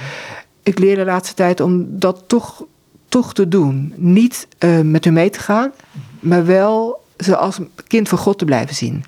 Ik 0.62 0.78
leer 0.78 0.96
de 0.96 1.04
laatste 1.04 1.34
tijd 1.34 1.60
om 1.60 1.86
dat 1.88 2.24
toch, 2.26 2.64
toch 3.08 3.34
te 3.34 3.48
doen. 3.48 3.92
Niet 3.96 4.46
uh, 4.58 4.80
met 4.80 5.04
hun 5.04 5.12
mee 5.12 5.30
te 5.30 5.40
gaan, 5.40 5.72
maar 6.20 6.46
wel 6.46 7.00
ze 7.18 7.36
als 7.36 7.58
kind 7.86 8.08
van 8.08 8.18
God 8.18 8.38
te 8.38 8.44
blijven 8.44 8.74
zien. 8.74 9.04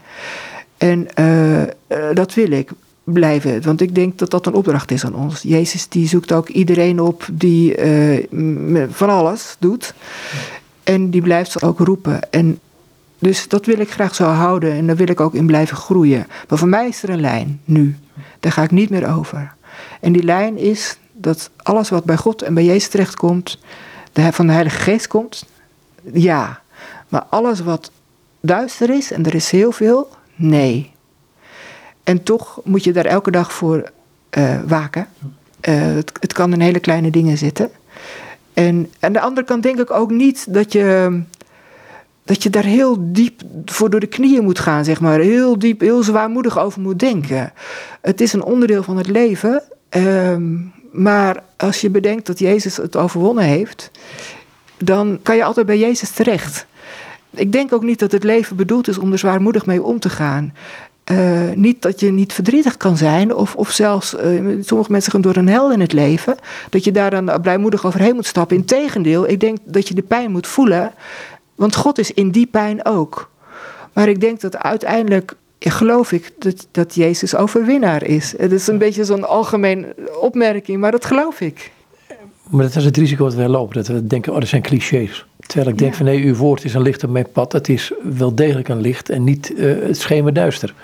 En 0.77 1.09
uh, 1.19 1.61
uh, 1.63 1.67
dat 2.13 2.35
wil 2.35 2.51
ik 2.51 2.71
blijven. 3.05 3.63
Want 3.63 3.81
ik 3.81 3.95
denk 3.95 4.19
dat 4.19 4.31
dat 4.31 4.47
een 4.47 4.55
opdracht 4.55 4.91
is 4.91 5.05
aan 5.05 5.15
ons. 5.15 5.43
Jezus 5.43 5.89
die 5.89 6.09
zoekt 6.09 6.33
ook 6.33 6.49
iedereen 6.49 7.01
op 7.01 7.29
die 7.33 7.75
van 8.91 9.09
alles 9.09 9.57
doet. 9.59 9.95
En 10.83 11.11
die 11.11 11.23
blijft 11.23 11.51
ze 11.51 11.61
ook 11.63 11.79
roepen. 11.79 12.31
En 12.31 12.59
Dus 13.21 13.49
dat 13.49 13.67
wil 13.67 13.79
ik 13.79 13.91
graag 13.91 14.15
zo 14.15 14.25
houden 14.25 14.73
en 14.73 14.87
daar 14.87 14.97
wil 14.97 15.09
ik 15.09 15.21
ook 15.21 15.35
in 15.35 15.47
blijven 15.47 15.77
groeien. 15.77 16.27
Maar 16.49 16.59
voor 16.59 16.69
mij 16.69 16.89
is 16.89 17.03
er 17.03 17.11
een 17.11 17.21
lijn 17.21 17.61
nu. 17.65 17.97
Daar 18.41 18.53
ga 18.53 18.63
ik 18.63 18.71
niet 18.71 18.91
meer 18.91 19.15
over. 19.17 19.55
En 20.01 20.13
die 20.13 20.23
lijn 20.23 20.59
is 20.59 20.99
dat 21.13 21.51
alles 21.57 21.89
wat 21.89 22.05
bij 22.05 22.17
God 22.17 22.43
en 22.43 22.55
bij 22.55 22.65
Jezus 22.65 22.89
terechtkomt, 22.89 23.59
van 24.13 24.47
de 24.47 24.53
Heilige 24.53 24.79
Geest 24.79 25.07
komt, 25.07 25.47
ja. 26.13 26.61
Maar 27.09 27.25
alles 27.29 27.61
wat 27.61 27.91
duister 28.41 28.91
is, 28.91 29.13
en 29.13 29.27
er 29.27 29.35
is 29.35 29.51
heel 29.51 29.73
veel, 29.73 30.09
nee. 30.35 30.93
En 32.05 32.23
toch 32.23 32.61
moet 32.65 32.85
je 32.85 32.93
daar 32.93 33.05
elke 33.05 33.31
dag 33.31 33.53
voor 33.53 33.91
uh, 34.39 34.61
waken. 34.67 35.09
Uh, 35.69 35.75
het, 35.83 36.13
het, 36.21 36.33
kan 36.33 36.53
in 36.53 36.61
hele 36.61 36.81
kleine 36.81 37.11
dingen 37.11 37.39
zitten. 37.39 37.71
En 38.53 38.91
aan 39.01 39.13
de 39.13 39.21
andere 39.21 39.47
kant 39.47 39.63
denk 39.63 39.79
ik 39.79 39.91
ook 39.91 40.11
niet 40.11 40.55
dat 40.55 40.73
je, 40.73 41.21
dat 42.31 42.43
je 42.43 42.51
daar 42.51 42.65
heel 42.65 42.97
diep 43.01 43.43
voor 43.65 43.91
door 43.91 44.01
de 44.01 44.07
knieën 44.07 44.45
moet 44.45 44.59
gaan, 44.59 44.85
zeg 44.85 45.01
maar. 45.01 45.21
Heel 45.21 45.59
diep, 45.59 45.81
heel 45.81 46.03
zwaarmoedig 46.03 46.59
over 46.59 46.81
moet 46.81 46.99
denken. 46.99 47.53
Het 48.01 48.21
is 48.21 48.33
een 48.33 48.43
onderdeel 48.43 48.83
van 48.83 48.97
het 48.97 49.07
leven. 49.09 49.63
Ehm, 49.89 50.57
maar 50.93 51.43
als 51.57 51.81
je 51.81 51.91
bedenkt 51.91 52.27
dat 52.27 52.39
Jezus 52.39 52.77
het 52.77 52.97
overwonnen 52.97 53.45
heeft, 53.45 53.91
dan 54.79 55.19
kan 55.23 55.37
je 55.37 55.45
altijd 55.45 55.67
bij 55.67 55.79
Jezus 55.79 56.11
terecht. 56.11 56.67
Ik 57.31 57.53
denk 57.53 57.73
ook 57.73 57.83
niet 57.83 57.99
dat 57.99 58.13
het 58.13 58.25
leven 58.25 58.57
bedoeld 58.57 58.89
is 58.89 58.99
om 58.99 59.13
er 59.13 59.19
zwaarmoedig 59.19 59.67
mee 59.67 59.83
om 59.83 59.99
te 59.99 60.11
gaan. 60.11 60.53
Uh, 61.11 61.51
niet 61.55 61.83
dat 61.83 62.01
je 62.01 62.13
niet 62.13 62.33
verdrietig 62.33 62.77
kan 62.77 62.97
zijn, 62.97 63.35
of, 63.35 63.55
of 63.55 63.71
zelfs, 63.71 64.15
uh, 64.15 64.63
sommige 64.63 64.93
mensen 64.93 65.13
gaan 65.13 65.21
door 65.21 65.37
een 65.37 65.49
hel 65.49 65.73
in 65.73 65.81
het 65.81 65.93
leven, 65.93 66.37
dat 66.69 66.85
je 66.85 66.93
daar 66.93 67.11
dan 67.11 67.41
blijmoedig 67.41 67.87
overheen 67.87 68.15
moet 68.15 68.27
stappen. 68.27 68.57
Integendeel, 68.57 69.29
ik 69.29 69.41
denk 69.41 69.59
dat 69.65 69.89
je 69.89 69.95
de 69.95 70.03
pijn 70.03 70.31
moet 70.31 70.47
voelen, 70.47 70.93
want 71.61 71.77
God 71.77 71.99
is 71.99 72.13
in 72.13 72.31
die 72.31 72.47
pijn 72.47 72.85
ook. 72.85 73.31
Maar 73.93 74.09
ik 74.09 74.21
denk 74.21 74.41
dat 74.41 74.57
uiteindelijk, 74.57 75.37
geloof 75.59 76.13
ik, 76.13 76.31
dat, 76.39 76.67
dat 76.71 76.95
Jezus 76.95 77.35
overwinnaar 77.35 78.05
is. 78.05 78.35
Het 78.37 78.53
is 78.53 78.67
een 78.67 78.79
beetje 78.79 79.05
zo'n 79.05 79.29
algemeen 79.29 79.87
opmerking, 80.21 80.81
maar 80.81 80.91
dat 80.91 81.05
geloof 81.05 81.41
ik. 81.41 81.73
Maar 82.51 82.63
dat 82.63 82.77
is 82.77 82.85
het 82.85 82.97
risico 82.97 83.25
dat 83.25 83.35
wij 83.35 83.49
lopen, 83.49 83.75
dat 83.77 83.87
we 83.87 84.07
denken, 84.07 84.33
oh, 84.33 84.39
dat 84.39 84.49
zijn 84.49 84.63
clichés. 84.63 85.27
Terwijl 85.47 85.71
ik 85.71 85.79
denk 85.79 85.95
van 85.95 86.05
nee, 86.05 86.25
uw 86.25 86.35
woord 86.35 86.65
is 86.65 86.75
een 86.75 86.83
licht 86.83 87.05
op 87.05 87.11
mijn 87.11 87.31
pad. 87.33 87.53
Het 87.53 87.69
is 87.69 87.93
wel 88.03 88.35
degelijk 88.35 88.69
een 88.69 88.81
licht 88.81 89.09
en 89.09 89.25
niet 89.25 89.53
uh, 89.57 89.83
het 89.87 89.99
schemerduister. 89.99 90.75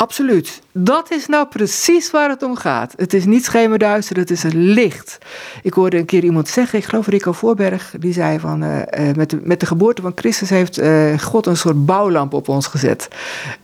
Absoluut. 0.00 0.62
Dat 0.72 1.10
is 1.10 1.26
nou 1.26 1.46
precies 1.46 2.10
waar 2.10 2.28
het 2.28 2.42
om 2.42 2.56
gaat. 2.56 2.94
Het 2.96 3.14
is 3.14 3.24
niet 3.24 3.44
schemerduister, 3.44 4.16
het 4.16 4.30
is 4.30 4.42
een 4.42 4.56
licht. 4.56 5.18
Ik 5.62 5.72
hoorde 5.72 5.96
een 5.96 6.04
keer 6.04 6.24
iemand 6.24 6.48
zeggen, 6.48 6.78
ik 6.78 6.84
geloof 6.84 7.06
Rico 7.06 7.32
Voorberg, 7.32 7.94
die 7.98 8.12
zei 8.12 8.38
van 8.38 8.64
uh, 8.64 8.80
met, 9.14 9.30
de, 9.30 9.40
met 9.42 9.60
de 9.60 9.66
geboorte 9.66 10.02
van 10.02 10.12
Christus 10.14 10.50
heeft 10.50 10.78
uh, 10.78 11.18
God 11.18 11.46
een 11.46 11.56
soort 11.56 11.86
bouwlamp 11.86 12.32
op 12.32 12.48
ons 12.48 12.66
gezet. 12.66 13.08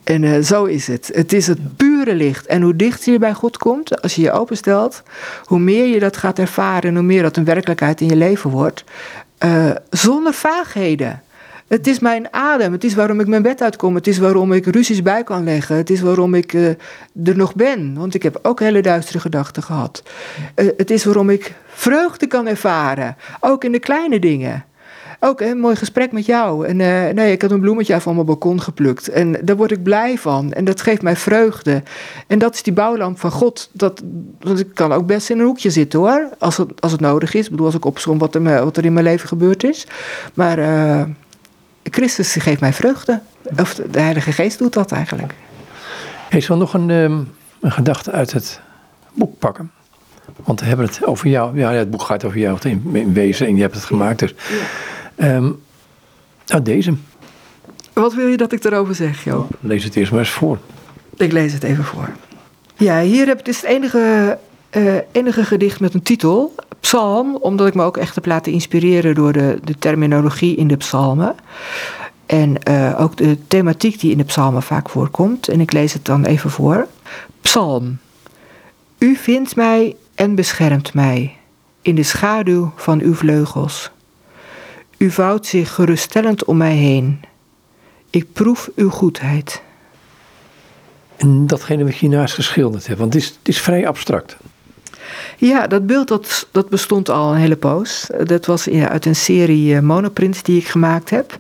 En 0.05 0.45
zo 0.45 0.65
is 0.65 0.87
het. 0.87 1.11
Het 1.15 1.33
is 1.33 1.47
het 1.47 1.77
pure 1.77 2.15
licht. 2.15 2.47
En 2.47 2.63
hoe 2.63 2.77
dichter 2.77 3.13
je 3.13 3.19
bij 3.19 3.35
God 3.35 3.57
komt, 3.57 4.03
als 4.03 4.15
je 4.15 4.23
je 4.23 4.33
openstelt, 4.33 5.03
hoe 5.45 5.59
meer 5.59 5.87
je 5.87 5.99
dat 5.99 6.17
gaat 6.17 6.39
ervaren 6.39 6.89
en 6.89 6.95
hoe 6.95 7.05
meer 7.05 7.23
dat 7.23 7.37
een 7.37 7.45
werkelijkheid 7.45 8.01
in 8.01 8.09
je 8.09 8.17
leven 8.17 8.51
wordt. 8.51 8.85
zonder 9.91 10.33
vaagheden. 10.33 11.23
Het 11.67 11.87
is 11.87 11.99
mijn 11.99 12.33
adem. 12.33 12.73
Het 12.73 12.85
is 12.85 12.95
waarom 12.95 13.21
ik 13.21 13.27
mijn 13.27 13.43
bed 13.43 13.63
uitkom. 13.63 13.95
Het 13.95 14.07
is 14.07 14.19
waarom 14.19 14.53
ik 14.53 14.67
ruzies 14.67 15.03
bij 15.03 15.25
kan 15.25 15.45
leggen. 15.45 15.77
Het 15.77 15.91
is 15.91 16.01
waarom 16.01 16.35
ik 16.35 16.53
uh, 16.53 16.69
er 17.25 17.37
nog 17.37 17.55
ben. 17.55 17.95
Want 17.95 18.15
ik 18.15 18.23
heb 18.23 18.39
ook 18.43 18.61
hele 18.61 18.83
duistere 18.83 19.21
gedachten 19.21 19.63
gehad. 19.63 20.03
Uh, 20.55 20.69
het 20.77 20.91
is 20.91 21.05
waarom 21.05 21.31
ik 21.31 21.55
vreugde 21.67 22.27
kan 22.27 22.47
ervaren. 22.47 23.17
Ook 23.41 23.65
in 23.65 23.73
de 23.73 23.79
kleine 23.79 24.19
dingen. 24.19 24.65
Ook 25.21 25.41
een 25.41 25.59
mooi 25.59 25.77
gesprek 25.77 26.13
met 26.13 26.27
jou. 26.27 26.67
En 26.67 26.79
uh, 26.79 27.09
nee, 27.09 27.33
ik 27.33 27.43
had 27.43 27.51
een 27.51 27.61
bloemetje 27.61 28.01
van 28.01 28.15
mijn 28.15 28.27
balkon 28.27 28.61
geplukt. 28.61 29.09
En 29.09 29.37
daar 29.43 29.57
word 29.57 29.71
ik 29.71 29.83
blij 29.83 30.19
van. 30.19 30.53
En 30.53 30.65
dat 30.65 30.81
geeft 30.81 31.03
mij 31.03 31.17
vreugde. 31.17 31.83
En 32.27 32.39
dat 32.39 32.55
is 32.55 32.63
die 32.63 32.73
bouwlamp 32.73 33.21
van 33.21 33.31
God. 33.31 33.71
Dat, 33.73 34.03
dat 34.39 34.59
ik 34.59 34.69
kan 34.75 34.93
ook 34.93 35.07
best 35.07 35.31
in 35.31 35.39
een 35.39 35.45
hoekje 35.45 35.71
zitten 35.71 35.99
hoor. 35.99 36.29
Als 36.39 36.57
het, 36.57 36.81
als 36.81 36.93
het 36.93 37.01
nodig 37.01 37.35
is. 37.35 37.45
Ik 37.45 37.51
bedoel, 37.51 37.67
als 37.67 37.75
ik 37.75 37.85
opzom 37.85 38.19
wat 38.19 38.35
wat 38.35 38.77
er 38.77 38.85
in 38.85 38.93
mijn 38.93 39.05
leven 39.05 39.29
gebeurd 39.29 39.65
is. 39.65 39.87
Maar 40.35 40.59
Christus 41.91 42.35
geeft 42.35 42.61
mij 42.61 42.73
vreugde. 42.73 43.21
Of 43.59 43.75
de 43.75 44.01
Heilige 44.01 44.33
Geest 44.33 44.59
doet 44.59 44.73
dat 44.73 44.93
eigenlijk. 44.93 45.35
Ik 46.31 46.43
zal 46.43 46.57
nog 46.57 46.75
een, 46.75 46.91
ehm, 46.91 47.21
een 47.61 47.73
gedachte 47.73 48.11
uit 48.11 48.33
het 48.33 48.61
boek 49.13 49.39
pakken. 49.39 49.71
Want 50.45 50.61
we 50.61 50.67
hebben 50.67 50.87
het 50.87 51.05
over 51.05 51.29
jou. 51.29 51.59
Ja, 51.59 51.73
het 51.73 51.91
boek 51.91 52.03
gaat 52.03 52.25
over 52.25 52.39
jou 52.39 52.59
in, 52.63 52.91
in 52.93 53.13
wezen 53.13 53.47
en 53.47 53.57
je 53.57 53.63
hebt 53.63 53.75
het 53.75 53.85
gemaakt. 53.85 54.19
Dus. 54.19 54.35
Ja. 55.17 55.35
Um, 55.35 55.63
nou, 56.47 56.63
deze. 56.63 56.95
Wat 57.93 58.15
wil 58.15 58.27
je 58.27 58.37
dat 58.37 58.53
ik 58.53 58.65
erover 58.65 58.95
zeg, 58.95 59.25
Jo? 59.25 59.49
Lees 59.61 59.85
het 59.85 59.97
eerst 59.97 60.11
maar 60.11 60.21
eens 60.21 60.31
voor. 60.31 60.59
Ik 61.17 61.33
lees 61.33 61.53
het 61.53 61.63
even 61.63 61.85
voor. 61.85 62.09
Ja, 62.75 63.01
hier 63.01 63.27
heb 63.27 63.39
ik 63.39 63.45
dus 63.45 63.61
het 63.61 63.71
enige, 63.71 64.39
uh, 64.77 64.95
enige 65.13 65.45
gedicht 65.45 65.81
met 65.81 65.95
een 65.95 66.03
titel. 66.03 66.55
Psalm, 66.81 67.37
omdat 67.37 67.67
ik 67.67 67.75
me 67.75 67.83
ook 67.83 67.97
echt 67.97 68.15
heb 68.15 68.27
laten 68.27 68.53
inspireren 68.53 69.15
door 69.15 69.33
de, 69.33 69.59
de 69.65 69.79
terminologie 69.79 70.57
in 70.57 70.69
de 70.69 70.77
psalmen. 70.77 71.35
En 72.27 72.57
uh, 72.69 73.01
ook 73.01 73.17
de 73.17 73.39
thematiek 73.49 74.01
die 74.01 74.11
in 74.11 74.19
de 74.19 74.25
psalmen 74.25 74.63
vaak 74.63 74.89
voorkomt. 74.89 75.49
En 75.49 75.61
ik 75.61 75.73
lees 75.73 75.93
het 75.93 76.05
dan 76.05 76.25
even 76.25 76.51
voor. 76.51 76.87
Psalm. 77.41 77.99
U 78.99 79.17
vindt 79.17 79.57
mij 79.57 79.97
en 80.15 80.35
beschermt 80.35 80.95
mij 80.95 81.37
in 81.83 81.95
de 81.95 82.03
schaduw 82.03 82.73
van 82.77 83.01
uw 83.01 83.15
vleugels. 83.15 83.91
U 84.97 85.11
vouwt 85.11 85.47
zich 85.47 85.75
geruststellend 85.75 86.45
om 86.45 86.57
mij 86.57 86.75
heen. 86.75 87.21
Ik 88.11 88.33
proef 88.33 88.71
uw 88.75 88.91
goedheid. 88.91 89.63
En 91.17 91.47
datgene 91.47 91.85
wat 91.85 91.97
je 91.97 92.09
naast 92.09 92.35
geschilderd 92.35 92.87
hebt, 92.87 92.99
want 92.99 93.15
is, 93.15 93.27
het 93.27 93.49
is 93.49 93.61
vrij 93.61 93.89
abstract. 93.89 94.37
Ja, 95.37 95.67
dat 95.67 95.87
beeld 95.87 96.09
dat, 96.09 96.49
dat 96.51 96.69
bestond 96.69 97.11
al 97.11 97.33
een 97.33 97.39
hele 97.39 97.57
poos. 97.57 98.07
Dat 98.25 98.47
was 98.47 98.65
ja, 98.65 98.89
uit 98.89 99.07
een 99.07 99.17
serie 99.17 99.75
uh, 99.75 99.81
monoprints 99.81 100.43
die 100.43 100.59
ik 100.61 100.69
gemaakt 100.69 101.11
heb. 101.11 101.39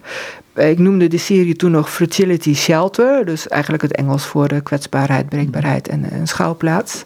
Ik 0.55 0.79
noemde 0.79 1.09
de 1.09 1.18
serie 1.18 1.57
toen 1.57 1.70
nog 1.70 1.90
Fragility 1.90 2.55
Shelter. 2.55 3.25
Dus 3.25 3.49
eigenlijk 3.49 3.83
het 3.83 3.96
Engels 3.96 4.27
voor 4.27 4.49
de 4.49 4.61
kwetsbaarheid, 4.61 5.29
breekbaarheid 5.29 5.88
en 5.88 6.12
een 6.12 6.29
schouwplaats. 6.29 7.05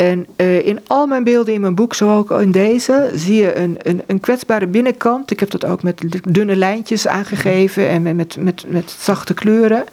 En 0.00 0.26
uh, 0.36 0.66
in 0.66 0.80
al 0.86 1.06
mijn 1.06 1.24
beelden 1.24 1.54
in 1.54 1.60
mijn 1.60 1.74
boek, 1.74 1.94
zo 1.94 2.16
ook 2.16 2.30
in 2.30 2.50
deze, 2.50 3.10
zie 3.14 3.34
je 3.34 3.56
een, 3.56 3.76
een, 3.82 4.02
een, 4.06 4.20
kwetsbare 4.20 4.66
binnenkant. 4.66 5.30
Ik 5.30 5.40
heb 5.40 5.50
dat 5.50 5.64
ook 5.64 5.82
met 5.82 6.02
dunne 6.28 6.56
lijntjes 6.56 7.06
aangegeven 7.06 7.88
en 7.88 8.02
met, 8.02 8.16
met, 8.16 8.36
met, 8.38 8.64
met 8.68 8.96
zachte 8.98 9.34
kleuren. 9.34 9.84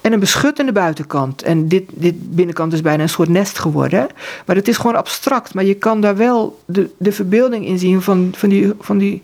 En 0.00 0.12
een 0.12 0.20
beschuttende 0.20 0.72
buitenkant. 0.72 1.42
En 1.42 1.68
dit, 1.68 1.84
dit 1.88 2.34
binnenkant 2.34 2.72
is 2.72 2.80
bijna 2.80 3.02
een 3.02 3.08
soort 3.08 3.28
nest 3.28 3.58
geworden. 3.58 4.06
Maar 4.46 4.56
het 4.56 4.68
is 4.68 4.76
gewoon 4.76 4.96
abstract. 4.96 5.54
Maar 5.54 5.64
je 5.64 5.74
kan 5.74 6.00
daar 6.00 6.16
wel 6.16 6.60
de, 6.64 6.90
de 6.98 7.12
verbeelding 7.12 7.66
in 7.66 7.78
zien 7.78 8.02
van, 8.02 8.32
van, 8.36 8.48
die, 8.48 8.72
van 8.80 8.98
die, 8.98 9.22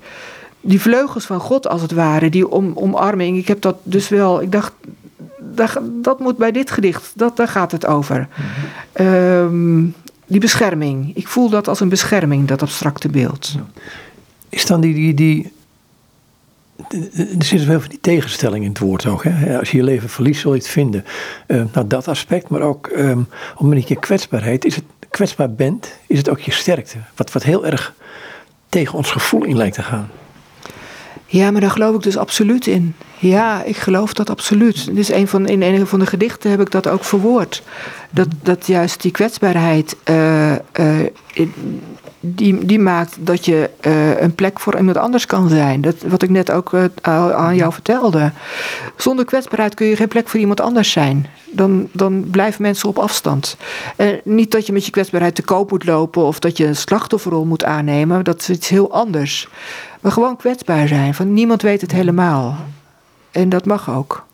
die 0.60 0.80
vleugels 0.80 1.24
van 1.24 1.40
God, 1.40 1.68
als 1.68 1.82
het 1.82 1.92
ware. 1.92 2.30
Die 2.30 2.48
om, 2.48 2.72
omarming. 2.74 3.38
Ik 3.38 3.48
heb 3.48 3.60
dat 3.60 3.76
dus 3.82 4.08
wel. 4.08 4.42
Ik 4.42 4.52
dacht, 4.52 4.72
dat, 5.38 5.80
dat 5.82 6.20
moet 6.20 6.36
bij 6.36 6.52
dit 6.52 6.70
gedicht. 6.70 7.12
Dat, 7.14 7.36
daar 7.36 7.48
gaat 7.48 7.72
het 7.72 7.86
over. 7.86 8.28
Mm 8.36 9.06
-hmm 9.06 9.94
die 10.32 10.40
bescherming. 10.40 11.16
Ik 11.16 11.28
voel 11.28 11.48
dat 11.48 11.68
als 11.68 11.80
een 11.80 11.88
bescherming, 11.88 12.48
dat 12.48 12.62
abstracte 12.62 13.08
beeld. 13.08 13.54
Is 14.48 14.66
dan 14.66 14.80
die, 14.80 14.94
die, 14.94 15.14
die 15.14 15.52
er 17.38 17.44
zit 17.44 17.64
wel 17.64 17.80
van 17.80 17.88
die 17.88 18.00
tegenstelling 18.00 18.64
in 18.64 18.70
het 18.70 18.78
woord 18.78 19.06
ook. 19.06 19.24
Hè? 19.24 19.58
Als 19.58 19.70
je 19.70 19.76
je 19.76 19.82
leven 19.82 20.08
verliest, 20.08 20.40
zul 20.40 20.52
je 20.52 20.58
het 20.58 20.68
vinden. 20.68 21.04
Uh, 21.46 21.62
nou, 21.72 21.86
dat 21.86 22.08
aspect, 22.08 22.48
maar 22.48 22.60
ook 22.60 22.86
um, 22.86 23.20
op 23.20 23.28
het 23.50 23.60
moment 23.60 23.80
dat 23.80 23.88
je 23.88 23.96
kwetsbaarheid, 23.96 24.64
is 24.64 24.76
het 24.76 24.84
kwetsbaar 25.10 25.52
bent, 25.52 25.98
is 26.06 26.18
het 26.18 26.28
ook 26.28 26.40
je 26.40 26.52
sterkte. 26.52 26.98
Wat, 27.14 27.32
wat 27.32 27.42
heel 27.42 27.66
erg 27.66 27.94
tegen 28.68 28.98
ons 28.98 29.10
gevoel 29.10 29.44
in 29.44 29.56
lijkt 29.56 29.74
te 29.74 29.82
gaan. 29.82 30.10
Ja, 31.26 31.50
maar 31.50 31.60
daar 31.60 31.70
geloof 31.70 31.94
ik 31.94 32.02
dus 32.02 32.16
absoluut 32.16 32.66
in. 32.66 32.94
Ja, 33.22 33.62
ik 33.62 33.76
geloof 33.76 34.12
dat 34.12 34.30
absoluut. 34.30 34.96
Dus 34.96 35.10
een 35.10 35.28
van, 35.28 35.46
in 35.46 35.62
een 35.62 35.86
van 35.86 35.98
de 35.98 36.06
gedichten 36.06 36.50
heb 36.50 36.60
ik 36.60 36.70
dat 36.70 36.88
ook 36.88 37.04
verwoord. 37.04 37.62
Dat, 38.10 38.28
dat 38.42 38.66
juist 38.66 39.02
die 39.02 39.10
kwetsbaarheid, 39.10 39.96
uh, 40.10 40.52
uh, 40.52 40.58
die, 42.20 42.66
die 42.66 42.78
maakt 42.78 43.16
dat 43.20 43.44
je 43.44 43.70
uh, 43.86 44.20
een 44.20 44.34
plek 44.34 44.60
voor 44.60 44.76
iemand 44.76 44.96
anders 44.96 45.26
kan 45.26 45.48
zijn. 45.48 45.80
Dat, 45.80 45.94
wat 46.06 46.22
ik 46.22 46.30
net 46.30 46.50
ook 46.50 46.70
aan 47.02 47.56
jou 47.56 47.72
vertelde. 47.72 48.32
Zonder 48.96 49.24
kwetsbaarheid 49.24 49.74
kun 49.74 49.86
je 49.86 49.96
geen 49.96 50.08
plek 50.08 50.28
voor 50.28 50.40
iemand 50.40 50.60
anders 50.60 50.90
zijn. 50.90 51.26
Dan, 51.50 51.88
dan 51.92 52.24
blijven 52.30 52.62
mensen 52.62 52.88
op 52.88 52.98
afstand. 52.98 53.56
niet 54.24 54.50
dat 54.50 54.66
je 54.66 54.72
met 54.72 54.84
je 54.84 54.90
kwetsbaarheid 54.90 55.34
te 55.34 55.42
koop 55.42 55.70
moet 55.70 55.84
lopen 55.84 56.22
of 56.22 56.38
dat 56.38 56.56
je 56.56 56.66
een 56.66 56.76
slachtofferrol 56.76 57.44
moet 57.44 57.64
aannemen. 57.64 58.24
Dat 58.24 58.40
is 58.40 58.50
iets 58.50 58.68
heel 58.68 58.92
anders. 58.92 59.48
Maar 60.00 60.12
gewoon 60.12 60.36
kwetsbaar 60.36 60.88
zijn. 60.88 61.14
Van 61.14 61.32
niemand 61.32 61.62
weet 61.62 61.80
het 61.80 61.92
helemaal. 61.92 62.56
En 63.32 63.48
dat 63.48 63.64
mag 63.64 63.90
ook. 63.90 64.24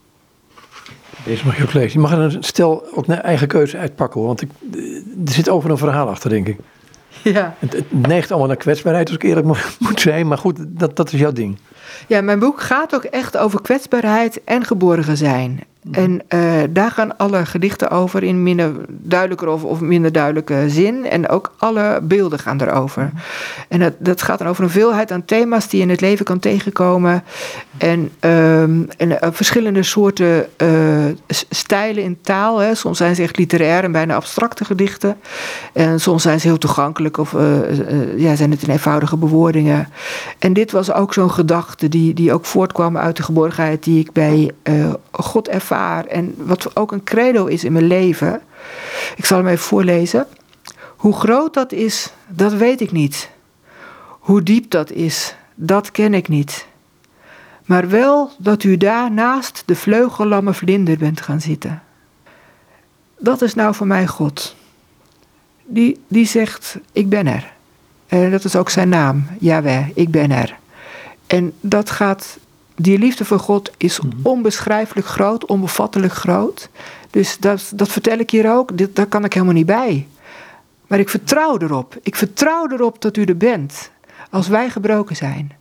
Deze 1.24 1.44
mag 1.44 1.56
je 1.56 1.62
ook 1.62 1.72
lezen. 1.72 1.92
Je 1.92 1.98
mag 1.98 2.12
er 2.12 2.18
een 2.18 2.44
stel 2.44 2.86
ook 2.94 3.06
naar 3.06 3.18
eigen 3.18 3.48
keuze 3.48 3.78
uitpakken 3.78 4.20
hoor. 4.20 4.28
Want 4.28 4.42
ik, 4.42 4.50
er 5.26 5.32
zit 5.32 5.48
over 5.48 5.70
een 5.70 5.78
verhaal 5.78 6.08
achter, 6.08 6.30
denk 6.30 6.48
ik. 6.48 6.58
Ja. 7.22 7.54
Het, 7.58 7.72
het 7.72 8.06
neigt 8.06 8.30
allemaal 8.30 8.48
naar 8.48 8.56
kwetsbaarheid, 8.56 9.06
als 9.06 9.16
ik 9.16 9.22
eerlijk 9.22 9.46
moet 9.78 10.00
zijn. 10.00 10.26
Maar 10.26 10.38
goed, 10.38 10.58
dat, 10.60 10.96
dat 10.96 11.12
is 11.12 11.20
jouw 11.20 11.32
ding. 11.32 11.58
Ja, 12.06 12.20
mijn 12.20 12.38
boek 12.38 12.60
gaat 12.60 12.94
ook 12.94 13.04
echt 13.04 13.36
over 13.36 13.62
kwetsbaarheid 13.62 14.44
en 14.44 14.64
geborgen 14.64 15.16
zijn. 15.16 15.60
En 15.92 16.22
uh, 16.28 16.52
daar 16.70 16.90
gaan 16.90 17.16
alle 17.16 17.46
gedichten 17.46 17.90
over 17.90 18.22
in 18.22 18.42
minder 18.42 18.72
duidelijker 18.88 19.48
of, 19.48 19.64
of, 19.64 19.80
minder 19.80 20.12
duidelijke 20.12 20.64
zin. 20.66 21.06
En 21.06 21.28
ook 21.28 21.52
alle 21.58 22.00
beelden 22.02 22.38
gaan 22.38 22.60
erover. 22.60 23.10
En 23.68 23.78
dat, 23.78 23.92
dat 23.98 24.22
gaat 24.22 24.38
dan 24.38 24.48
over 24.48 24.64
een 24.64 24.70
veelheid 24.70 25.12
aan 25.12 25.24
thema's 25.24 25.68
die 25.68 25.78
je 25.78 25.84
in 25.84 25.90
het 25.90 26.00
leven 26.00 26.24
kan 26.24 26.38
tegenkomen. 26.38 27.24
En, 27.76 28.10
um, 28.20 28.88
en 28.96 29.10
uh, 29.10 29.16
verschillende 29.20 29.82
soorten 29.82 30.46
uh, 30.62 31.04
stijlen 31.50 32.02
in 32.02 32.18
taal. 32.22 32.58
Hè. 32.58 32.74
Soms 32.74 32.98
zijn 32.98 33.14
ze 33.14 33.22
echt 33.22 33.38
literair 33.38 33.84
en 33.84 33.92
bijna 33.92 34.14
abstracte 34.14 34.64
gedichten. 34.64 35.16
En 35.72 36.00
soms 36.00 36.22
zijn 36.22 36.40
ze 36.40 36.46
heel 36.46 36.58
toegankelijk 36.58 37.16
of 37.18 37.32
ja, 38.16 38.36
zijn 38.36 38.50
het 38.50 38.62
in 38.62 38.70
eenvoudige 38.70 39.16
bewoordingen. 39.16 39.88
En 40.38 40.52
dit 40.52 40.72
was 40.72 40.92
ook 40.92 41.14
zo'n 41.14 41.30
gedachte 41.30 41.88
die, 41.88 42.14
die 42.14 42.32
ook 42.32 42.44
voortkwam 42.44 42.96
uit 42.96 43.16
de 43.16 43.22
geborgenheid 43.22 43.84
die 43.84 44.00
ik 44.00 44.12
bij 44.12 44.50
God 45.10 45.48
en 45.70 46.34
wat 46.36 46.76
ook 46.76 46.92
een 46.92 47.04
credo 47.04 47.46
is 47.46 47.64
in 47.64 47.72
mijn 47.72 47.86
leven. 47.86 48.40
Ik 49.16 49.24
zal 49.24 49.38
hem 49.38 49.46
even 49.46 49.64
voorlezen. 49.64 50.26
Hoe 50.96 51.14
groot 51.14 51.54
dat 51.54 51.72
is, 51.72 52.12
dat 52.28 52.52
weet 52.52 52.80
ik 52.80 52.92
niet. 52.92 53.30
Hoe 54.08 54.42
diep 54.42 54.70
dat 54.70 54.90
is, 54.90 55.34
dat 55.54 55.90
ken 55.90 56.14
ik 56.14 56.28
niet. 56.28 56.66
Maar 57.64 57.88
wel 57.88 58.30
dat 58.38 58.62
u 58.62 58.76
daar 58.76 59.12
naast 59.12 59.62
de 59.66 59.76
vleugellamme 59.76 60.54
vlinder 60.54 60.98
bent 60.98 61.20
gaan 61.20 61.40
zitten. 61.40 61.82
Dat 63.18 63.42
is 63.42 63.54
nou 63.54 63.74
voor 63.74 63.86
mij 63.86 64.06
God. 64.06 64.56
Die, 65.64 66.00
die 66.08 66.26
zegt, 66.26 66.78
ik 66.92 67.08
ben 67.08 67.26
er. 67.26 67.52
En 68.06 68.30
dat 68.30 68.44
is 68.44 68.56
ook 68.56 68.70
zijn 68.70 68.88
naam, 68.88 69.26
Yahweh, 69.38 69.88
ik 69.94 70.10
ben 70.10 70.30
er. 70.30 70.56
En 71.26 71.52
dat 71.60 71.90
gaat 71.90 72.38
die 72.78 72.98
liefde 72.98 73.24
voor 73.24 73.38
God 73.38 73.70
is 73.76 74.00
mhm. 74.00 74.12
onbeschrijfelijk 74.22 75.06
groot, 75.06 75.46
onbevattelijk 75.46 76.12
groot. 76.12 76.68
Dus 77.10 77.38
dat, 77.38 77.72
dat 77.74 77.88
vertel 77.88 78.18
ik 78.18 78.30
hier 78.30 78.52
ook, 78.52 78.76
dit, 78.76 78.96
daar 78.96 79.06
kan 79.06 79.24
ik 79.24 79.32
helemaal 79.32 79.54
niet 79.54 79.66
bij. 79.66 80.06
Maar 80.86 80.98
ik 80.98 81.08
vertrouw 81.08 81.58
erop. 81.58 81.98
Ik 82.02 82.16
vertrouw 82.16 82.68
erop 82.70 83.02
dat 83.02 83.16
u 83.16 83.24
er 83.24 83.36
bent, 83.36 83.90
als 84.30 84.48
wij 84.48 84.70
gebroken 84.70 85.16
zijn. 85.16 85.52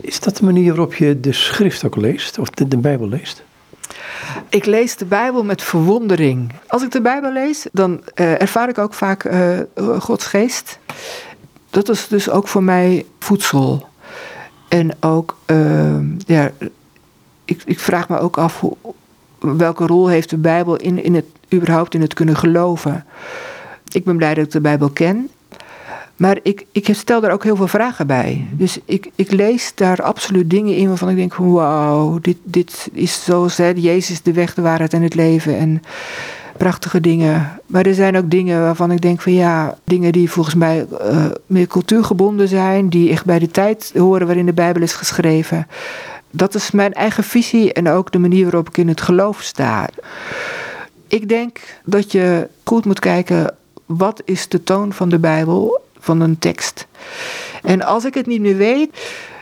Is 0.00 0.20
dat 0.20 0.36
de 0.36 0.44
manier 0.44 0.68
waarop 0.68 0.94
je 0.94 1.20
de 1.20 1.32
schrift 1.32 1.84
ook 1.84 1.96
leest, 1.96 2.38
of 2.38 2.50
de, 2.50 2.68
de 2.68 2.76
Bijbel 2.76 3.08
leest? 3.08 3.44
Ik 4.48 4.64
lees 4.64 4.96
de 4.96 5.04
Bijbel 5.04 5.44
met 5.44 5.62
verwondering. 5.62 6.52
Als 6.66 6.82
ik 6.82 6.90
de 6.90 7.00
Bijbel 7.00 7.32
lees, 7.32 7.66
dan 7.72 8.02
uh, 8.14 8.40
ervaar 8.40 8.68
ik 8.68 8.78
ook 8.78 8.94
vaak 8.94 9.24
uh, 9.24 9.60
Gods 9.98 10.26
geest. 10.26 10.78
Dat 11.70 11.88
is 11.88 12.08
dus 12.08 12.30
ook 12.30 12.48
voor 12.48 12.62
mij 12.62 13.06
voedsel. 13.18 13.88
En 14.68 14.90
ook, 15.00 15.36
uh, 15.46 15.96
ja, 16.26 16.50
ik, 17.44 17.62
ik 17.64 17.80
vraag 17.80 18.08
me 18.08 18.18
ook 18.18 18.38
af 18.38 18.62
welke 19.38 19.86
rol 19.86 20.08
heeft 20.08 20.30
de 20.30 20.36
Bijbel 20.36 20.76
in, 20.76 21.04
in 21.04 21.14
het, 21.14 21.26
überhaupt 21.54 21.94
in 21.94 22.00
het 22.00 22.14
kunnen 22.14 22.36
geloven. 22.36 23.04
Ik 23.92 24.04
ben 24.04 24.16
blij 24.16 24.34
dat 24.34 24.44
ik 24.44 24.50
de 24.50 24.60
Bijbel 24.60 24.90
ken. 24.90 25.28
Maar 26.16 26.38
ik, 26.42 26.66
ik 26.72 26.88
stel 26.90 27.20
daar 27.20 27.32
ook 27.32 27.44
heel 27.44 27.56
veel 27.56 27.68
vragen 27.68 28.06
bij. 28.06 28.46
Dus 28.50 28.78
ik, 28.84 29.10
ik 29.14 29.30
lees 29.30 29.72
daar 29.74 30.02
absoluut 30.02 30.50
dingen 30.50 30.76
in 30.76 30.88
waarvan 30.88 31.08
ik 31.08 31.16
denk: 31.16 31.34
wauw, 31.34 32.18
dit, 32.18 32.36
dit 32.42 32.88
is 32.92 33.24
zoals 33.24 33.56
hè, 33.56 33.68
Jezus, 33.68 34.22
de 34.22 34.32
weg, 34.32 34.54
de 34.54 34.62
waarheid 34.62 34.92
en 34.92 35.02
het 35.02 35.14
leven. 35.14 35.58
En 35.58 35.82
prachtige 36.56 37.00
dingen. 37.00 37.60
Maar 37.66 37.86
er 37.86 37.94
zijn 37.94 38.16
ook 38.16 38.30
dingen 38.30 38.60
waarvan 38.60 38.90
ik 38.90 39.00
denk 39.00 39.20
van 39.20 39.32
ja, 39.32 39.78
dingen 39.84 40.12
die 40.12 40.30
volgens 40.30 40.54
mij 40.54 40.86
uh, 41.02 41.26
meer 41.46 41.66
cultuurgebonden 41.66 42.48
zijn, 42.48 42.88
die 42.88 43.10
echt 43.10 43.24
bij 43.24 43.38
de 43.38 43.50
tijd 43.50 43.92
horen 43.94 44.26
waarin 44.26 44.46
de 44.46 44.52
Bijbel 44.52 44.82
is 44.82 44.94
geschreven. 44.94 45.66
Dat 46.30 46.54
is 46.54 46.70
mijn 46.70 46.92
eigen 46.92 47.24
visie 47.24 47.72
en 47.72 47.88
ook 47.88 48.12
de 48.12 48.18
manier 48.18 48.44
waarop 48.44 48.68
ik 48.68 48.76
in 48.76 48.88
het 48.88 49.00
geloof 49.00 49.42
sta. 49.42 49.88
Ik 51.08 51.28
denk 51.28 51.58
dat 51.84 52.12
je 52.12 52.48
goed 52.64 52.84
moet 52.84 53.00
kijken 53.00 53.54
wat 53.86 54.22
is 54.24 54.48
de 54.48 54.62
toon 54.62 54.92
van 54.92 55.08
de 55.08 55.18
Bijbel, 55.18 55.80
van 55.98 56.20
een 56.20 56.38
tekst. 56.38 56.86
En 57.62 57.82
als 57.82 58.04
ik 58.04 58.14
het 58.14 58.26
niet 58.26 58.40
meer 58.40 58.56
weet, 58.56 58.90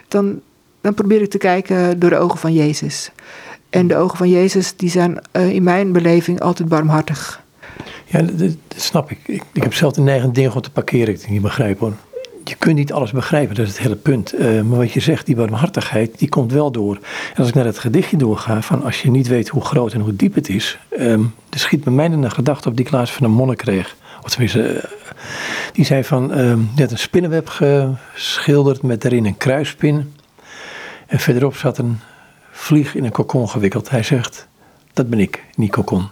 dan, 0.09 0.41
dan 0.81 0.95
probeer 0.95 1.23
ik 1.23 1.31
te 1.31 1.39
kijken 1.39 1.99
door 1.99 2.11
de 2.11 2.19
ogen 2.19 2.39
van 2.39 2.53
Jezus. 2.53 3.11
En 3.75 3.87
de 3.87 3.97
ogen 3.97 4.19
van 4.19 4.29
Jezus, 4.29 4.77
die 4.77 4.91
zijn 4.91 5.19
uh, 5.33 5.51
in 5.51 5.63
mijn 5.63 5.93
beleving 5.93 6.41
altijd 6.41 6.69
barmhartig. 6.69 7.43
Ja, 8.05 8.23
dat, 8.23 8.57
snap 8.77 9.11
ik. 9.11 9.19
ik. 9.27 9.43
ik. 9.53 9.63
heb 9.63 9.75
zelf 9.75 9.93
de 9.93 10.01
neiging 10.01 10.35
dingen 10.35 10.49
gewoon 10.49 10.63
te 10.63 10.71
parkeren. 10.71 11.15
Ik 11.15 11.29
niet 11.29 11.43
begrijp 11.43 11.79
hoor. 11.79 11.93
Je 12.45 12.55
kunt 12.59 12.77
niet 12.77 12.93
alles 12.93 13.13
begrijpen, 13.13 13.55
dat 13.55 13.67
is 13.67 13.71
het 13.73 13.81
hele 13.81 13.97
punt. 13.97 14.35
Uh, 14.35 14.61
maar 14.61 14.79
wat 14.79 14.93
je 14.93 15.01
zegt, 15.01 15.27
die 15.27 15.37
barmhartigheid, 15.37 16.19
die 16.19 16.29
komt 16.29 16.53
wel 16.53 16.71
door. 16.71 16.95
En 17.35 17.37
als 17.37 17.49
ik 17.49 17.55
naar 17.55 17.65
het 17.65 17.79
gedichtje 17.79 18.17
doorga, 18.17 18.63
van 18.63 18.83
als 18.83 19.03
je 19.03 19.11
niet 19.11 19.29
weet 19.29 19.49
hoe 19.49 19.65
groot 19.65 19.93
en 19.93 20.01
hoe 20.01 20.17
diep 20.17 20.35
het 20.35 20.49
is, 20.49 20.79
um, 20.99 21.35
er 21.51 21.59
schiet 21.59 21.85
bij 21.85 21.93
mij 21.93 22.11
een 22.11 22.31
gedachte 22.31 22.69
op 22.69 22.77
die 22.77 22.87
ik 22.87 22.93
laatst 22.93 23.15
van 23.15 23.27
een 23.27 23.33
monnik 23.33 23.59
kreeg. 23.59 23.97
Of 24.23 24.31
tenminste, 24.31 24.75
uh, 24.75 24.83
die 25.73 25.85
zei 25.85 26.05
van, 26.05 26.39
um, 26.39 26.71
die 26.75 26.83
had 26.83 26.93
een 26.93 26.99
spinnenweb 26.99 27.49
geschilderd 27.49 28.83
met 28.83 29.03
daarin 29.03 29.27
een 29.27 29.37
kruispin. 29.37 30.15
En 31.07 31.19
verderop 31.19 31.57
zat 31.57 31.79
een 31.79 31.99
vlieg 32.55 32.95
in 32.95 33.05
een 33.05 33.11
kokon 33.11 33.49
gewikkeld. 33.49 33.91
Hij 33.91 34.03
zegt, 34.03 34.47
dat 34.93 35.11
ben 35.11 35.21
ik, 35.21 35.45
niet 35.55 35.71
kokon. 35.71 36.09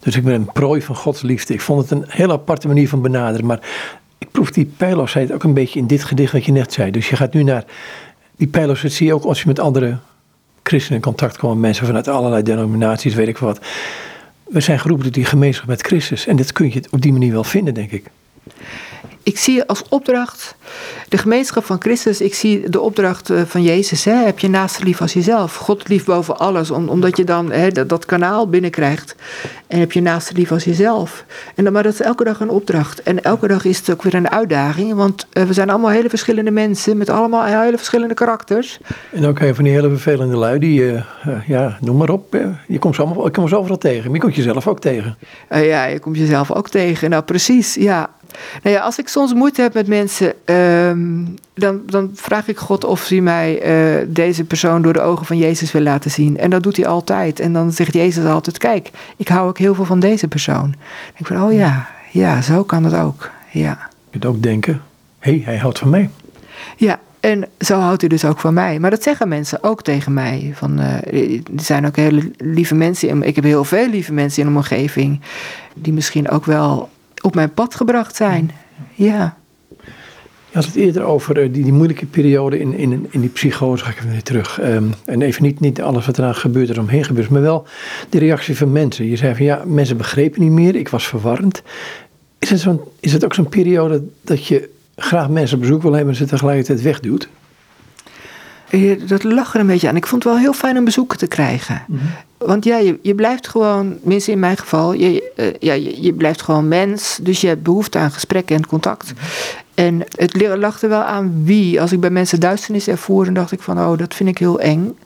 Dus 0.00 0.16
ik 0.16 0.24
ben 0.24 0.34
een 0.34 0.52
prooi 0.52 0.82
van 0.82 0.96
Gods 0.96 1.22
liefde. 1.22 1.54
Ik 1.54 1.60
vond 1.60 1.82
het 1.82 1.90
een 1.90 2.04
heel 2.08 2.30
aparte 2.30 2.66
manier 2.66 2.88
van 2.88 3.02
benaderen. 3.02 3.46
Maar 3.46 3.60
ik 4.18 4.30
proef 4.30 4.50
die 4.50 4.72
pijloosheid 4.76 5.32
ook 5.32 5.42
een 5.42 5.54
beetje 5.54 5.78
in 5.78 5.86
dit 5.86 6.04
gedicht 6.04 6.32
wat 6.32 6.44
je 6.44 6.52
net 6.52 6.72
zei. 6.72 6.90
Dus 6.90 7.08
je 7.08 7.16
gaat 7.16 7.32
nu 7.32 7.42
naar 7.42 7.64
die 8.36 8.48
pijloosheid 8.48 8.92
zie 8.92 9.06
je 9.06 9.14
ook 9.14 9.24
als 9.24 9.40
je 9.40 9.46
met 9.46 9.58
andere 9.58 9.98
christenen 10.62 10.96
in 10.96 11.04
contact 11.04 11.36
komt. 11.36 11.60
Mensen 11.60 11.86
vanuit 11.86 12.08
allerlei 12.08 12.42
denominaties, 12.42 13.14
weet 13.14 13.28
ik 13.28 13.38
wat. 13.38 13.60
We 14.44 14.60
zijn 14.60 14.80
geroepen 14.80 15.04
tot 15.04 15.14
die 15.14 15.24
gemeenschap 15.24 15.66
met 15.66 15.82
Christus. 15.82 16.26
En 16.26 16.36
dat 16.36 16.52
kun 16.52 16.72
je 16.72 16.82
op 16.90 17.00
die 17.00 17.12
manier 17.12 17.32
wel 17.32 17.44
vinden, 17.44 17.74
denk 17.74 17.90
ik 17.90 18.10
ik 19.22 19.38
zie 19.38 19.64
als 19.64 19.82
opdracht 19.88 20.54
de 21.08 21.18
gemeenschap 21.18 21.64
van 21.64 21.80
Christus. 21.80 22.20
Ik 22.20 22.34
zie 22.34 22.70
de 22.70 22.80
opdracht 22.80 23.30
eh, 23.30 23.42
van 23.46 23.62
Jezus. 23.62 24.04
Hè, 24.04 24.12
heb 24.12 24.38
je 24.38 24.48
naast 24.48 24.82
lief 24.82 25.00
als 25.00 25.12
jezelf. 25.12 25.56
God 25.56 25.88
lief 25.88 26.04
boven 26.04 26.38
alles. 26.38 26.70
omdat 26.70 27.16
je 27.16 27.24
dan 27.24 27.52
hè, 27.52 27.68
dat, 27.68 27.88
dat, 27.88 28.04
kanaal 28.04 28.48
binnenkrijgt. 28.48 29.14
En 29.66 29.78
heb 29.78 29.92
je 29.92 30.02
naast 30.02 30.32
lief 30.32 30.52
als 30.52 30.64
jezelf. 30.64 31.24
En 31.54 31.64
dan, 31.64 31.72
maar 31.72 31.82
dat 31.82 31.92
is 31.92 32.00
elke 32.00 32.24
dag 32.24 32.40
een 32.40 32.50
opdracht. 32.50 33.02
En 33.02 33.22
elke 33.22 33.46
dag 33.46 33.64
is 33.64 33.78
het 33.78 33.90
ook 33.90 34.02
weer 34.02 34.14
een 34.14 34.30
uitdaging. 34.30 34.94
Want 34.94 35.26
uh, 35.32 35.42
we 35.44 35.52
zijn 35.52 35.70
allemaal 35.70 35.90
hele 35.90 36.08
verschillende 36.08 36.50
mensen. 36.50 36.96
Met 36.96 37.10
allemaal 37.10 37.62
hele 37.62 37.76
verschillende 37.76 38.14
karakters. 38.14 38.78
En 39.12 39.26
ook 39.26 39.38
van 39.38 39.64
die 39.64 39.72
hele 39.72 39.88
vervelende 39.88 40.36
lui. 40.36 40.58
Die, 40.58 40.80
uh, 40.80 41.02
ja, 41.46 41.78
noem 41.80 41.96
maar 41.96 42.10
op. 42.10 42.38
je 42.66 42.78
komt 42.78 42.94
ze, 42.94 43.02
allemaal, 43.02 43.24
je 43.24 43.30
komt 43.30 43.48
ze 43.48 43.56
overal 43.56 43.78
tegen. 43.78 44.04
Maar 44.04 44.14
je 44.14 44.20
komt 44.20 44.34
jezelf 44.34 44.66
ook 44.66 44.80
tegen. 44.80 45.16
ja, 45.48 45.84
je 45.84 45.98
komt 45.98 46.16
jezelf 46.16 46.52
ook 46.52 46.68
tegen. 46.68 47.10
Nou, 47.10 47.22
precies. 47.22 47.74
Ja, 47.74 48.10
nou 48.62 48.76
ja, 48.76 48.82
als 48.82 48.98
ik 48.98 49.08
soms 49.08 49.34
moeite 49.34 49.62
heb 49.62 49.74
met 49.74 49.86
mensen, 49.86 50.34
ehm, 50.44 51.24
dan, 51.54 51.80
dan 51.86 52.10
vraag 52.14 52.48
ik 52.48 52.58
God 52.58 52.84
of 52.84 53.08
hij 53.08 53.20
mij 53.20 53.62
uh, 54.00 54.06
deze 54.08 54.44
persoon 54.44 54.82
door 54.82 54.92
de 54.92 55.00
ogen 55.00 55.26
van 55.26 55.38
Jezus 55.38 55.72
wil 55.72 55.82
laten 55.82 56.10
zien. 56.10 56.38
En 56.38 56.50
dat 56.50 56.62
doet 56.62 56.76
hij 56.76 56.86
altijd. 56.86 57.40
En 57.40 57.52
dan 57.52 57.72
zegt 57.72 57.92
Jezus 57.92 58.24
altijd: 58.24 58.58
Kijk, 58.58 58.90
ik 59.16 59.28
hou 59.28 59.48
ook 59.48 59.58
heel 59.58 59.74
veel 59.74 59.84
van 59.84 60.00
deze 60.00 60.28
persoon. 60.28 60.74
ik 61.16 61.26
van: 61.26 61.42
Oh 61.42 61.52
ja, 61.52 61.88
ja, 62.10 62.42
zo 62.42 62.64
kan 62.64 62.84
het 62.84 62.94
ook. 62.94 63.30
Ja. 63.50 63.78
Je 64.04 64.10
kunt 64.10 64.24
ook 64.24 64.42
denken: 64.42 64.82
hé, 65.18 65.30
hey, 65.30 65.42
hij 65.44 65.56
houdt 65.56 65.78
van 65.78 65.90
mij. 65.90 66.10
Ja, 66.76 67.00
en 67.20 67.48
zo 67.58 67.78
houdt 67.78 68.00
hij 68.00 68.08
dus 68.08 68.24
ook 68.24 68.40
van 68.40 68.54
mij. 68.54 68.78
Maar 68.78 68.90
dat 68.90 69.02
zeggen 69.02 69.28
mensen 69.28 69.62
ook 69.62 69.82
tegen 69.82 70.12
mij. 70.12 70.52
Van, 70.54 70.80
uh, 70.80 70.94
er 71.56 71.62
zijn 71.62 71.86
ook 71.86 71.96
hele 71.96 72.30
lieve 72.36 72.74
mensen. 72.74 73.22
Ik 73.22 73.34
heb 73.34 73.44
heel 73.44 73.64
veel 73.64 73.88
lieve 73.88 74.12
mensen 74.12 74.42
in 74.42 74.52
mijn 74.52 74.64
omgeving. 74.64 75.20
Die 75.74 75.92
misschien 75.92 76.30
ook 76.30 76.44
wel 76.44 76.88
op 77.20 77.34
mijn 77.34 77.54
pad 77.54 77.74
gebracht 77.74 78.16
zijn. 78.16 78.50
Ja. 78.94 79.36
Je 80.50 80.56
had 80.56 80.64
het 80.64 80.74
eerder 80.74 81.02
over 81.02 81.38
eh, 81.38 81.52
die, 81.52 81.62
die 81.62 81.72
moeilijke 81.72 82.06
periode 82.06 82.58
in, 82.58 82.72
in, 82.72 83.06
in 83.10 83.20
die 83.20 83.30
psychose, 83.30 83.84
ga 83.84 83.90
ik 83.90 83.96
even 83.96 84.10
weer 84.10 84.22
terug. 84.22 84.60
Ehm, 84.60 84.84
en 85.04 85.22
even 85.22 85.42
niet, 85.42 85.60
niet 85.60 85.82
alles 85.82 86.06
wat 86.06 86.18
eraan 86.18 86.34
gebeurt, 86.34 86.68
er 86.68 86.80
omheen 86.80 87.04
gebeurt, 87.04 87.28
maar 87.28 87.42
wel 87.42 87.66
de 88.08 88.18
reactie 88.18 88.56
van 88.56 88.72
mensen. 88.72 89.06
Je 89.06 89.16
zei 89.16 89.34
van 89.34 89.44
ja, 89.44 89.62
mensen 89.66 89.96
begrepen 89.96 90.40
niet 90.40 90.50
meer, 90.50 90.74
ik 90.74 90.88
was 90.88 91.06
verwarrend. 91.06 91.62
Is 92.38 92.50
het, 92.50 92.60
zo'n, 92.60 92.80
is 93.00 93.12
het 93.12 93.24
ook 93.24 93.34
zo'n 93.34 93.48
periode 93.48 94.02
dat 94.22 94.46
je 94.46 94.70
graag 94.96 95.28
mensen 95.28 95.56
op 95.56 95.62
bezoek 95.62 95.82
wil 95.82 95.92
hebben 95.92 96.12
en 96.12 96.18
ze 96.18 96.26
tegelijkertijd 96.26 96.82
wegduwt? 96.82 97.28
Dat 99.06 99.22
lag 99.22 99.54
er 99.54 99.60
een 99.60 99.66
beetje 99.66 99.88
aan. 99.88 99.96
Ik 99.96 100.06
vond 100.06 100.24
het 100.24 100.32
wel 100.32 100.42
heel 100.42 100.52
fijn 100.52 100.78
om 100.78 100.84
bezoeken 100.84 101.18
te 101.18 101.26
krijgen. 101.26 101.82
Mhm. 101.86 102.04
Want 102.38 102.64
ja, 102.64 102.76
je, 102.76 102.98
je 103.02 103.14
blijft 103.14 103.48
gewoon, 103.48 103.86
minstens 104.02 104.28
in 104.34 104.38
mijn 104.38 104.56
geval, 104.56 104.92
je, 104.92 105.32
uh, 105.36 105.46
ja, 105.58 105.72
je, 105.72 106.02
je, 106.02 106.12
blijft 106.12 106.42
gewoon 106.42 106.68
mens. 106.68 107.18
Dus 107.22 107.40
je 107.40 107.46
hebt 107.46 107.62
behoefte 107.62 107.98
aan 107.98 108.10
gesprek 108.10 108.50
en 108.50 108.66
contact. 108.66 109.12
Mhm. 109.14 109.24
En 109.74 110.02
het 110.16 110.56
lag 110.58 110.82
er 110.82 110.88
wel 110.88 111.02
aan 111.02 111.42
wie. 111.44 111.80
Als 111.80 111.92
ik 111.92 112.00
bij 112.00 112.10
mensen 112.10 112.40
duisternis 112.40 112.88
ervoer, 112.88 113.24
dan 113.24 113.34
dacht 113.34 113.52
ik 113.52 113.60
van, 113.60 113.78
oh, 113.78 113.98
dat 113.98 114.14
vind 114.14 114.28
ik 114.28 114.38
heel 114.38 114.60
eng. 114.60 114.98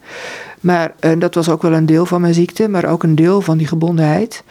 Maar 0.59 0.93
uh, 1.01 1.11
dat 1.19 1.35
was 1.35 1.49
ook 1.49 1.61
wel 1.61 1.73
een 1.73 1.85
deel 1.85 2.05
van 2.05 2.21
mijn 2.21 2.33
ziekte, 2.33 2.67
maar 2.67 2.85
ook 2.85 3.03
een 3.03 3.15
deel 3.15 3.41
van 3.41 3.57
die 3.57 3.67
gebondenheid. 3.67 4.43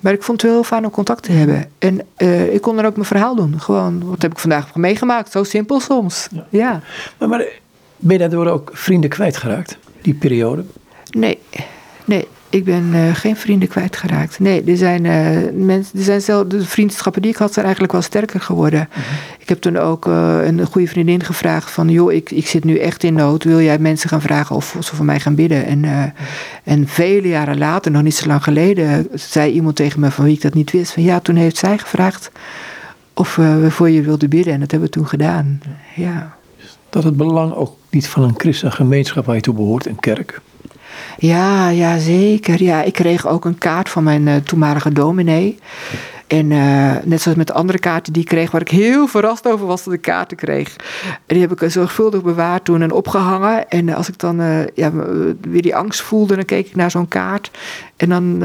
Maar 0.00 0.12
ik 0.12 0.22
vond 0.22 0.42
het 0.42 0.50
wel 0.50 0.60
heel 0.60 0.68
fijn 0.68 0.84
om 0.84 0.90
contact 0.90 1.22
te 1.22 1.32
hebben. 1.32 1.70
En 1.78 2.00
uh, 2.18 2.54
ik 2.54 2.60
kon 2.60 2.78
er 2.78 2.86
ook 2.86 2.94
mijn 2.94 3.06
verhaal 3.06 3.34
doen. 3.34 3.60
Gewoon, 3.60 4.02
wat 4.04 4.22
heb 4.22 4.32
ik 4.32 4.38
vandaag 4.38 4.74
meegemaakt? 4.74 5.32
Zo 5.32 5.44
simpel 5.44 5.80
soms. 5.80 6.28
Ja. 6.32 6.46
ja. 6.50 6.80
Maar, 7.18 7.28
maar 7.28 7.46
Ben 8.04 8.12
je 8.12 8.18
daardoor 8.18 8.46
ook 8.46 8.70
vrienden 8.72 9.10
kwijtgeraakt, 9.10 9.78
die 10.00 10.14
periode? 10.14 10.64
Nee, 11.10 11.38
nee. 12.04 12.28
Ik 12.48 12.64
ben 12.64 12.94
uh, 12.94 13.14
geen 13.14 13.36
vrienden 13.36 13.68
kwijtgeraakt. 13.68 14.38
Nee, 14.38 14.64
er 14.64 14.76
zijn, 14.76 15.04
uh, 15.04 15.64
mensen, 15.64 15.98
er 15.98 16.04
zijn 16.04 16.20
zelf, 16.20 16.46
de 16.46 16.64
vriendschappen 16.64 17.22
die 17.22 17.30
ik 17.30 17.36
had 17.36 17.52
zijn 17.52 17.64
eigenlijk 17.64 17.94
wel 17.94 18.02
sterker 18.02 18.40
geworden. 18.40 18.88
Mm 18.88 19.02
-hmm. 19.02 19.16
Ik 19.38 19.48
heb 19.48 19.60
toen 19.60 19.76
ook 19.76 20.06
uh, 20.06 20.38
een 20.44 20.66
goede 20.66 20.88
vriendin 20.88 21.24
gevraagd 21.24 21.70
van... 21.70 21.88
joh, 21.88 22.12
ik, 22.12 22.30
ik 22.30 22.46
zit 22.46 22.64
nu 22.64 22.78
echt 22.78 23.02
in 23.02 23.14
nood. 23.14 23.44
Wil 23.44 23.60
jij 23.60 23.78
mensen 23.78 24.08
gaan 24.08 24.20
vragen 24.20 24.56
of 24.56 24.76
ze 24.80 24.96
voor 24.96 25.04
mij 25.04 25.20
gaan 25.20 25.34
bidden? 25.34 25.64
En, 25.64 26.12
en 26.64 26.88
vele 26.88 27.28
jaren 27.28 27.58
later, 27.58 27.90
nog 27.90 28.02
niet 28.02 28.14
zo 28.14 28.26
lang 28.26 28.42
geleden... 28.42 29.08
zei 29.14 29.52
iemand 29.52 29.76
tegen 29.76 30.00
me 30.00 30.10
van 30.10 30.24
wie 30.24 30.34
ik 30.34 30.42
dat 30.42 30.54
niet 30.54 30.70
wist... 30.70 30.92
van 30.92 31.02
ja, 31.02 31.20
toen 31.20 31.36
heeft 31.36 31.56
zij 31.56 31.78
gevraagd 31.78 32.30
of 33.14 33.36
we 33.36 33.70
voor 33.70 33.90
je 33.90 34.02
wilden 34.02 34.28
bidden. 34.28 34.52
En 34.52 34.60
dat 34.60 34.70
hebben 34.70 34.88
we 34.88 34.94
toen 34.94 35.08
gedaan, 35.08 35.62
ja. 35.96 36.36
Dat 36.90 37.04
het 37.04 37.16
belang 37.16 37.54
ook 37.54 37.76
niet 37.92 38.08
van 38.08 38.22
een 38.22 38.34
christengemeenschap 38.36 39.26
waar 39.26 39.34
je 39.34 39.40
toe 39.40 39.54
behoort, 39.54 39.86
een 39.86 40.00
kerk... 40.00 40.40
Ja, 41.18 41.68
ja, 41.68 41.98
zeker. 41.98 42.62
Ja, 42.62 42.82
ik 42.82 42.92
kreeg 42.92 43.26
ook 43.26 43.44
een 43.44 43.58
kaart 43.58 43.88
van 43.88 44.02
mijn 44.02 44.26
uh, 44.26 44.36
toenmalige 44.36 44.92
dominee. 44.92 45.58
En 46.26 46.50
uh, 46.50 46.92
net 47.04 47.20
zoals 47.20 47.38
met 47.38 47.46
de 47.46 47.52
andere 47.52 47.78
kaarten 47.78 48.12
die 48.12 48.22
ik 48.22 48.28
kreeg, 48.28 48.50
waar 48.50 48.60
ik 48.60 48.68
heel 48.68 49.06
verrast 49.06 49.48
over 49.48 49.66
was 49.66 49.84
dat 49.84 49.94
ik 49.94 50.00
kaarten 50.00 50.36
kreeg. 50.36 50.76
En 51.04 51.36
die 51.36 51.40
heb 51.40 51.60
ik 51.60 51.70
zorgvuldig 51.70 52.22
bewaard 52.22 52.64
toen 52.64 52.82
en 52.82 52.92
opgehangen. 52.92 53.68
En 53.68 53.88
als 53.94 54.08
ik 54.08 54.18
dan 54.18 54.36
ja, 54.74 54.92
weer 55.40 55.62
die 55.62 55.76
angst 55.76 56.00
voelde, 56.00 56.34
dan 56.34 56.44
keek 56.44 56.66
ik 56.66 56.76
naar 56.76 56.90
zo'n 56.90 57.08
kaart. 57.08 57.50
En 57.96 58.08
dan, 58.08 58.42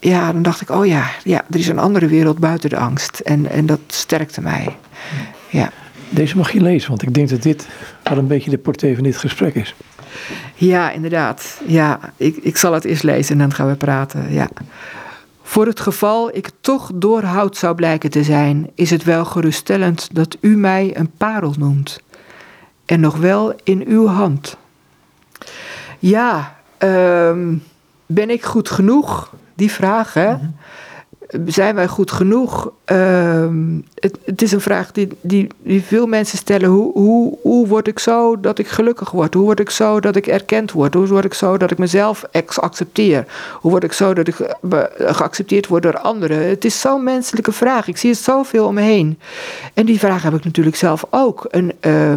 ja, 0.00 0.32
dan 0.32 0.42
dacht 0.42 0.60
ik, 0.60 0.70
oh 0.70 0.86
ja, 0.86 1.10
ja, 1.24 1.44
er 1.50 1.58
is 1.58 1.68
een 1.68 1.78
andere 1.78 2.06
wereld 2.06 2.38
buiten 2.38 2.70
de 2.70 2.76
angst. 2.76 3.18
En, 3.18 3.50
en 3.50 3.66
dat 3.66 3.80
sterkte 3.86 4.40
mij. 4.40 4.76
Ja. 5.50 5.70
Deze 6.10 6.36
mag 6.36 6.52
je 6.52 6.60
lezen, 6.60 6.88
want 6.88 7.02
ik 7.02 7.14
denk 7.14 7.28
dat 7.28 7.42
dit 7.42 7.68
wel 8.02 8.18
een 8.18 8.26
beetje 8.26 8.50
de 8.50 8.58
portée 8.58 8.94
van 8.94 9.04
dit 9.04 9.16
gesprek 9.16 9.54
is. 9.54 9.74
Ja, 10.54 10.90
inderdaad. 10.90 11.60
Ja, 11.66 12.00
ik, 12.16 12.36
ik 12.36 12.56
zal 12.56 12.72
het 12.72 12.84
eerst 12.84 13.02
lezen 13.02 13.32
en 13.32 13.38
dan 13.38 13.54
gaan 13.54 13.68
we 13.68 13.74
praten. 13.74 14.32
Ja. 14.32 14.48
Voor 15.42 15.66
het 15.66 15.80
geval 15.80 16.36
ik 16.36 16.50
toch 16.60 16.90
doorhoud 16.94 17.56
zou 17.56 17.74
blijken 17.74 18.10
te 18.10 18.22
zijn, 18.22 18.70
is 18.74 18.90
het 18.90 19.04
wel 19.04 19.24
geruststellend 19.24 20.08
dat 20.12 20.36
u 20.40 20.56
mij 20.56 20.96
een 20.96 21.10
parel 21.16 21.54
noemt. 21.58 22.00
En 22.84 23.00
nog 23.00 23.16
wel 23.16 23.54
in 23.64 23.84
uw 23.86 24.06
hand. 24.06 24.56
Ja, 25.98 26.56
um, 26.78 27.62
ben 28.06 28.30
ik 28.30 28.44
goed 28.44 28.70
genoeg? 28.70 29.34
Die 29.54 29.72
vraag, 29.72 30.14
hè? 30.14 30.32
Mm 30.32 30.38
-hmm 30.38 30.54
zijn 31.46 31.74
wij 31.74 31.88
goed 31.88 32.10
genoeg? 32.10 32.70
Uh, 32.92 33.46
het, 34.24 34.42
is 34.42 34.52
een 34.52 34.60
vraag 34.60 34.92
die, 34.92 35.08
die, 35.20 35.46
die 35.62 35.82
veel 35.82 36.06
mensen 36.06 36.38
stellen. 36.38 36.68
Hoe, 36.68 36.92
hoe, 36.92 37.38
hoe 37.42 37.66
word 37.66 37.88
ik 37.88 37.98
zo 37.98 38.40
dat 38.40 38.58
ik 38.58 38.68
gelukkig 38.68 39.10
word? 39.10 39.34
Hoe 39.34 39.42
word 39.42 39.60
ik 39.60 39.70
zo 39.70 40.00
dat 40.00 40.16
ik 40.16 40.26
erkend 40.26 40.72
word? 40.72 40.94
Hoe 40.94 41.06
word 41.06 41.24
ik 41.24 41.34
zo 41.34 41.56
dat 41.56 41.70
ik 41.70 41.78
mezelf 41.78 42.24
accepteer? 42.54 43.26
Hoe 43.60 43.70
word 43.70 43.84
ik 43.84 43.92
zo 43.92 44.14
dat 44.14 44.28
ik 44.28 44.56
geaccepteerd 44.98 45.66
word 45.66 45.82
door 45.82 45.98
anderen? 45.98 46.48
Het 46.48 46.64
is 46.64 46.80
zo'n 46.80 47.02
menselijke 47.02 47.52
vraag. 47.52 47.88
Ik 47.88 47.96
zie 47.96 48.10
het 48.10 48.18
zoveel 48.18 48.66
om 48.66 48.74
me 48.74 48.82
heen. 48.82 49.18
En 49.74 49.86
die 49.86 49.98
vraag 49.98 50.22
heb 50.22 50.34
ik 50.34 50.44
natuurlijk 50.44 50.76
zelf 50.76 51.04
ook. 51.10 51.44
En, 51.44 51.72
uh, 51.80 52.14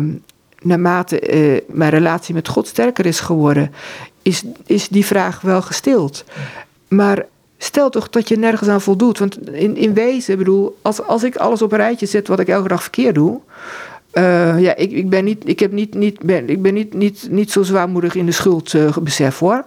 naarmate 0.62 1.34
uh, 1.34 1.62
mijn 1.68 1.91
relatie 1.91 2.34
met 2.34 2.47
God 2.47 2.68
sterker 2.68 3.05
is 3.05 3.20
geworden, 3.20 3.74
is, 4.22 4.43
is 4.66 4.88
die 4.88 5.05
vraag 5.05 5.41
wel 5.41 5.62
gestild. 5.62 6.24
Maar 6.88 7.26
stel 7.64 7.89
toch 7.89 8.09
dat 8.09 8.28
je 8.28 8.38
nergens 8.38 8.70
aan 8.70 8.82
voldoet. 8.82 9.20
Want 9.20 9.49
in, 9.49 9.78
in 9.78 9.93
wezen, 9.93 10.38
bedoel, 10.38 10.78
als, 10.82 11.01
als 11.01 11.24
ik 11.24 11.36
alles 11.36 11.62
op 11.62 11.72
een 11.72 11.78
rijtje 11.78 12.05
zet 12.05 12.28
wat 12.28 12.39
ik 12.39 12.47
elke 12.47 12.68
dag 12.68 12.82
verkeerd 12.82 13.16
doe. 13.16 13.39
Uh, 14.14 14.62
ja, 14.62 14.76
ik, 14.76 14.91
ik 14.91 15.09
ben, 15.09 15.24
niet, 15.24 15.47
ik 15.47 15.59
heb 15.59 15.72
niet, 15.72 15.93
niet, 15.93 16.20
ben, 16.20 16.49
ik 16.49 16.62
ben 16.62 16.74
niet, 16.74 16.93
niet, 16.93 17.28
niet 17.30 17.51
zo 17.51 17.64
zwaarmoedig 17.64 18.16
in 18.16 18.26
de 18.26 18.32
schuldbesef 18.32 19.34
uh, 19.34 19.47
hoor. 19.47 19.64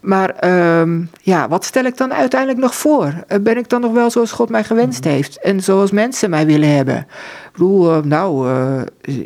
Maar 0.00 0.44
uh, 0.44 0.98
ja, 1.22 1.48
wat 1.48 1.64
stel 1.64 1.84
ik 1.84 1.96
dan 1.96 2.12
uiteindelijk 2.12 2.60
nog 2.60 2.74
voor? 2.74 3.06
Uh, 3.06 3.38
ben 3.40 3.56
ik 3.56 3.68
dan 3.68 3.80
nog 3.80 3.92
wel 3.92 4.10
zoals 4.10 4.32
God 4.32 4.48
mij 4.48 4.64
gewenst 4.64 5.04
heeft? 5.04 5.38
En 5.38 5.62
zoals 5.62 5.90
mensen 5.90 6.30
mij 6.30 6.46
willen 6.46 6.74
hebben? 6.74 6.96
Ik 6.96 7.52
bedoel, 7.52 8.02
nou, 8.02 8.48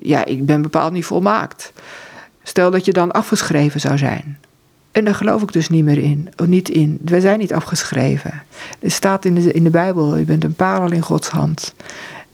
ja, 0.02 0.24
ik 0.24 0.46
ben 0.46 0.62
bepaald 0.62 0.92
niet 0.92 1.04
volmaakt. 1.04 1.72
Stel 2.42 2.70
dat 2.70 2.84
je 2.84 2.92
dan 2.92 3.12
afgeschreven 3.12 3.80
zou 3.80 3.98
zijn. 3.98 4.38
En 4.96 5.04
daar 5.04 5.14
geloof 5.14 5.42
ik 5.42 5.52
dus 5.52 5.68
niet 5.68 5.84
meer 5.84 5.98
in. 5.98 6.28
Of 6.36 6.46
niet 6.46 6.68
in. 6.68 6.98
Wij 7.04 7.20
zijn 7.20 7.38
niet 7.38 7.52
afgeschreven. 7.52 8.42
Er 8.78 8.90
staat 8.90 9.24
in 9.24 9.34
de, 9.34 9.52
in 9.52 9.64
de 9.64 9.70
Bijbel: 9.70 10.16
je 10.16 10.24
bent 10.24 10.44
een 10.44 10.54
parel 10.54 10.92
in 10.92 11.00
Gods 11.00 11.28
hand. 11.28 11.74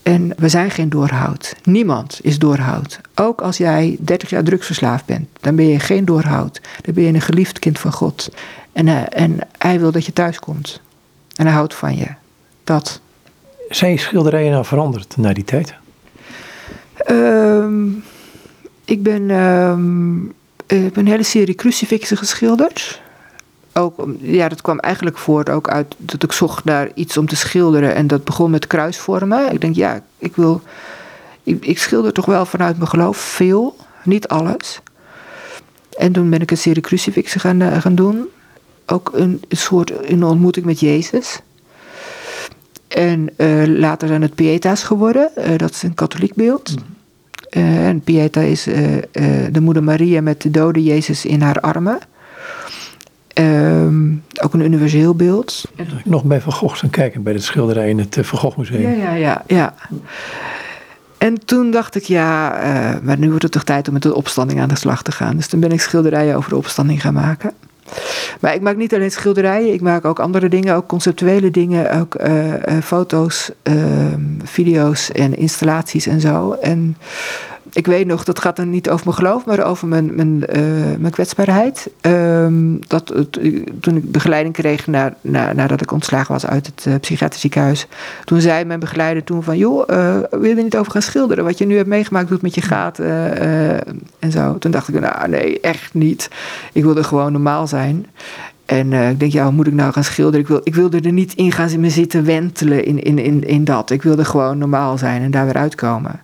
En 0.02 0.32
we 0.36 0.48
zijn 0.48 0.70
geen 0.70 0.88
doorhoud. 0.88 1.54
Niemand 1.64 2.18
is 2.22 2.38
doorhoud. 2.38 3.00
Ook 3.14 3.40
als 3.40 3.56
jij 3.56 3.96
30 4.00 4.30
jaar 4.30 4.42
drugsverslaafd 4.42 5.04
bent, 5.04 5.28
dan 5.40 5.56
ben 5.56 5.66
je 5.66 5.78
geen 5.78 6.04
doorhoud. 6.04 6.60
Dan 6.82 6.94
ben 6.94 7.04
je 7.04 7.12
een 7.12 7.20
geliefd 7.20 7.58
kind 7.58 7.78
van 7.78 7.92
God. 7.92 8.34
En, 8.72 8.86
uh, 8.86 9.02
en 9.08 9.38
hij 9.58 9.80
wil 9.80 9.92
dat 9.92 10.06
je 10.06 10.12
thuis 10.12 10.38
komt. 10.38 10.80
En 11.36 11.46
hij 11.46 11.54
houdt 11.54 11.74
van 11.74 11.96
je. 11.96 12.08
Dat. 12.64 13.00
Zijn 13.68 13.90
je 13.90 13.98
schilderijen 13.98 14.52
nou 14.52 14.64
veranderd 14.64 15.16
na 15.16 15.32
die 15.32 15.44
tijd? 15.44 15.74
Um, 17.08 18.04
ik 18.84 19.02
ben. 19.02 19.30
Um, 19.30 20.32
ik 20.76 20.82
heb 20.82 20.96
een 20.96 21.06
hele 21.06 21.22
serie 21.22 21.54
crucifixen 21.54 22.16
geschilderd. 22.16 23.00
Ook, 23.72 24.06
ja, 24.18 24.48
dat 24.48 24.60
kwam 24.60 24.78
eigenlijk 24.78 25.18
voort 25.18 25.50
ook 25.50 25.68
uit 25.68 25.94
dat 25.98 26.22
ik 26.22 26.32
zocht 26.32 26.64
naar 26.64 26.90
iets 26.94 27.16
om 27.16 27.26
te 27.26 27.36
schilderen. 27.36 27.94
En 27.94 28.06
dat 28.06 28.24
begon 28.24 28.50
met 28.50 28.66
kruisvormen. 28.66 29.52
Ik 29.52 29.60
denk, 29.60 29.74
ja, 29.74 30.02
ik 30.18 30.36
wil. 30.36 30.62
Ik, 31.42 31.78
schilder 31.78 32.12
toch 32.12 32.26
wel 32.26 32.46
vanuit 32.46 32.76
mijn 32.76 32.88
geloof 32.88 33.16
veel, 33.16 33.76
niet 34.04 34.28
alles. 34.28 34.80
En 35.96 36.12
toen 36.12 36.30
ben 36.30 36.40
ik 36.40 36.50
een 36.50 36.56
serie 36.56 36.82
crucifixen 36.82 37.40
gaan, 37.40 37.60
uh, 37.60 37.80
gaan 37.80 37.94
doen. 37.94 38.28
Ook 38.86 39.10
een, 39.14 39.42
soort 39.48 40.10
een 40.10 40.24
ontmoeting 40.24 40.66
met 40.66 40.80
Jezus. 40.80 41.40
En 42.88 43.30
uh, 43.36 43.66
later 43.66 44.08
zijn 44.08 44.22
het 44.22 44.34
Pieta's 44.34 44.82
geworden. 44.82 45.30
Dat 45.56 45.70
is 45.70 45.82
een 45.82 45.94
katholiek 45.94 46.34
beeld. 46.34 46.70
Mm. 46.70 47.01
Uh, 47.56 47.88
en 47.88 48.00
Pieta 48.00 48.40
is 48.40 48.68
uh, 48.68 48.94
uh, 48.94 49.00
de 49.50 49.60
moeder 49.60 49.82
Maria 49.82 50.20
met 50.20 50.42
de 50.42 50.50
dode 50.50 50.82
Jezus 50.82 51.24
in 51.24 51.40
haar 51.40 51.60
armen. 51.60 51.98
Um, 53.34 54.24
ook 54.42 54.54
een 54.54 54.60
universeel 54.60 55.14
beeld. 55.14 55.64
Nog 56.04 56.24
bij 56.24 56.40
Van 56.40 56.52
Gogh 56.52 56.78
gaan 56.78 56.90
kijken 56.90 57.22
bij 57.22 57.32
de 57.32 57.38
schilderij 57.38 57.88
in 57.88 57.98
het 57.98 58.18
Van 58.20 58.38
Gogh 58.38 58.58
Museum. 58.58 58.80
Ja, 58.80 58.88
ja, 58.88 59.14
ja. 59.14 59.42
ja. 59.46 59.74
En 61.18 61.44
toen 61.44 61.70
dacht 61.70 61.94
ik, 61.94 62.02
ja, 62.02 62.58
maar 63.02 63.18
nu 63.18 63.28
wordt 63.28 63.42
het 63.42 63.52
toch 63.52 63.64
tijd 63.64 63.86
om 63.86 63.92
met 63.92 64.02
de 64.02 64.14
opstanding 64.14 64.60
aan 64.60 64.68
de 64.68 64.76
slag 64.76 65.02
te 65.02 65.12
gaan. 65.12 65.36
Dus 65.36 65.46
toen 65.46 65.60
ben 65.60 65.72
ik 65.72 65.80
schilderijen 65.80 66.36
over 66.36 66.50
de 66.50 66.56
opstanding 66.56 67.00
gaan 67.00 67.14
maken. 67.14 67.52
Maar 68.40 68.54
ik 68.54 68.60
maak 68.60 68.76
niet 68.76 68.94
alleen 68.94 69.10
schilderijen, 69.10 69.72
ik 69.72 69.80
maak 69.80 70.04
ook 70.04 70.20
andere 70.20 70.48
dingen, 70.48 70.74
ook 70.74 70.86
conceptuele 70.86 71.50
dingen, 71.50 72.00
ook 72.00 72.20
uh, 72.20 72.46
uh, 72.46 72.54
foto's, 72.82 73.50
uh, 73.62 73.74
video's 74.44 75.10
en 75.10 75.36
installaties 75.36 76.06
en 76.06 76.20
zo. 76.20 76.52
En 76.52 76.96
ik 77.72 77.86
weet 77.86 78.06
nog, 78.06 78.24
dat 78.24 78.38
gaat 78.38 78.56
dan 78.56 78.70
niet 78.70 78.90
over 78.90 79.04
mijn 79.04 79.16
geloof, 79.16 79.44
maar 79.44 79.64
over 79.64 79.88
mijn, 79.88 80.14
mijn, 80.14 80.44
uh, 80.56 80.62
mijn 80.98 81.12
kwetsbaarheid. 81.12 81.90
Um, 82.00 82.78
dat, 82.86 83.14
toen 83.80 83.96
ik 83.96 84.12
begeleiding 84.12 84.54
kreeg 84.54 84.86
na, 84.86 85.14
na, 85.20 85.52
nadat 85.52 85.80
ik 85.80 85.92
ontslagen 85.92 86.32
was 86.32 86.46
uit 86.46 86.66
het 86.66 86.84
uh, 86.88 86.94
psychiatrisch 87.00 87.40
ziekenhuis. 87.40 87.86
Toen 88.24 88.40
zei 88.40 88.64
mijn 88.64 88.80
begeleider 88.80 89.24
toen 89.24 89.42
van, 89.42 89.58
joh, 89.58 89.88
uh, 89.90 90.16
wil 90.30 90.56
je 90.56 90.62
niet 90.62 90.76
over 90.76 90.92
gaan 90.92 91.02
schilderen? 91.02 91.44
Wat 91.44 91.58
je 91.58 91.66
nu 91.66 91.76
hebt 91.76 91.88
meegemaakt, 91.88 92.28
doet 92.28 92.42
met 92.42 92.54
je 92.54 92.60
gaat 92.60 92.98
en 92.98 94.30
zo. 94.30 94.58
Toen 94.58 94.70
dacht 94.70 94.88
ik, 94.88 95.00
nou 95.00 95.28
nee, 95.28 95.60
echt 95.60 95.94
niet. 95.94 96.30
Ik 96.72 96.82
wilde 96.82 97.04
gewoon 97.04 97.32
normaal 97.32 97.66
zijn. 97.66 98.06
En 98.66 98.92
ik 98.92 99.20
denk, 99.20 99.32
ja, 99.32 99.44
hoe 99.44 99.52
moet 99.52 99.66
ik 99.66 99.72
nou 99.72 99.92
gaan 99.92 100.04
schilderen? 100.04 100.40
Ik, 100.40 100.46
wil, 100.46 100.60
ik 100.64 100.74
wilde 100.74 101.00
er 101.00 101.12
niet 101.12 101.34
in 101.34 101.52
gaan 101.52 101.90
zitten 101.90 102.24
wentelen 102.24 102.84
in, 102.84 103.02
in, 103.02 103.46
in 103.46 103.64
dat. 103.64 103.90
Ik 103.90 104.02
wilde 104.02 104.24
gewoon 104.24 104.58
normaal 104.58 104.98
zijn 104.98 105.22
en 105.22 105.30
daar 105.30 105.44
weer 105.44 105.56
uitkomen. 105.56 106.20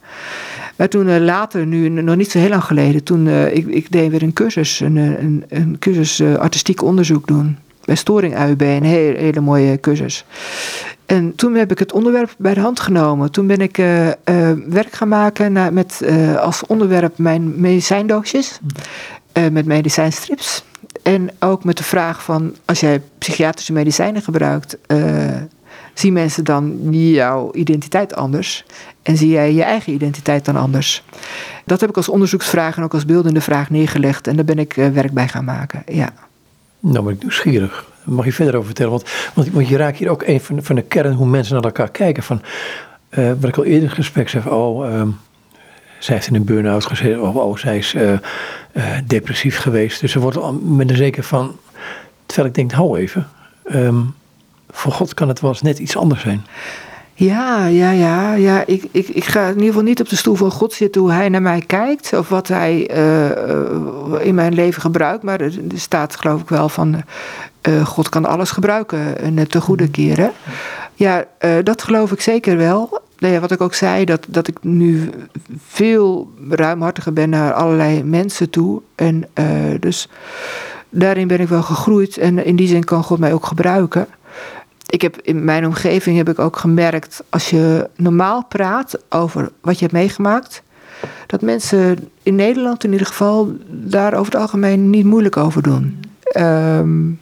Maar 0.78 0.88
toen 0.88 1.06
uh, 1.06 1.18
later, 1.18 1.66
nu 1.66 1.88
nog 1.88 2.16
niet 2.16 2.30
zo 2.30 2.38
heel 2.38 2.48
lang 2.48 2.64
geleden, 2.64 3.02
toen 3.02 3.26
uh, 3.26 3.56
ik, 3.56 3.66
ik 3.66 3.92
deed 3.92 4.10
weer 4.10 4.22
een 4.22 4.32
cursus, 4.32 4.80
een, 4.80 4.96
een, 4.96 5.44
een 5.48 5.76
cursus 5.78 6.22
artistiek 6.22 6.82
onderzoek 6.82 7.26
doen. 7.26 7.58
Bij 7.84 7.94
Storing 7.94 8.36
AUB, 8.36 8.60
een 8.60 8.84
hele, 8.84 9.18
hele 9.18 9.40
mooie 9.40 9.80
cursus. 9.80 10.24
En 11.06 11.34
toen 11.34 11.54
heb 11.54 11.70
ik 11.70 11.78
het 11.78 11.92
onderwerp 11.92 12.34
bij 12.38 12.54
de 12.54 12.60
hand 12.60 12.80
genomen. 12.80 13.30
Toen 13.30 13.46
ben 13.46 13.60
ik 13.60 13.76
werk 14.68 14.92
gaan 14.92 15.08
maken 15.08 15.74
met 15.74 16.02
als 16.40 16.66
onderwerp 16.66 17.18
mijn 17.18 17.60
medicijndoosjes. 17.60 18.60
met 19.32 19.66
medicijnstrips. 19.66 20.64
En 21.02 21.30
ook 21.38 21.64
met 21.64 21.76
de 21.76 21.84
vraag 21.84 22.22
van, 22.22 22.54
als 22.64 22.80
jij 22.80 23.02
psychiatrische 23.18 23.72
medicijnen 23.72 24.22
gebruikt, 24.22 24.78
zien 25.98 26.12
mensen 26.12 26.44
dan 26.44 26.78
jouw 26.90 27.52
identiteit 27.54 28.14
anders? 28.14 28.64
En 29.02 29.16
zie 29.16 29.28
jij 29.28 29.54
je 29.54 29.62
eigen 29.62 29.92
identiteit 29.92 30.44
dan 30.44 30.56
anders? 30.56 31.02
Dat 31.64 31.80
heb 31.80 31.90
ik 31.90 31.96
als 31.96 32.08
onderzoeksvraag 32.08 32.76
en 32.76 32.82
ook 32.82 32.94
als 32.94 33.04
beeldende 33.04 33.40
vraag 33.40 33.70
neergelegd. 33.70 34.26
En 34.26 34.36
daar 34.36 34.44
ben 34.44 34.58
ik 34.58 34.76
uh, 34.76 34.88
werk 34.88 35.12
bij 35.12 35.28
gaan 35.28 35.44
maken, 35.44 35.82
ja. 35.86 36.12
Nou 36.80 37.04
ben 37.04 37.14
ik 37.14 37.20
nieuwsgierig. 37.20 37.86
Mag 38.04 38.24
je 38.24 38.32
verder 38.32 38.54
over 38.54 38.66
vertellen? 38.66 38.90
Want, 38.92 39.04
want, 39.50 39.68
je 39.68 39.76
raakt 39.76 39.98
hier 39.98 40.08
ook 40.08 40.22
een 40.22 40.40
van, 40.40 40.62
van 40.62 40.74
de 40.76 40.82
kern 40.82 41.12
hoe 41.12 41.26
mensen 41.26 41.54
naar 41.54 41.64
elkaar 41.64 41.90
kijken. 41.90 42.22
Van, 42.22 42.42
uh, 43.10 43.32
wat 43.40 43.48
ik 43.48 43.56
al 43.56 43.64
eerder 43.64 43.80
in 43.80 43.86
het 43.86 43.94
gesprek 43.94 44.28
zei, 44.28 44.48
oh, 44.48 45.02
zij 45.98 46.14
heeft 46.14 46.26
in 46.26 46.34
een 46.34 46.44
burn-out 46.44 46.86
gezeten. 46.86 47.22
Of 47.22 47.34
oh, 47.34 47.56
zij 47.56 47.78
is 47.78 47.94
uh, 47.94 48.18
depressief 49.04 49.58
geweest. 49.58 50.00
Dus 50.00 50.12
ze 50.12 50.18
wordt 50.18 50.36
al 50.36 50.52
met 50.52 50.90
een 50.90 50.96
zeker 50.96 51.22
van. 51.22 51.56
Terwijl 52.26 52.48
ik 52.48 52.54
denk, 52.54 52.72
hou 52.72 52.98
even. 52.98 53.28
Um, 53.74 54.14
voor 54.70 54.92
God 54.92 55.14
kan 55.14 55.28
het 55.28 55.40
wel 55.40 55.50
eens 55.50 55.62
net 55.62 55.78
iets 55.78 55.96
anders 55.96 56.22
zijn. 56.22 56.46
Ja, 57.14 57.66
ja, 57.66 57.90
ja. 57.90 58.34
ja. 58.34 58.62
Ik, 58.66 58.84
ik, 58.90 59.08
ik 59.08 59.24
ga 59.24 59.42
in 59.42 59.52
ieder 59.54 59.66
geval 59.66 59.82
niet 59.82 60.00
op 60.00 60.08
de 60.08 60.16
stoel 60.16 60.34
van 60.34 60.50
God 60.50 60.72
zitten 60.72 61.00
hoe 61.00 61.10
hij 61.10 61.28
naar 61.28 61.42
mij 61.42 61.62
kijkt. 61.66 62.12
Of 62.12 62.28
wat 62.28 62.48
hij 62.48 62.90
uh, 62.96 64.26
in 64.26 64.34
mijn 64.34 64.54
leven 64.54 64.82
gebruikt. 64.82 65.22
Maar 65.22 65.40
er, 65.40 65.52
staat 65.74 66.16
geloof 66.16 66.40
ik 66.40 66.48
wel 66.48 66.68
van... 66.68 67.02
Uh, 67.68 67.86
God 67.86 68.08
kan 68.08 68.24
alles 68.24 68.50
gebruiken 68.50 69.18
en 69.18 69.36
het 69.36 69.50
te 69.50 69.60
goede 69.60 69.88
keren. 69.88 70.32
Ja, 70.94 71.24
dat 71.62 71.82
geloof 71.82 72.12
ik 72.12 72.20
zeker 72.20 72.56
wel. 72.56 73.00
Nee, 73.18 73.40
wat 73.40 73.50
ik 73.50 73.60
ook 73.60 73.74
zei, 73.74 74.04
dat, 74.04 74.26
dat 74.28 74.48
ik 74.48 74.56
nu 74.60 75.10
veel 75.66 76.30
ruimhartiger 76.48 77.12
ben 77.12 77.28
naar 77.28 77.52
allerlei 77.52 78.02
mensen 78.02 78.50
toe. 78.50 78.80
En 78.94 79.28
dus 79.80 80.08
daarin 80.90 81.28
ben 81.28 81.40
ik 81.40 81.48
wel 81.48 81.62
gegroeid. 81.62 82.18
En 82.18 82.44
in 82.44 82.56
die 82.56 82.68
zin 82.68 82.84
kan 82.84 83.04
God 83.04 83.18
mij 83.18 83.32
ook 83.32 83.46
gebruiken 83.46 84.08
ik 84.88 85.02
heb 85.02 85.20
in 85.22 85.44
mijn 85.44 85.66
omgeving 85.66 86.16
heb 86.16 86.28
ik 86.28 86.38
ook 86.38 86.56
gemerkt, 86.56 87.22
als 87.28 87.50
je 87.50 87.88
normaal 87.96 88.44
praat 88.44 88.98
over 89.08 89.50
wat 89.60 89.74
je 89.74 89.80
hebt 89.80 89.96
meegemaakt, 89.96 90.62
dat 91.26 91.42
mensen 91.42 92.08
in 92.22 92.34
Nederland 92.34 92.84
in 92.84 92.92
ieder 92.92 93.06
geval 93.06 93.52
daar 93.68 94.14
over 94.14 94.32
het 94.32 94.40
algemeen 94.40 94.90
niet 94.90 95.04
moeilijk 95.04 95.36
over 95.36 95.62
doen. 95.62 96.00
Um, 96.36 97.20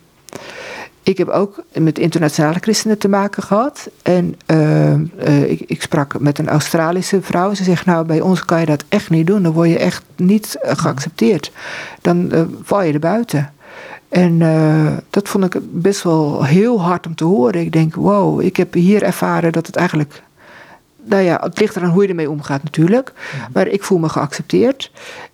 ik 1.03 1.19
heb 1.19 1.29
ook 1.29 1.63
met 1.73 1.99
internationale 1.99 2.59
christenen 2.61 2.99
te 2.99 3.09
maken 3.09 3.43
gehad. 3.43 3.91
En 4.03 4.37
uh, 4.47 4.93
uh, 4.93 5.51
ik, 5.51 5.61
ik, 5.67 5.83
sprak 5.83 6.21
met 6.21 6.39
een 6.39 6.49
Australische 6.49 7.23
vrouw. 7.23 7.55
Ze 7.55 7.65
zegt, 7.65 7.87
nou, 7.87 8.07
bij 8.07 8.21
ons 8.21 8.45
kan 8.45 8.61
je 8.61 8.67
dat 8.67 8.85
echt 8.89 9.11
niet 9.11 9.27
doen. 9.27 9.43
Dan 9.43 9.53
word 9.53 9.69
je 9.69 9.79
echt 9.79 10.03
niet 10.17 10.59
geaccepteerd. 10.63 11.53
Dan 12.01 12.33
val 12.63 12.83
je 12.83 12.93
er 12.93 12.99
buiten. 12.99 13.53
En 14.17 14.41
uh, 14.41 14.97
dat 15.11 15.29
vond 15.29 15.45
ik 15.55 15.61
best 15.63 16.03
wel 16.03 16.45
heel 16.45 16.83
hard 16.83 17.07
om 17.07 17.15
te 17.15 17.25
horen. 17.25 17.61
Ik 17.61 17.73
denk, 17.73 17.95
wow, 17.95 18.41
ik 18.41 18.57
heb 18.57 18.73
hier 18.73 19.03
ervaren 19.03 19.53
dat 19.53 19.67
het 19.67 19.77
eigenlijk. 19.77 20.23
Nou 21.05 21.23
ja, 21.23 21.41
het 21.43 21.61
ligt 21.61 21.77
eraan 21.77 21.91
hoe 21.91 22.03
je 22.03 22.09
ermee 22.09 22.31
omgaat 22.31 22.63
natuurlijk. 22.63 23.13
Maar 23.53 23.67
ik 23.67 23.83
voel 23.83 23.99
me 23.99 24.09
geaccepteerd. 24.09 24.91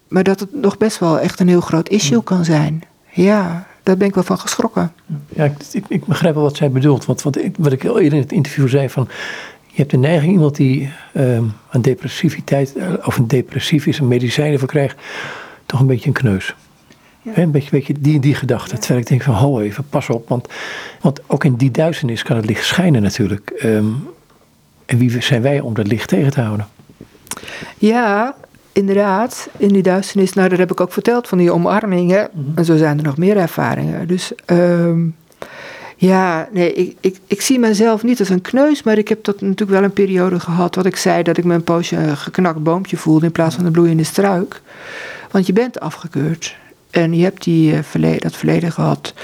Maar 0.08 0.22
dat 0.22 0.40
het 0.40 0.54
nog 0.54 0.78
best 0.78 0.98
wel 0.98 1.20
echt 1.20 1.40
een 1.40 1.48
heel 1.48 1.60
groot 1.60 1.88
issue 1.88 2.22
kan 2.22 2.44
zijn. 2.44 2.82
Ja, 3.10 3.66
daar 3.82 3.96
ben 3.96 4.08
ik 4.08 4.14
wel 4.14 4.24
van 4.24 4.38
geschrokken. 4.38 4.92
Ja, 5.28 5.44
ik, 5.44 5.84
ik 5.88 6.04
begrijp 6.04 6.34
wel 6.34 6.42
wat 6.42 6.56
zij 6.56 6.70
bedoelt. 6.70 7.04
Want 7.04 7.22
wat 7.22 7.36
ik, 7.36 7.54
wat 7.58 7.72
ik 7.72 7.84
al 7.84 7.98
eerder 7.98 8.18
in 8.18 8.24
het 8.24 8.32
interview 8.32 8.68
zei 8.68 8.88
van... 8.88 9.08
Je 9.66 9.78
hebt 9.78 9.90
de 9.90 9.96
neiging, 9.96 10.32
iemand 10.32 10.56
die 10.56 10.92
een 11.12 11.82
depressiviteit... 11.82 12.76
Eh, 12.76 12.92
of 13.04 13.16
een 13.16 13.26
depressief 13.26 13.86
is, 13.86 13.98
een 13.98 14.08
medicijnen 14.08 14.58
voor 14.58 14.68
krijgt... 14.68 14.96
toch 15.66 15.80
een 15.80 15.86
beetje 15.86 16.06
een 16.06 16.14
kneus. 16.14 16.54
Een 17.34 17.50
beetje, 17.50 17.70
beetje 17.70 17.94
die, 17.98 18.20
die 18.20 18.34
gedachte. 18.34 18.78
Terwijl 18.78 19.00
ik 19.00 19.06
denk 19.06 19.22
van, 19.22 19.34
ho 19.34 19.60
even, 19.60 19.84
pas 19.88 20.08
op. 20.08 20.28
Want, 20.28 20.48
want 21.00 21.20
ook 21.26 21.44
in 21.44 21.54
die 21.54 21.70
duisternis 21.70 22.22
kan 22.22 22.36
het 22.36 22.46
licht 22.46 22.64
schijnen 22.64 23.02
natuurlijk. 23.02 23.52
Um, 23.64 24.08
en 24.86 24.98
wie 24.98 25.22
zijn 25.22 25.42
wij 25.42 25.60
om 25.60 25.74
dat 25.74 25.86
licht 25.86 26.08
tegen 26.08 26.30
te 26.30 26.40
houden? 26.40 26.66
Ja, 27.78 28.34
inderdaad. 28.72 29.48
In 29.56 29.68
die 29.68 29.82
duisternis, 29.82 30.32
nou 30.32 30.48
dat 30.48 30.58
heb 30.58 30.70
ik 30.70 30.80
ook 30.80 30.92
verteld 30.92 31.28
van 31.28 31.38
die 31.38 31.52
omarmingen. 31.52 32.28
Mm 32.32 32.44
-hmm. 32.44 32.52
En 32.54 32.64
zo 32.64 32.76
zijn 32.76 32.98
er 32.98 33.04
nog 33.04 33.16
meer 33.16 33.36
ervaringen. 33.36 34.06
Dus 34.08 34.32
um, 34.46 35.16
ja, 35.96 36.48
nee, 36.52 36.72
ik, 36.72 36.96
ik, 37.00 37.18
ik 37.26 37.40
zie 37.40 37.58
mezelf 37.58 38.02
niet 38.02 38.18
als 38.18 38.28
een 38.28 38.40
kneus. 38.40 38.82
Maar 38.82 38.98
ik 38.98 39.08
heb 39.08 39.22
tot 39.22 39.40
natuurlijk 39.40 39.70
wel 39.70 39.82
een 39.82 39.92
periode 39.92 40.40
gehad. 40.40 40.74
Wat 40.74 40.86
ik 40.86 40.96
zei, 40.96 41.22
dat 41.22 41.36
ik 41.36 41.44
me 41.44 41.54
een 41.54 41.64
poosje 41.64 41.96
een 41.96 42.16
geknakt 42.16 42.62
boompje 42.62 42.96
voelde 42.96 43.26
in 43.26 43.32
plaats 43.32 43.54
van 43.54 43.64
een 43.64 43.72
bloeiende 43.72 44.04
struik. 44.04 44.60
Want 45.30 45.46
je 45.46 45.52
bent 45.52 45.80
afgekeurd. 45.80 46.60
En 46.92 47.14
je 47.14 47.22
hebt 47.22 47.44
die, 47.44 47.72
uh, 47.72 47.78
verleden, 47.82 48.20
dat 48.20 48.36
verleden 48.36 48.72
gehad. 48.72 49.14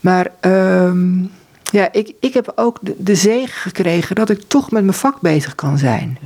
Maar 0.00 0.30
um, 0.40 1.30
ja, 1.62 1.92
ik, 1.92 2.12
ik 2.20 2.34
heb 2.34 2.52
ook 2.54 2.78
de, 2.80 2.94
de 2.98 3.14
zegen 3.14 3.60
gekregen 3.60 4.14
dat 4.14 4.30
ik 4.30 4.42
toch 4.46 4.70
met 4.70 4.82
mijn 4.82 4.96
vak 4.96 5.20
bezig 5.20 5.54
kan 5.54 5.78
zijn. 5.78 6.18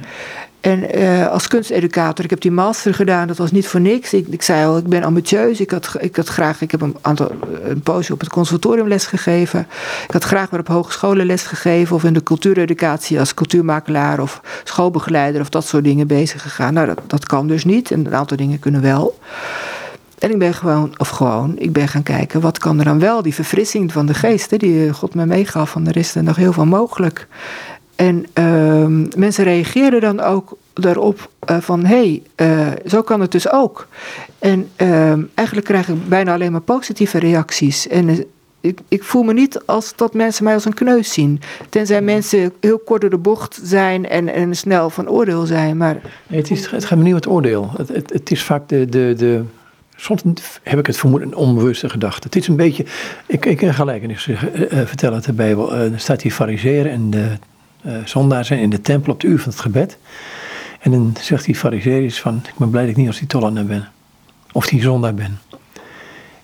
En 0.61 0.99
uh, 0.99 1.29
als 1.29 1.49
kunsteducator, 1.49 2.25
ik 2.25 2.31
heb 2.31 2.41
die 2.41 2.51
master 2.51 2.95
gedaan, 2.95 3.27
dat 3.27 3.37
was 3.37 3.51
niet 3.51 3.67
voor 3.67 3.81
niks. 3.81 4.13
Ik, 4.13 4.27
ik 4.29 4.43
zei 4.43 4.67
al, 4.67 4.77
ik 4.79 4.89
ben 4.89 5.03
ambitieus. 5.03 5.61
Ik 5.61 5.71
had, 5.71 5.95
ik 5.99 6.17
had 6.17 6.29
graag, 6.29 6.61
ik 6.61 6.71
heb 6.71 6.81
een, 6.81 6.97
aantal, 7.01 7.31
een 7.65 7.81
poosje 7.81 8.13
op 8.13 8.21
het 8.21 8.29
conservatorium 8.29 8.89
les 8.89 9.07
gegeven. 9.07 9.67
Ik 10.07 10.13
had 10.13 10.25
graag 10.25 10.51
weer 10.51 10.61
op 10.61 10.69
hogescholen 10.69 11.27
les 11.27 11.43
gegeven. 11.43 11.97
Of 11.97 12.05
in 12.05 12.13
de 12.13 12.23
cultuureducatie 12.23 13.19
als 13.19 13.35
cultuurmakelaar 13.35 14.21
of 14.21 14.41
schoolbegeleider 14.65 15.41
of 15.41 15.49
dat 15.49 15.67
soort 15.67 15.85
dingen 15.85 16.07
bezig 16.07 16.43
gegaan. 16.43 16.75
Nou, 16.75 16.87
dat, 16.87 17.01
dat 17.07 17.27
kan 17.27 17.47
dus 17.47 17.65
niet. 17.65 17.91
En 17.91 18.07
een 18.07 18.15
aantal 18.15 18.37
dingen 18.37 18.59
kunnen 18.59 18.83
wel. 18.83 19.19
En 20.21 20.31
ik 20.31 20.39
ben 20.39 20.55
gewoon, 20.55 20.95
of 20.97 21.09
gewoon, 21.09 21.55
ik 21.59 21.73
ben 21.73 21.89
gaan 21.89 22.03
kijken, 22.03 22.41
wat 22.41 22.59
kan 22.59 22.79
er 22.79 22.85
dan 22.85 22.99
wel? 22.99 23.23
Die 23.23 23.35
verfrissing 23.35 23.93
van 23.93 24.07
de 24.07 24.15
geest, 24.15 24.59
die 24.61 24.93
God 24.93 25.15
me 25.15 25.27
meegaf, 25.27 25.71
van 25.71 25.87
er 25.87 25.97
is 25.97 26.15
er 26.15 26.23
nog 26.23 26.37
heel 26.37 26.53
veel 26.53 26.67
mogelijk. 26.67 27.27
En 27.97 28.27
uh, 28.35 29.07
mensen 29.17 29.45
reageren 29.45 30.01
dan 30.01 30.21
ook 30.21 30.57
daarop 30.73 31.31
uh, 31.51 31.57
van, 31.61 31.85
hé, 31.85 32.23
hey, 32.37 32.49
uh, 32.49 32.69
zo 32.87 33.03
kan 33.03 33.21
het 33.21 33.33
dus 33.33 33.51
ook. 33.51 33.87
En 34.39 34.69
uh, 34.77 35.13
eigenlijk 35.35 35.67
krijg 35.67 35.89
ik 35.89 36.09
bijna 36.09 36.33
alleen 36.33 36.53
maar 36.53 36.61
positieve 36.61 37.19
reacties. 37.19 37.89
En 37.89 38.09
eh, 38.09 38.19
ik, 38.61 38.79
ik, 38.89 39.05
voel 39.05 39.23
me 39.23 39.33
niet 39.33 39.61
als 39.67 39.97
dat 39.97 40.15
mensen 40.15 40.45
mij 40.45 40.55
als 40.55 40.65
een 40.65 40.75
kneus 40.75 41.13
zien. 41.13 41.41
Tenzij 41.69 42.03
mensen 42.03 42.53
heel 42.61 42.79
kort 42.79 43.01
door 43.01 43.11
de 43.11 43.19
bocht 43.19 43.61
zijn 43.63 44.09
en, 44.09 44.29
en 44.29 44.55
snel 44.57 44.91
van 44.91 45.09
oordeel 45.09 45.47
zijn. 45.47 45.77
Maar... 45.77 46.01
Het, 46.27 46.51
is, 46.51 46.71
het 46.71 46.85
gaat 46.85 46.99
me 46.99 47.05
niet 47.05 47.13
om 47.13 47.19
het 47.19 47.29
oordeel. 47.29 47.71
Het, 47.77 47.89
het, 47.89 48.13
het 48.13 48.31
is 48.31 48.43
vaak 48.43 48.69
de, 48.69 48.87
de, 48.89 49.15
de 49.17 49.45
Soms 50.01 50.23
heb 50.63 50.79
ik 50.79 50.87
het 50.87 50.97
vermoeden 50.97 51.29
een 51.29 51.35
onbewuste 51.35 51.89
gedachte. 51.89 52.27
Het 52.27 52.37
is 52.37 52.49
een 52.49 52.57
beetje. 52.57 52.85
Ik, 53.27 53.47
ik 53.47 53.57
kan 53.57 53.75
gelijkenis 53.75 54.27
uh, 54.27 54.43
vertellen 54.85 55.15
uit 55.15 55.25
de 55.25 55.33
Bijbel. 55.33 55.75
Er 55.75 56.01
staat 56.01 56.23
hier 56.23 56.33
fariseren 56.33 56.93
en 56.93 57.11
de 57.11 57.31
uh, 57.87 57.93
zondaars 58.05 58.47
zijn 58.47 58.61
in 58.61 58.71
de 58.71 58.81
tempel 58.81 59.13
op 59.13 59.21
de 59.21 59.27
uur 59.27 59.39
van 59.39 59.51
het 59.51 59.61
gebed. 59.61 59.99
En 60.81 60.91
dan 60.91 61.17
zegt 61.21 61.45
die 61.45 61.55
fariseer 61.55 62.13
van, 62.13 62.43
ik 62.47 62.55
ben 62.57 62.71
blij 62.71 62.83
dat 62.83 62.91
ik 62.91 62.97
niet 62.97 63.07
als 63.07 63.19
die 63.19 63.27
tollander 63.27 63.67
ben. 63.67 63.89
Of 64.53 64.67
die 64.67 64.83
zondaar 64.83 65.15
ben. 65.15 65.39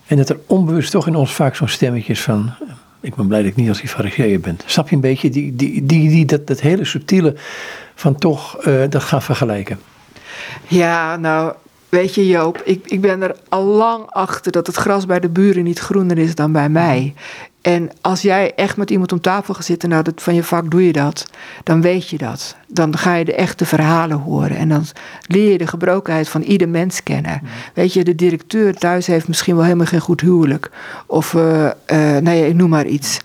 En 0.07 0.17
dat 0.17 0.29
er 0.29 0.39
onbewust 0.45 0.91
toch 0.91 1.07
in 1.07 1.15
ons 1.15 1.33
vaak 1.33 1.55
zo'n 1.55 1.67
stemmetje 1.67 2.11
is 2.11 2.21
van, 2.21 2.53
ik 2.99 3.15
ben 3.15 3.27
blij 3.27 3.41
dat 3.41 3.51
ik 3.51 3.55
niet 3.55 3.69
als 3.69 3.79
die 3.79 3.89
fariseer 3.89 4.39
ben. 4.39 4.57
Snap 4.65 4.89
je 4.89 4.95
een 4.95 5.01
beetje 5.01 5.29
die, 5.29 5.55
die, 5.55 5.85
die, 5.85 6.09
die, 6.09 6.25
dat, 6.25 6.47
dat 6.47 6.59
hele 6.59 6.85
subtiele 6.85 7.35
van 7.95 8.15
toch 8.15 8.57
dat 8.89 9.03
gaan 9.03 9.21
vergelijken? 9.21 9.79
Ja, 10.67 11.15
nou, 11.15 11.53
Weet 11.89 12.15
je 12.15 12.27
Joop, 12.27 12.61
ik, 12.65 12.85
ik 12.85 13.01
ben 13.01 13.21
er 13.21 13.35
al 13.49 13.63
lang 13.63 14.05
achter 14.05 14.51
dat 14.51 14.67
het 14.67 14.75
gras 14.75 15.05
bij 15.05 15.19
de 15.19 15.29
buren 15.29 15.63
niet 15.63 15.79
groener 15.79 16.17
is 16.17 16.35
dan 16.35 16.51
bij 16.51 16.69
mij. 16.69 17.13
En 17.61 17.89
als 18.01 18.21
jij 18.21 18.53
echt 18.55 18.77
met 18.77 18.89
iemand 18.89 19.11
om 19.11 19.21
tafel 19.21 19.53
gaat 19.53 19.65
zitten, 19.65 19.89
nou 19.89 20.03
dat, 20.03 20.21
van 20.21 20.35
je 20.35 20.43
vak 20.43 20.71
doe 20.71 20.85
je 20.85 20.91
dat, 20.91 21.25
dan 21.63 21.81
weet 21.81 22.09
je 22.09 22.17
dat. 22.17 22.55
Dan 22.67 22.97
ga 22.97 23.15
je 23.15 23.25
de 23.25 23.35
echte 23.35 23.65
verhalen 23.65 24.17
horen 24.17 24.57
en 24.57 24.69
dan 24.69 24.85
leer 25.27 25.51
je 25.51 25.57
de 25.57 25.67
gebrokenheid 25.67 26.29
van 26.29 26.41
ieder 26.41 26.69
mens 26.69 27.03
kennen. 27.03 27.41
Weet 27.73 27.93
je, 27.93 28.03
de 28.03 28.15
directeur 28.15 28.73
thuis 28.73 29.07
heeft 29.07 29.27
misschien 29.27 29.55
wel 29.55 29.63
helemaal 29.63 29.85
geen 29.85 29.99
goed 29.99 30.21
huwelijk. 30.21 30.69
Of, 31.05 31.33
uh, 31.33 31.41
uh, 31.63 31.71
nou 31.97 32.29
ja, 32.29 32.45
ik 32.45 32.55
noem 32.55 32.69
maar 32.69 32.85
iets. 32.85 33.19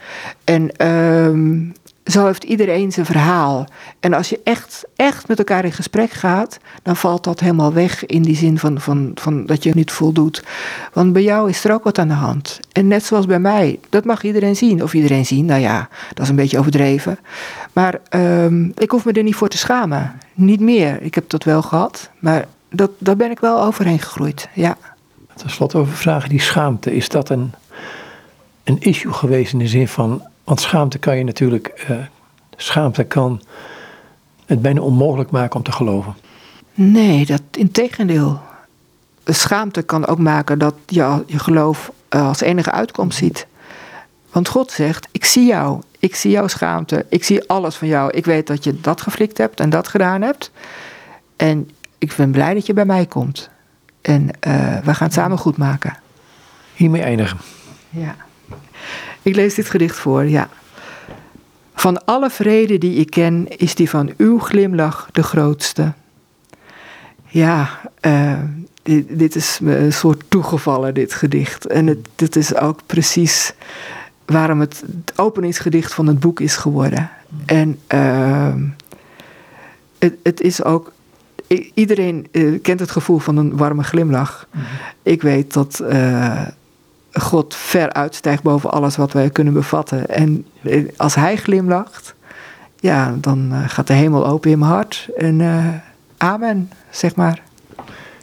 En 0.45 0.71
uh, 0.83 1.71
zo 2.05 2.27
heeft 2.27 2.45
iedereen 2.45 2.93
zijn 2.93 3.07
verhaal. 3.07 3.67
En 4.01 4.13
als 4.13 4.29
je 4.29 4.41
echt, 4.45 4.85
echt 4.97 5.29
met 5.29 5.39
elkaar 5.39 5.65
in 5.65 5.73
gesprek 5.73 6.11
gaat, 6.11 6.59
dan 6.83 6.97
valt 6.97 7.25
dat 7.25 7.41
helemaal 7.41 7.73
weg 7.73 8.07
in 8.07 8.23
die 8.23 8.37
zin 8.37 8.59
van, 8.59 8.81
van, 8.81 9.11
van 9.15 9.47
dat 9.47 9.63
je 9.63 9.75
niet 9.75 9.91
voldoet. 9.91 10.45
Want 10.93 11.13
bij 11.13 11.23
jou 11.23 11.49
is 11.49 11.65
er 11.65 11.73
ook 11.73 11.85
wat 11.85 11.99
aan 11.99 12.09
de 12.09 12.15
hand. 12.15 12.61
En 12.73 12.89
net 12.89 13.05
zoals 13.05 13.27
bij 13.27 13.39
mij, 13.39 13.79
dat 13.89 14.05
mag 14.05 14.23
iedereen 14.23 14.57
zien. 14.57 14.83
Of 14.83 14.95
iedereen 14.95 15.27
zien, 15.27 15.45
nou 15.45 15.61
ja, 15.61 15.89
dat 16.15 16.25
is 16.25 16.29
een 16.29 16.37
beetje 16.37 16.59
overdreven. 16.59 17.19
Maar 17.73 18.01
um, 18.11 18.73
ik 18.77 18.91
hoef 18.91 19.05
me 19.05 19.13
er 19.13 19.23
niet 19.23 19.35
voor 19.35 19.49
te 19.49 19.59
schamen. 19.59 20.13
Niet 20.35 20.61
meer. 20.61 21.03
Ik 21.03 21.15
heb 21.15 21.31
dat 21.31 21.45
wel 21.45 21.63
gehad, 21.63 22.11
maar 22.19 22.47
dat, 22.71 22.91
daar 22.99 23.17
ben 23.17 23.31
ik 23.31 23.41
wel 23.41 23.63
overheen 23.63 23.99
gegroeid, 23.99 24.49
ja. 24.55 24.77
Ten 25.35 25.51
slotte 25.51 25.79
over 25.79 25.97
vragen 25.97 26.29
die 26.29 26.41
schaamte. 26.41 26.95
Is 26.95 27.09
dat 27.09 27.29
een, 27.29 27.53
een 28.65 28.81
issue 28.81 29.13
geweest 29.13 29.53
in 29.53 29.59
de 29.59 29.69
zin 29.69 29.89
van 29.89 30.23
want 30.45 30.61
schaamte 30.61 30.99
kan 30.99 31.17
je 31.17 31.25
natuurlijk, 31.25 31.87
uh, 31.91 31.97
schaamte 32.57 33.05
kan 33.05 33.43
het 34.47 34.63
bijna 34.63 34.81
onmogelijk 34.81 35.31
maken 35.31 35.57
om 35.57 35.63
te 35.63 35.73
geloven. 35.73 36.15
Nee, 36.75 37.27
dat 37.27 37.43
integendeel. 37.51 38.41
Schaamte 39.25 39.83
kan 39.83 40.07
ook 40.07 40.19
maken 40.19 40.59
dat 40.59 40.75
je 40.87 41.23
je 41.27 41.39
geloof 41.39 41.93
uh, 42.11 42.29
als 42.29 42.41
enige 42.41 42.71
uitkomst 42.71 43.19
ziet. 43.19 43.47
Want 44.33 44.49
God 44.49 44.71
zegt: 44.71 45.09
Ik 45.11 45.25
zie 45.25 45.47
jou, 45.47 45.83
ik 45.99 46.15
zie 46.15 46.31
jouw 46.31 46.49
schaamte, 46.49 47.07
ik 47.09 47.25
zie 47.25 47.49
alles 47.49 47.75
van 47.75 47.89
jou. 47.89 48.11
Ik 48.11 48.25
weet 48.25 48.47
dat 48.47 48.65
je 48.65 48.81
dat 48.81 49.01
geflikt 49.01 49.39
hebt 49.39 49.61
en 49.61 49.71
dat 49.71 49.89
gedaan 49.89 50.23
hebt. 50.23 50.51
En 51.37 51.71
ik 51.99 52.15
ben 52.17 52.31
blij 52.31 52.55
dat 52.55 52.67
je 52.67 52.73
bij 52.73 52.85
mij 52.85 53.07
komt. 53.07 53.51
En 54.01 54.23
uh, 54.23 54.79
we 54.79 54.95
gaan 54.95 55.07
het 55.07 55.13
samen 55.13 55.39
goed 55.39 55.57
maken. 55.57 55.97
Hiermee 56.75 57.03
eindigen. 57.03 57.39
Ja. 57.89 58.17
Ik 59.23 59.35
lees 59.35 59.55
dit 59.55 59.71
gedicht 59.71 59.97
voor, 59.97 60.25
ja. 60.25 60.49
Van 61.75 62.05
alle 62.05 62.31
vrede 62.31 62.79
die 62.79 62.95
ik 62.95 63.11
ken, 63.11 63.49
is 63.49 63.75
die 63.75 63.91
van 63.91 64.13
uw 64.17 64.39
glimlach 64.39 65.09
de 65.13 65.23
grootste. 65.23 65.93
Ja, 67.27 67.81
uh, 68.07 68.39
dit, 68.83 69.19
dit, 69.19 69.35
is 69.35 69.59
me 69.61 69.77
een 69.77 69.93
soort 69.93 70.23
toegevallen, 70.29 70.95
dit 70.95 71.15
gedicht. 71.15 71.67
En 71.67 71.87
het, 71.87 72.09
dit 72.15 72.37
is 72.37 72.55
ook 72.55 72.81
precies 72.87 73.55
waarom 74.25 74.61
het, 74.61 74.83
het 74.87 75.19
openingsgedicht 75.19 75.95
van 75.95 76.07
het 76.07 76.21
boek 76.21 76.41
is 76.41 76.57
geworden. 76.57 77.11
En 77.47 77.79
uh, 77.95 78.55
het, 79.99 80.15
het 80.23 80.41
is 80.41 80.65
ook 80.65 80.93
iedereen 81.75 82.27
uh, 82.33 82.63
kent 82.63 82.81
het 82.81 82.91
gevoel 82.91 83.19
van 83.19 83.37
een 83.37 83.57
warme 83.57 83.83
glimlach. 83.83 84.47
Mm 84.51 84.61
-hmm. 84.61 84.71
Ik 85.03 85.23
weet 85.23 85.53
dat 85.53 85.81
uh, 85.83 86.47
God 87.13 87.55
ver 87.55 87.93
uitstijgt 87.93 88.43
boven 88.43 88.71
alles 88.71 88.97
wat 88.97 89.13
wij 89.13 89.31
kunnen 89.31 89.53
bevatten. 89.53 90.09
En 90.09 90.47
als 90.97 91.15
Hij 91.15 91.37
glimlacht, 91.37 92.15
ja, 92.81 93.15
dan 93.21 93.53
gaat 93.67 93.87
de 93.87 93.93
hemel 93.93 94.27
open 94.27 94.51
in 94.51 94.59
mijn 94.59 94.71
hart. 94.71 95.09
En 95.17 95.41
amen, 96.17 96.71
zeg 96.91 97.15
maar. 97.15 97.43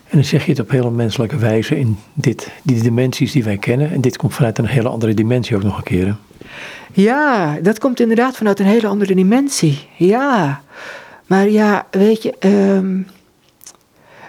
En 0.10 0.18
dan 0.18 0.24
zeg 0.24 0.46
je 0.46 0.52
het 0.52 0.60
op 0.60 0.70
hele 0.70 0.92
menselijke 0.92 1.38
wijze 1.38 1.80
in 1.80 1.98
dit, 2.14 2.52
die 2.64 2.82
dimensies 2.82 3.32
die 3.32 3.44
wij 3.44 3.58
kennen. 3.58 3.92
En 3.92 4.02
dit 4.02 4.18
komt 4.18 4.34
vanuit 4.34 4.58
een 4.58 4.66
hele 4.66 4.90
andere 4.90 5.14
dimensie 5.14 5.56
ook 5.56 5.64
nog 5.64 5.78
een 5.78 5.84
keer. 5.84 6.16
Ja, 6.92 7.58
dat 7.62 7.80
komt 7.80 8.00
inderdaad 8.00 8.38
vanuit 8.38 8.60
een 8.60 8.66
hele 8.66 8.88
andere 8.88 9.16
dimensie. 9.16 9.88
Ja. 9.98 10.62
Maar 11.26 11.50
ja, 11.50 11.86
weet 11.92 12.24
je, 12.24 12.34
um, 12.40 13.08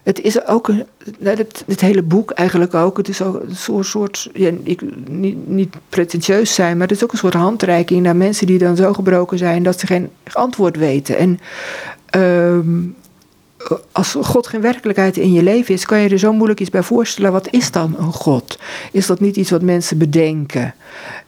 het 0.02 0.20
is 0.20 0.46
ook 0.46 0.68
een, 0.68 0.86
het, 1.22 1.80
hele 1.80 2.02
boek 2.02 2.30
eigenlijk 2.30 2.74
ook. 2.74 2.96
Het 2.96 3.08
is 3.08 3.22
ook 3.22 3.42
een 3.42 3.56
soort, 3.56 3.86
soort 3.86 4.28
ik, 4.32 4.80
niet, 5.08 5.48
niet 5.48 5.76
pretentieus 5.88 6.54
zijn, 6.54 6.76
maar 6.76 6.86
het 6.86 6.96
is 6.96 7.04
ook 7.04 7.12
een 7.12 7.18
soort 7.18 7.34
handreiking 7.34 8.02
naar 8.02 8.16
mensen 8.16 8.46
die 8.46 8.58
dan 8.58 8.76
zo 8.76 8.92
gebroken 8.92 9.38
zijn 9.38 9.62
dat 9.62 9.80
ze 9.80 9.86
geen 9.86 10.10
antwoord 10.32 10.76
weten. 10.76 11.16
En 11.16 11.40
um, 12.20 12.96
als 13.92 14.16
God 14.20 14.46
geen 14.46 14.60
werkelijkheid 14.60 15.16
in 15.16 15.32
je 15.32 15.42
leven 15.42 15.74
is, 15.74 15.86
kan 15.86 15.98
je 15.98 16.08
er 16.08 16.18
zo 16.18 16.32
moeilijk 16.32 16.60
iets 16.60 16.70
bij 16.70 16.82
voorstellen. 16.82 17.32
Wat 17.32 17.48
is 17.50 17.70
dan 17.70 17.94
een 17.98 18.12
God? 18.12 18.58
Is 18.92 19.06
dat 19.06 19.20
niet 19.20 19.36
iets 19.36 19.50
wat 19.50 19.62
mensen 19.62 19.98
bedenken? 19.98 20.74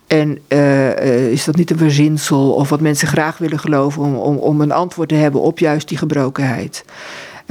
En 0.07 0.39
uh, 0.49 1.31
is 1.31 1.45
dat 1.45 1.57
niet 1.57 1.71
een 1.71 1.79
verzinsel 1.79 2.53
of 2.53 2.69
wat 2.69 2.81
mensen 2.81 3.09
graag 3.09 3.39
willen 3.39 3.59
geloven 3.59 4.03
om, 4.03 4.15
om, 4.15 4.37
om 4.37 4.61
een 4.61 4.73
antwoord 4.73 5.09
te 5.09 5.15
hebben 5.15 5.41
op 5.41 5.59
juist 5.59 5.89
die 5.89 5.99
gebrokenheid? 5.99 6.85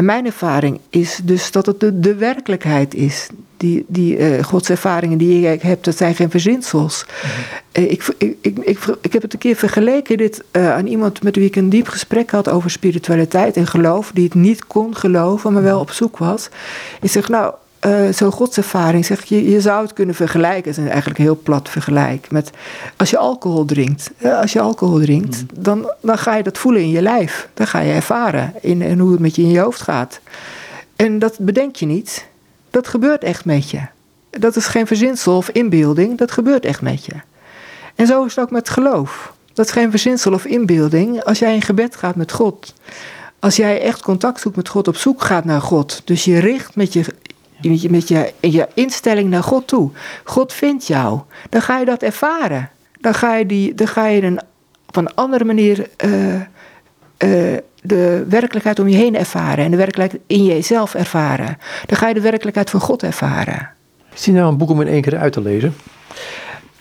En 0.02 0.08
mijn 0.08 0.26
ervaring 0.26 0.80
is 0.90 1.20
dus 1.24 1.52
dat 1.52 1.66
het 1.66 1.80
de, 1.80 2.00
de 2.00 2.16
werkelijkheid 2.16 2.94
is. 2.94 3.30
Die, 3.58 3.86
die 3.88 4.18
uh, 4.18 4.44
godservaringen 4.44 5.18
die 5.18 5.48
ik 5.48 5.62
heb, 5.62 5.84
dat 5.84 5.98
zijn 5.98 6.16
geen 6.16 6.30
verzinsels. 6.30 7.06
Mm-hmm. 7.06 7.88
uh, 7.88 7.92
ik, 7.92 8.16
ik, 8.18 8.36
ik, 8.42 8.58
ik, 8.58 8.80
ik 9.02 9.14
heb 9.14 9.22
het 9.22 9.34
een 9.34 9.40
keer 9.40 9.56
vergeleken 9.56 10.18
dit, 10.18 10.44
uh, 10.52 10.74
aan 10.74 10.88
iemand 10.88 11.24
met 11.24 11.36
wie 11.36 11.46
ik 11.46 11.56
een 11.56 11.70
diep 11.70 11.88
gesprek 11.88 12.32
had 12.32 12.50
over 12.50 12.70
spiritualiteit 12.70 13.58
en 13.58 13.68
geloof, 13.68 14.12
die 14.14 14.24
het 14.24 14.34
niet 14.34 14.68
kon 14.68 14.96
geloven, 14.96 15.54
maar 15.54 15.64
wel 15.64 15.80
op 15.80 15.92
zoek 15.92 16.18
was. 16.18 16.50
Ik 17.02 17.10
zeg, 17.10 17.30
nou, 17.30 17.54
uh, 17.86 18.12
zo'n 18.12 18.32
godservaring, 18.32 19.06
zeg 19.06 19.24
je, 19.24 19.50
je 19.50 19.62
zou 19.62 19.84
het 19.84 19.94
kunnen 19.94 20.16
vergelijken, 20.16 20.70
het 20.70 20.80
is 20.80 20.88
eigenlijk 20.88 21.18
een 21.18 21.26
heel 21.26 21.40
plat 21.44 21.70
vergelijk, 21.70 22.32
met 22.32 22.52
als 22.98 23.10
je 23.10 23.18
alcohol 23.18 23.66
drinkt. 23.66 24.12
Uh, 24.18 24.40
als 24.40 24.54
je 24.54 24.60
alcohol 24.60 25.00
drinkt, 25.00 25.42
mm. 25.42 25.64
dan, 25.64 25.94
dan 26.02 26.18
ga 26.18 26.36
je 26.36 26.44
dat 26.44 26.58
voelen 26.58 26.82
in 26.82 26.90
je 26.90 27.02
lijf. 27.02 27.48
Dan 27.54 27.68
ga 27.68 27.80
je 27.80 27.94
ervaren 27.94 28.54
in, 28.62 28.82
in 28.82 29.00
hoe 29.00 29.12
het 29.12 29.20
met 29.20 29.36
je 29.36 29.42
in 29.42 29.50
je 29.50 29.60
hoofd 29.60 29.82
gaat. 29.82 30.20
En 30.96 31.20
dat 31.20 31.38
bedenk 31.40 31.76
je 31.76 31.86
niet, 31.86 32.28
dat 32.70 32.88
gebeurt 32.88 33.24
echt 33.24 33.46
met 33.46 33.70
je. 33.70 33.80
Dat 34.30 34.56
is 34.56 34.66
geen 34.66 34.88
verzinsel 34.88 35.38
of 35.38 35.50
inbeelding, 35.50 36.18
dat 36.18 36.32
gebeurt 36.32 36.66
echt 36.66 36.82
met 36.82 37.06
je. 37.06 37.14
En 37.96 38.08
zo 38.08 38.24
is 38.26 38.36
het 38.36 38.44
ook 38.44 38.52
met 38.52 38.70
geloof. 38.70 39.34
Dat 39.54 39.66
is 39.66 39.72
geen 39.72 39.90
verzinsel 39.90 40.34
of 40.34 40.46
inbeelding. 40.46 41.24
Als 41.24 41.40
jij 41.40 41.54
in 41.54 41.62
gebed 41.62 41.96
gaat 41.96 42.16
met 42.16 42.32
God, 42.32 42.74
als 43.40 43.56
jij 43.56 43.82
echt 43.82 44.02
contact 44.02 44.42
zoekt 44.42 44.56
met 44.56 44.70
God, 44.70 44.88
op 44.88 44.96
zoek 44.96 45.24
gaat 45.24 45.46
naar 45.46 45.62
God, 45.62 46.02
dus 46.06 46.26
je 46.26 46.40
richt 46.40 46.76
met 46.76 46.94
je 46.94 47.06
met 47.62 47.82
je, 47.82 47.90
met 47.90 48.08
je, 48.08 48.34
je 48.40 48.68
instelling 48.74 49.30
naar 49.30 49.44
God 49.44 49.68
toe. 49.68 49.90
God 50.24 50.54
vindt 50.54 50.88
jou. 50.88 51.20
Dan 51.50 51.62
ga 51.62 51.80
je 51.80 51.86
dat 51.86 52.04
ervaren. 52.04 52.70
Dan 53.00 53.14
ga 53.14 53.36
je, 53.36 53.46
die, 53.46 53.76
dan 53.76 53.88
ga 53.88 54.06
je 54.06 54.22
een, 54.22 54.40
op 54.88 54.96
een 54.96 55.16
andere 55.16 55.46
manier 55.46 55.88
uh, 56.06 56.34
uh, 56.34 56.42
de 57.82 58.26
werkelijkheid 58.30 58.80
om 58.80 58.88
je 58.88 58.96
heen 58.96 59.16
ervaren. 59.16 59.66
En 59.66 59.72
de 59.72 59.78
werkelijkheid 59.78 60.24
in 60.28 60.46
jezelf 60.46 60.94
ervaren. 60.94 61.58
Dan 61.86 61.98
ga 61.98 62.08
je 62.08 62.14
de 62.14 62.22
werkelijkheid 62.22 62.70
van 62.70 62.80
God 62.80 63.04
ervaren. 63.04 63.70
Is 64.14 64.24
die 64.24 64.34
nou 64.34 64.52
een 64.52 64.58
boek 64.58 64.70
om 64.70 64.82
in 64.82 64.88
één 64.88 65.02
keer 65.02 65.18
uit 65.18 65.34
te 65.34 65.42
lezen? 65.42 65.76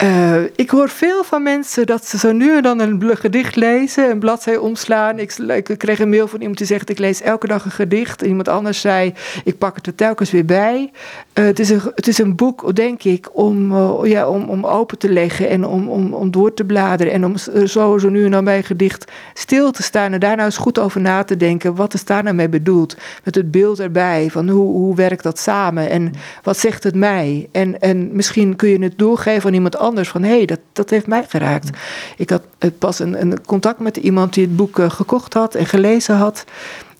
Uh, 0.02 0.42
ik 0.56 0.70
hoor 0.70 0.88
veel 0.88 1.24
van 1.24 1.42
mensen 1.42 1.86
dat 1.86 2.06
ze 2.06 2.18
zo 2.18 2.32
nu 2.32 2.56
en 2.56 2.62
dan 2.62 2.80
een 2.80 3.16
gedicht 3.16 3.56
lezen, 3.56 4.10
een 4.10 4.18
bladzij 4.18 4.56
omslaan. 4.56 5.18
Ik, 5.18 5.38
ik, 5.38 5.78
kreeg 5.78 5.98
een 5.98 6.08
mail 6.08 6.28
van 6.28 6.38
iemand 6.38 6.58
die 6.58 6.66
zegt: 6.66 6.90
Ik 6.90 6.98
lees 6.98 7.22
elke 7.22 7.46
dag 7.46 7.64
een 7.64 7.70
gedicht. 7.70 8.22
En 8.22 8.28
iemand 8.28 8.48
anders 8.48 8.80
zei: 8.80 9.14
Ik 9.44 9.58
pak 9.58 9.76
het 9.76 9.86
er 9.86 9.94
telkens 9.94 10.30
weer 10.30 10.44
bij. 10.44 10.90
Uh, 11.34 11.44
het, 11.44 11.58
is 11.58 11.70
een, 11.70 11.80
het 11.94 12.08
is 12.08 12.18
een 12.18 12.36
boek, 12.36 12.76
denk 12.76 13.02
ik, 13.02 13.28
om, 13.32 13.72
uh, 13.72 13.98
ja, 14.02 14.28
om, 14.28 14.48
om 14.48 14.66
open 14.66 14.98
te 14.98 15.12
leggen 15.12 15.48
en 15.48 15.64
om, 15.64 15.88
om, 15.88 16.14
om 16.14 16.30
door 16.30 16.54
te 16.54 16.64
bladeren. 16.64 17.12
En 17.12 17.24
om 17.24 17.36
zo, 17.66 17.98
zo 17.98 18.08
nu 18.08 18.24
en 18.24 18.30
dan 18.30 18.44
bij 18.44 18.56
een 18.56 18.64
gedicht 18.64 19.12
stil 19.34 19.70
te 19.70 19.82
staan 19.82 20.12
en 20.12 20.20
daar 20.20 20.36
nou 20.36 20.46
eens 20.46 20.56
goed 20.56 20.78
over 20.78 21.00
na 21.00 21.24
te 21.24 21.36
denken. 21.36 21.74
Wat 21.74 21.94
is 21.94 22.04
daar 22.04 22.22
nou 22.22 22.34
mee 22.34 22.48
bedoeld? 22.48 22.96
Met 23.24 23.34
het 23.34 23.50
beeld 23.50 23.80
erbij 23.80 24.28
van 24.30 24.48
hoe, 24.48 24.72
hoe 24.72 24.94
werkt 24.94 25.22
dat 25.22 25.38
samen 25.38 25.90
en 25.90 26.12
wat 26.42 26.58
zegt 26.58 26.84
het 26.84 26.94
mij? 26.94 27.48
En, 27.52 27.80
en 27.80 28.08
misschien 28.12 28.56
kun 28.56 28.68
je 28.68 28.82
het 28.82 28.98
doorgeven 28.98 29.48
aan 29.48 29.54
iemand 29.54 29.76
anders 29.76 29.88
Van 29.98 30.22
hé, 30.22 30.36
hey, 30.36 30.46
dat, 30.46 30.60
dat 30.72 30.90
heeft 30.90 31.06
mij 31.06 31.24
geraakt. 31.28 31.70
Ik 32.16 32.30
had 32.30 32.42
pas 32.78 32.98
een, 32.98 33.20
een 33.20 33.44
contact 33.46 33.78
met 33.78 33.96
iemand 33.96 34.34
die 34.34 34.44
het 34.44 34.56
boek 34.56 34.78
uh, 34.78 34.90
gekocht 34.90 35.34
had 35.34 35.54
en 35.54 35.66
gelezen 35.66 36.16
had. 36.16 36.44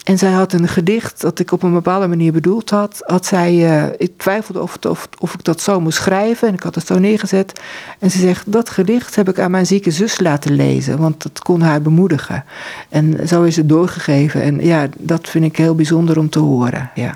En 0.05 0.19
zij 0.19 0.31
had 0.31 0.53
een 0.53 0.69
gedicht 0.69 1.21
dat 1.21 1.39
ik 1.39 1.53
op 1.53 1.63
een 1.63 1.73
bepaalde 1.73 2.07
manier 2.07 2.33
bedoeld 2.33 2.71
had. 2.71 3.03
had 3.05 3.27
zij, 3.27 3.55
uh, 3.55 3.93
ik 3.97 4.13
twijfelde 4.17 4.63
of, 4.63 4.77
of, 4.89 5.09
of 5.19 5.35
ik 5.35 5.45
dat 5.45 5.61
zo 5.61 5.81
moest 5.81 5.99
schrijven 5.99 6.49
en 6.49 6.55
ik 6.55 6.63
had 6.63 6.75
het 6.75 6.87
zo 6.87 6.99
neergezet. 6.99 7.61
En 7.99 8.11
ze 8.11 8.19
zegt, 8.19 8.53
dat 8.53 8.71
gedicht 8.71 9.15
heb 9.15 9.29
ik 9.29 9.39
aan 9.39 9.51
mijn 9.51 9.67
zieke 9.67 9.91
zus 9.91 10.21
laten 10.21 10.53
lezen, 10.53 10.99
want 10.99 11.23
dat 11.23 11.39
kon 11.39 11.61
haar 11.61 11.83
bemoedigen. 11.83 12.45
En 12.89 13.29
zo 13.29 13.43
is 13.43 13.57
het 13.57 13.69
doorgegeven. 13.69 14.43
En 14.43 14.65
ja, 14.65 14.89
dat 14.99 15.29
vind 15.29 15.45
ik 15.45 15.57
heel 15.57 15.75
bijzonder 15.75 16.19
om 16.19 16.31
te 16.31 16.39
horen. 16.39 16.91
Ja. 16.95 17.15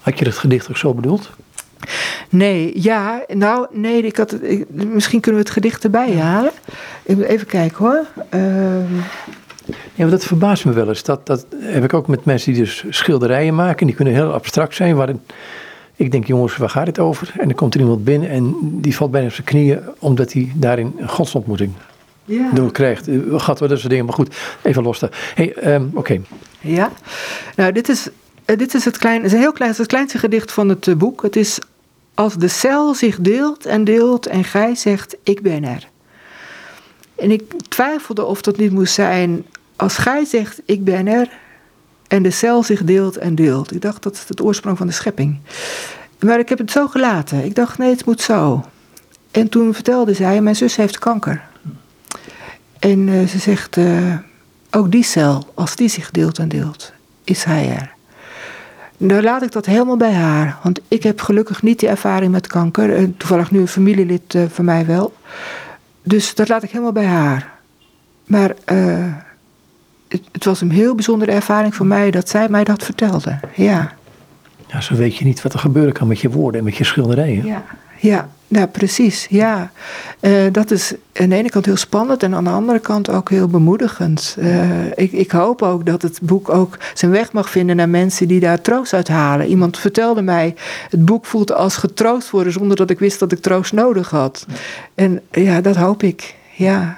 Had 0.00 0.18
je 0.18 0.24
het 0.24 0.38
gedicht 0.38 0.68
ook 0.68 0.76
zo 0.76 0.94
bedoeld? 0.94 1.30
Nee, 2.28 2.82
ja, 2.82 3.24
nou, 3.28 3.66
nee, 3.70 4.02
ik 4.02 4.16
had 4.16 4.30
het, 4.30 4.42
ik, 4.42 4.66
misschien 4.70 5.20
kunnen 5.20 5.40
we 5.40 5.46
het 5.46 5.56
gedicht 5.56 5.84
erbij 5.84 6.16
halen. 6.16 6.52
Ik 7.02 7.16
moet 7.16 7.24
even 7.24 7.46
kijken 7.46 7.78
hoor. 7.78 8.06
Uh... 8.34 9.00
Ja, 9.66 9.74
maar 10.04 10.10
dat 10.10 10.24
verbaast 10.24 10.64
me 10.64 10.72
wel 10.72 10.88
eens. 10.88 11.02
Dat, 11.02 11.26
dat 11.26 11.46
heb 11.54 11.84
ik 11.84 11.94
ook 11.94 12.06
met 12.06 12.24
mensen 12.24 12.52
die 12.52 12.62
dus 12.62 12.84
schilderijen 12.88 13.54
maken. 13.54 13.86
Die 13.86 13.96
kunnen 13.96 14.14
heel 14.14 14.32
abstract 14.32 14.74
zijn. 14.74 14.96
Waarin 14.96 15.20
ik 15.96 16.10
denk, 16.10 16.26
jongens, 16.26 16.56
waar 16.56 16.70
gaat 16.70 16.86
het 16.86 16.98
over? 16.98 17.32
En 17.38 17.46
dan 17.46 17.56
komt 17.56 17.74
er 17.74 17.80
iemand 17.80 18.04
binnen 18.04 18.28
en 18.28 18.54
die 18.60 18.96
valt 18.96 19.10
bijna 19.10 19.26
op 19.26 19.32
zijn 19.32 19.46
knieën. 19.46 19.80
Omdat 19.98 20.32
hij 20.32 20.52
daarin 20.54 20.94
een 20.98 21.08
godsontmoeting 21.08 21.72
ja. 22.24 22.50
door 22.52 22.72
krijgt. 22.72 23.08
Gaat 23.30 23.58
wel 23.58 23.68
dat 23.68 23.78
soort 23.78 23.90
dingen. 23.90 24.04
Maar 24.04 24.14
goed, 24.14 24.36
even 24.62 24.82
los 24.82 24.98
daar. 24.98 25.32
hey, 25.34 25.74
um, 25.74 25.90
oké. 25.94 25.98
Okay. 25.98 26.22
Ja, 26.60 26.90
nou, 27.56 27.72
dit 27.72 27.88
is 27.88 28.08
dit 28.44 28.74
is 28.74 28.84
het, 28.84 28.98
klein, 28.98 29.16
het 29.16 29.26
is 29.26 29.32
een 29.32 29.38
heel 29.38 29.52
klein, 29.52 29.70
het, 29.70 29.78
is 29.78 29.84
het 29.84 29.94
kleinste 29.94 30.18
gedicht 30.18 30.52
van 30.52 30.68
het 30.68 30.98
boek. 30.98 31.22
Het 31.22 31.36
is 31.36 31.58
als 32.14 32.36
de 32.36 32.48
cel 32.48 32.94
zich 32.94 33.18
deelt 33.20 33.66
en 33.66 33.84
deelt 33.84 34.26
en 34.26 34.44
gij 34.44 34.74
zegt, 34.74 35.16
ik 35.22 35.42
ben 35.42 35.64
er. 35.64 35.88
En 37.14 37.30
ik 37.30 37.42
twijfelde 37.68 38.24
of 38.24 38.42
dat 38.42 38.56
niet 38.56 38.72
moest 38.72 38.94
zijn 38.94 39.44
als 39.76 39.96
gij 39.96 40.24
zegt, 40.24 40.60
ik 40.64 40.84
ben 40.84 41.06
er, 41.06 41.30
en 42.08 42.22
de 42.22 42.30
cel 42.30 42.62
zich 42.62 42.84
deelt 42.84 43.16
en 43.16 43.34
deelt. 43.34 43.74
Ik 43.74 43.80
dacht, 43.80 44.02
dat 44.02 44.14
is 44.14 44.24
het 44.28 44.40
oorsprong 44.40 44.78
van 44.78 44.86
de 44.86 44.92
schepping. 44.92 45.38
Maar 46.18 46.38
ik 46.38 46.48
heb 46.48 46.58
het 46.58 46.70
zo 46.70 46.86
gelaten. 46.88 47.44
Ik 47.44 47.54
dacht, 47.54 47.78
nee, 47.78 47.90
het 47.90 48.04
moet 48.04 48.20
zo. 48.20 48.64
En 49.30 49.48
toen 49.48 49.74
vertelde 49.74 50.14
zij, 50.14 50.40
mijn 50.40 50.56
zus 50.56 50.76
heeft 50.76 50.98
kanker. 50.98 51.42
En 52.78 53.08
uh, 53.08 53.28
ze 53.28 53.38
zegt, 53.38 53.76
uh, 53.76 54.14
ook 54.70 54.90
die 54.90 55.04
cel, 55.04 55.50
als 55.54 55.76
die 55.76 55.88
zich 55.88 56.10
deelt 56.10 56.38
en 56.38 56.48
deelt, 56.48 56.92
is 57.24 57.44
hij 57.44 57.68
er. 57.68 57.91
Dan 59.08 59.22
laat 59.22 59.42
ik 59.42 59.52
dat 59.52 59.66
helemaal 59.66 59.96
bij 59.96 60.12
haar. 60.12 60.58
Want 60.62 60.80
ik 60.88 61.02
heb 61.02 61.20
gelukkig 61.20 61.62
niet 61.62 61.78
die 61.78 61.88
ervaring 61.88 62.32
met 62.32 62.46
kanker. 62.46 63.16
Toevallig 63.16 63.50
nu 63.50 63.60
een 63.60 63.68
familielid 63.68 64.34
uh, 64.34 64.44
van 64.48 64.64
mij 64.64 64.86
wel. 64.86 65.12
Dus 66.02 66.34
dat 66.34 66.48
laat 66.48 66.62
ik 66.62 66.70
helemaal 66.70 66.92
bij 66.92 67.04
haar. 67.04 67.50
Maar 68.24 68.54
uh, 68.72 69.14
het, 70.08 70.22
het, 70.32 70.44
was 70.44 70.60
een 70.60 70.70
heel 70.70 70.94
bijzondere 70.94 71.32
ervaring 71.32 71.74
voor 71.74 71.86
mij 71.86 72.10
dat 72.10 72.28
zij 72.28 72.48
mij 72.48 72.64
dat 72.64 72.84
vertelde. 72.84 73.38
Ja. 73.54 73.92
Ja, 74.66 74.80
zo 74.80 74.94
weet 74.94 75.16
je 75.16 75.24
niet 75.24 75.42
wat 75.42 75.52
er 75.52 75.58
gebeuren 75.58 75.92
kan 75.92 76.08
met 76.08 76.20
je 76.20 76.30
woorden 76.30 76.58
en 76.58 76.64
met 76.64 76.76
je 76.76 76.84
schilderijen. 76.84 77.46
Ja, 77.46 77.64
ja. 78.00 78.28
Nou, 78.52 78.66
precies, 78.66 79.26
ja. 79.30 79.72
Uh, 80.20 80.46
dat 80.52 80.70
is 80.70 80.94
aan 81.14 81.28
de 81.28 81.34
ene 81.34 81.50
kant 81.50 81.64
heel 81.64 81.76
spannend 81.76 82.22
en 82.22 82.34
aan 82.34 82.44
de 82.44 82.50
andere 82.50 82.78
kant 82.78 83.10
ook 83.10 83.30
heel 83.30 83.48
bemoedigend. 83.48 84.36
Uh, 84.38 84.86
ik, 84.94 85.12
ik, 85.12 85.30
hoop 85.30 85.62
ook 85.62 85.86
dat 85.86 86.02
het 86.02 86.18
boek 86.22 86.48
ook 86.48 86.78
zijn 86.94 87.10
weg 87.10 87.32
mag 87.32 87.50
vinden 87.50 87.76
naar 87.76 87.88
mensen 87.88 88.28
die 88.28 88.40
daar 88.40 88.60
troost 88.60 88.92
uit 88.92 89.08
halen. 89.08 89.46
Iemand 89.46 89.78
vertelde 89.78 90.22
mij, 90.22 90.54
het 90.90 91.04
boek 91.04 91.26
voelt 91.26 91.52
als 91.52 91.76
getroost 91.76 92.30
worden 92.30 92.52
zonder 92.52 92.76
dat 92.76 92.90
ik 92.90 92.98
wist 92.98 93.18
dat 93.18 93.32
ik 93.32 93.40
troost 93.40 93.72
nodig 93.72 94.10
had. 94.10 94.46
En 94.94 95.20
ja, 95.30 95.60
dat 95.60 95.76
hoop 95.76 96.02
ik, 96.02 96.34
ja. 96.56 96.96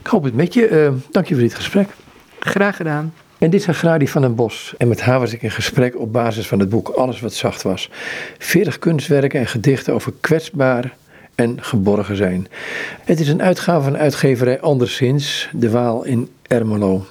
Ik 0.00 0.06
hoop 0.06 0.24
het 0.24 0.34
met 0.34 0.54
je. 0.54 0.70
Uh, 0.70 0.92
dank 1.10 1.26
je 1.26 1.34
voor 1.34 1.42
dit 1.42 1.54
gesprek. 1.54 1.88
Graag 2.38 2.76
gedaan. 2.76 3.12
En 3.46 3.52
dit 3.52 3.68
is 3.68 3.76
Gradi 3.76 4.08
van 4.08 4.22
den 4.22 4.34
Bos. 4.34 4.74
En 4.78 4.88
met 4.88 5.00
haar 5.00 5.20
was 5.20 5.32
ik 5.32 5.42
in 5.42 5.50
gesprek 5.50 5.98
op 5.98 6.12
basis 6.12 6.46
van 6.46 6.58
het 6.58 6.68
boek 6.68 6.88
Alles 6.88 7.20
wat 7.20 7.34
zacht 7.34 7.62
was. 7.62 7.90
40 8.38 8.78
kunstwerken 8.78 9.40
en 9.40 9.46
gedichten 9.46 9.94
over 9.94 10.12
kwetsbaar 10.20 10.94
en 11.34 11.62
geborgen 11.62 12.16
zijn. 12.16 12.48
Het 13.04 13.20
is 13.20 13.28
een 13.28 13.42
uitgave 13.42 13.84
van 13.84 13.96
uitgeverij 13.96 14.60
Anderszins, 14.60 15.48
De 15.52 15.70
Waal 15.70 16.04
in 16.04 16.30
Ermelo. 16.42 17.06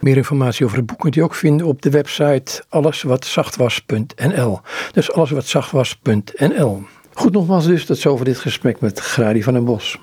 Meer 0.00 0.16
informatie 0.16 0.64
over 0.64 0.76
het 0.76 0.86
boek 0.86 0.98
kunt 0.98 1.16
u 1.16 1.20
ook 1.20 1.34
vinden 1.34 1.66
op 1.66 1.82
de 1.82 1.90
website 1.90 2.64
alleswatzachtwas.nl. 2.68 4.60
Dus 4.92 5.12
alleswatzachtwas.nl. 5.12 6.82
Goed, 7.12 7.32
nogmaals 7.32 7.66
dus, 7.66 7.84
tot 7.84 7.98
zover 7.98 8.24
dit 8.24 8.38
gesprek 8.38 8.80
met 8.80 8.98
Gradi 8.98 9.42
van 9.42 9.52
den 9.52 9.64
Bos. 9.64 9.98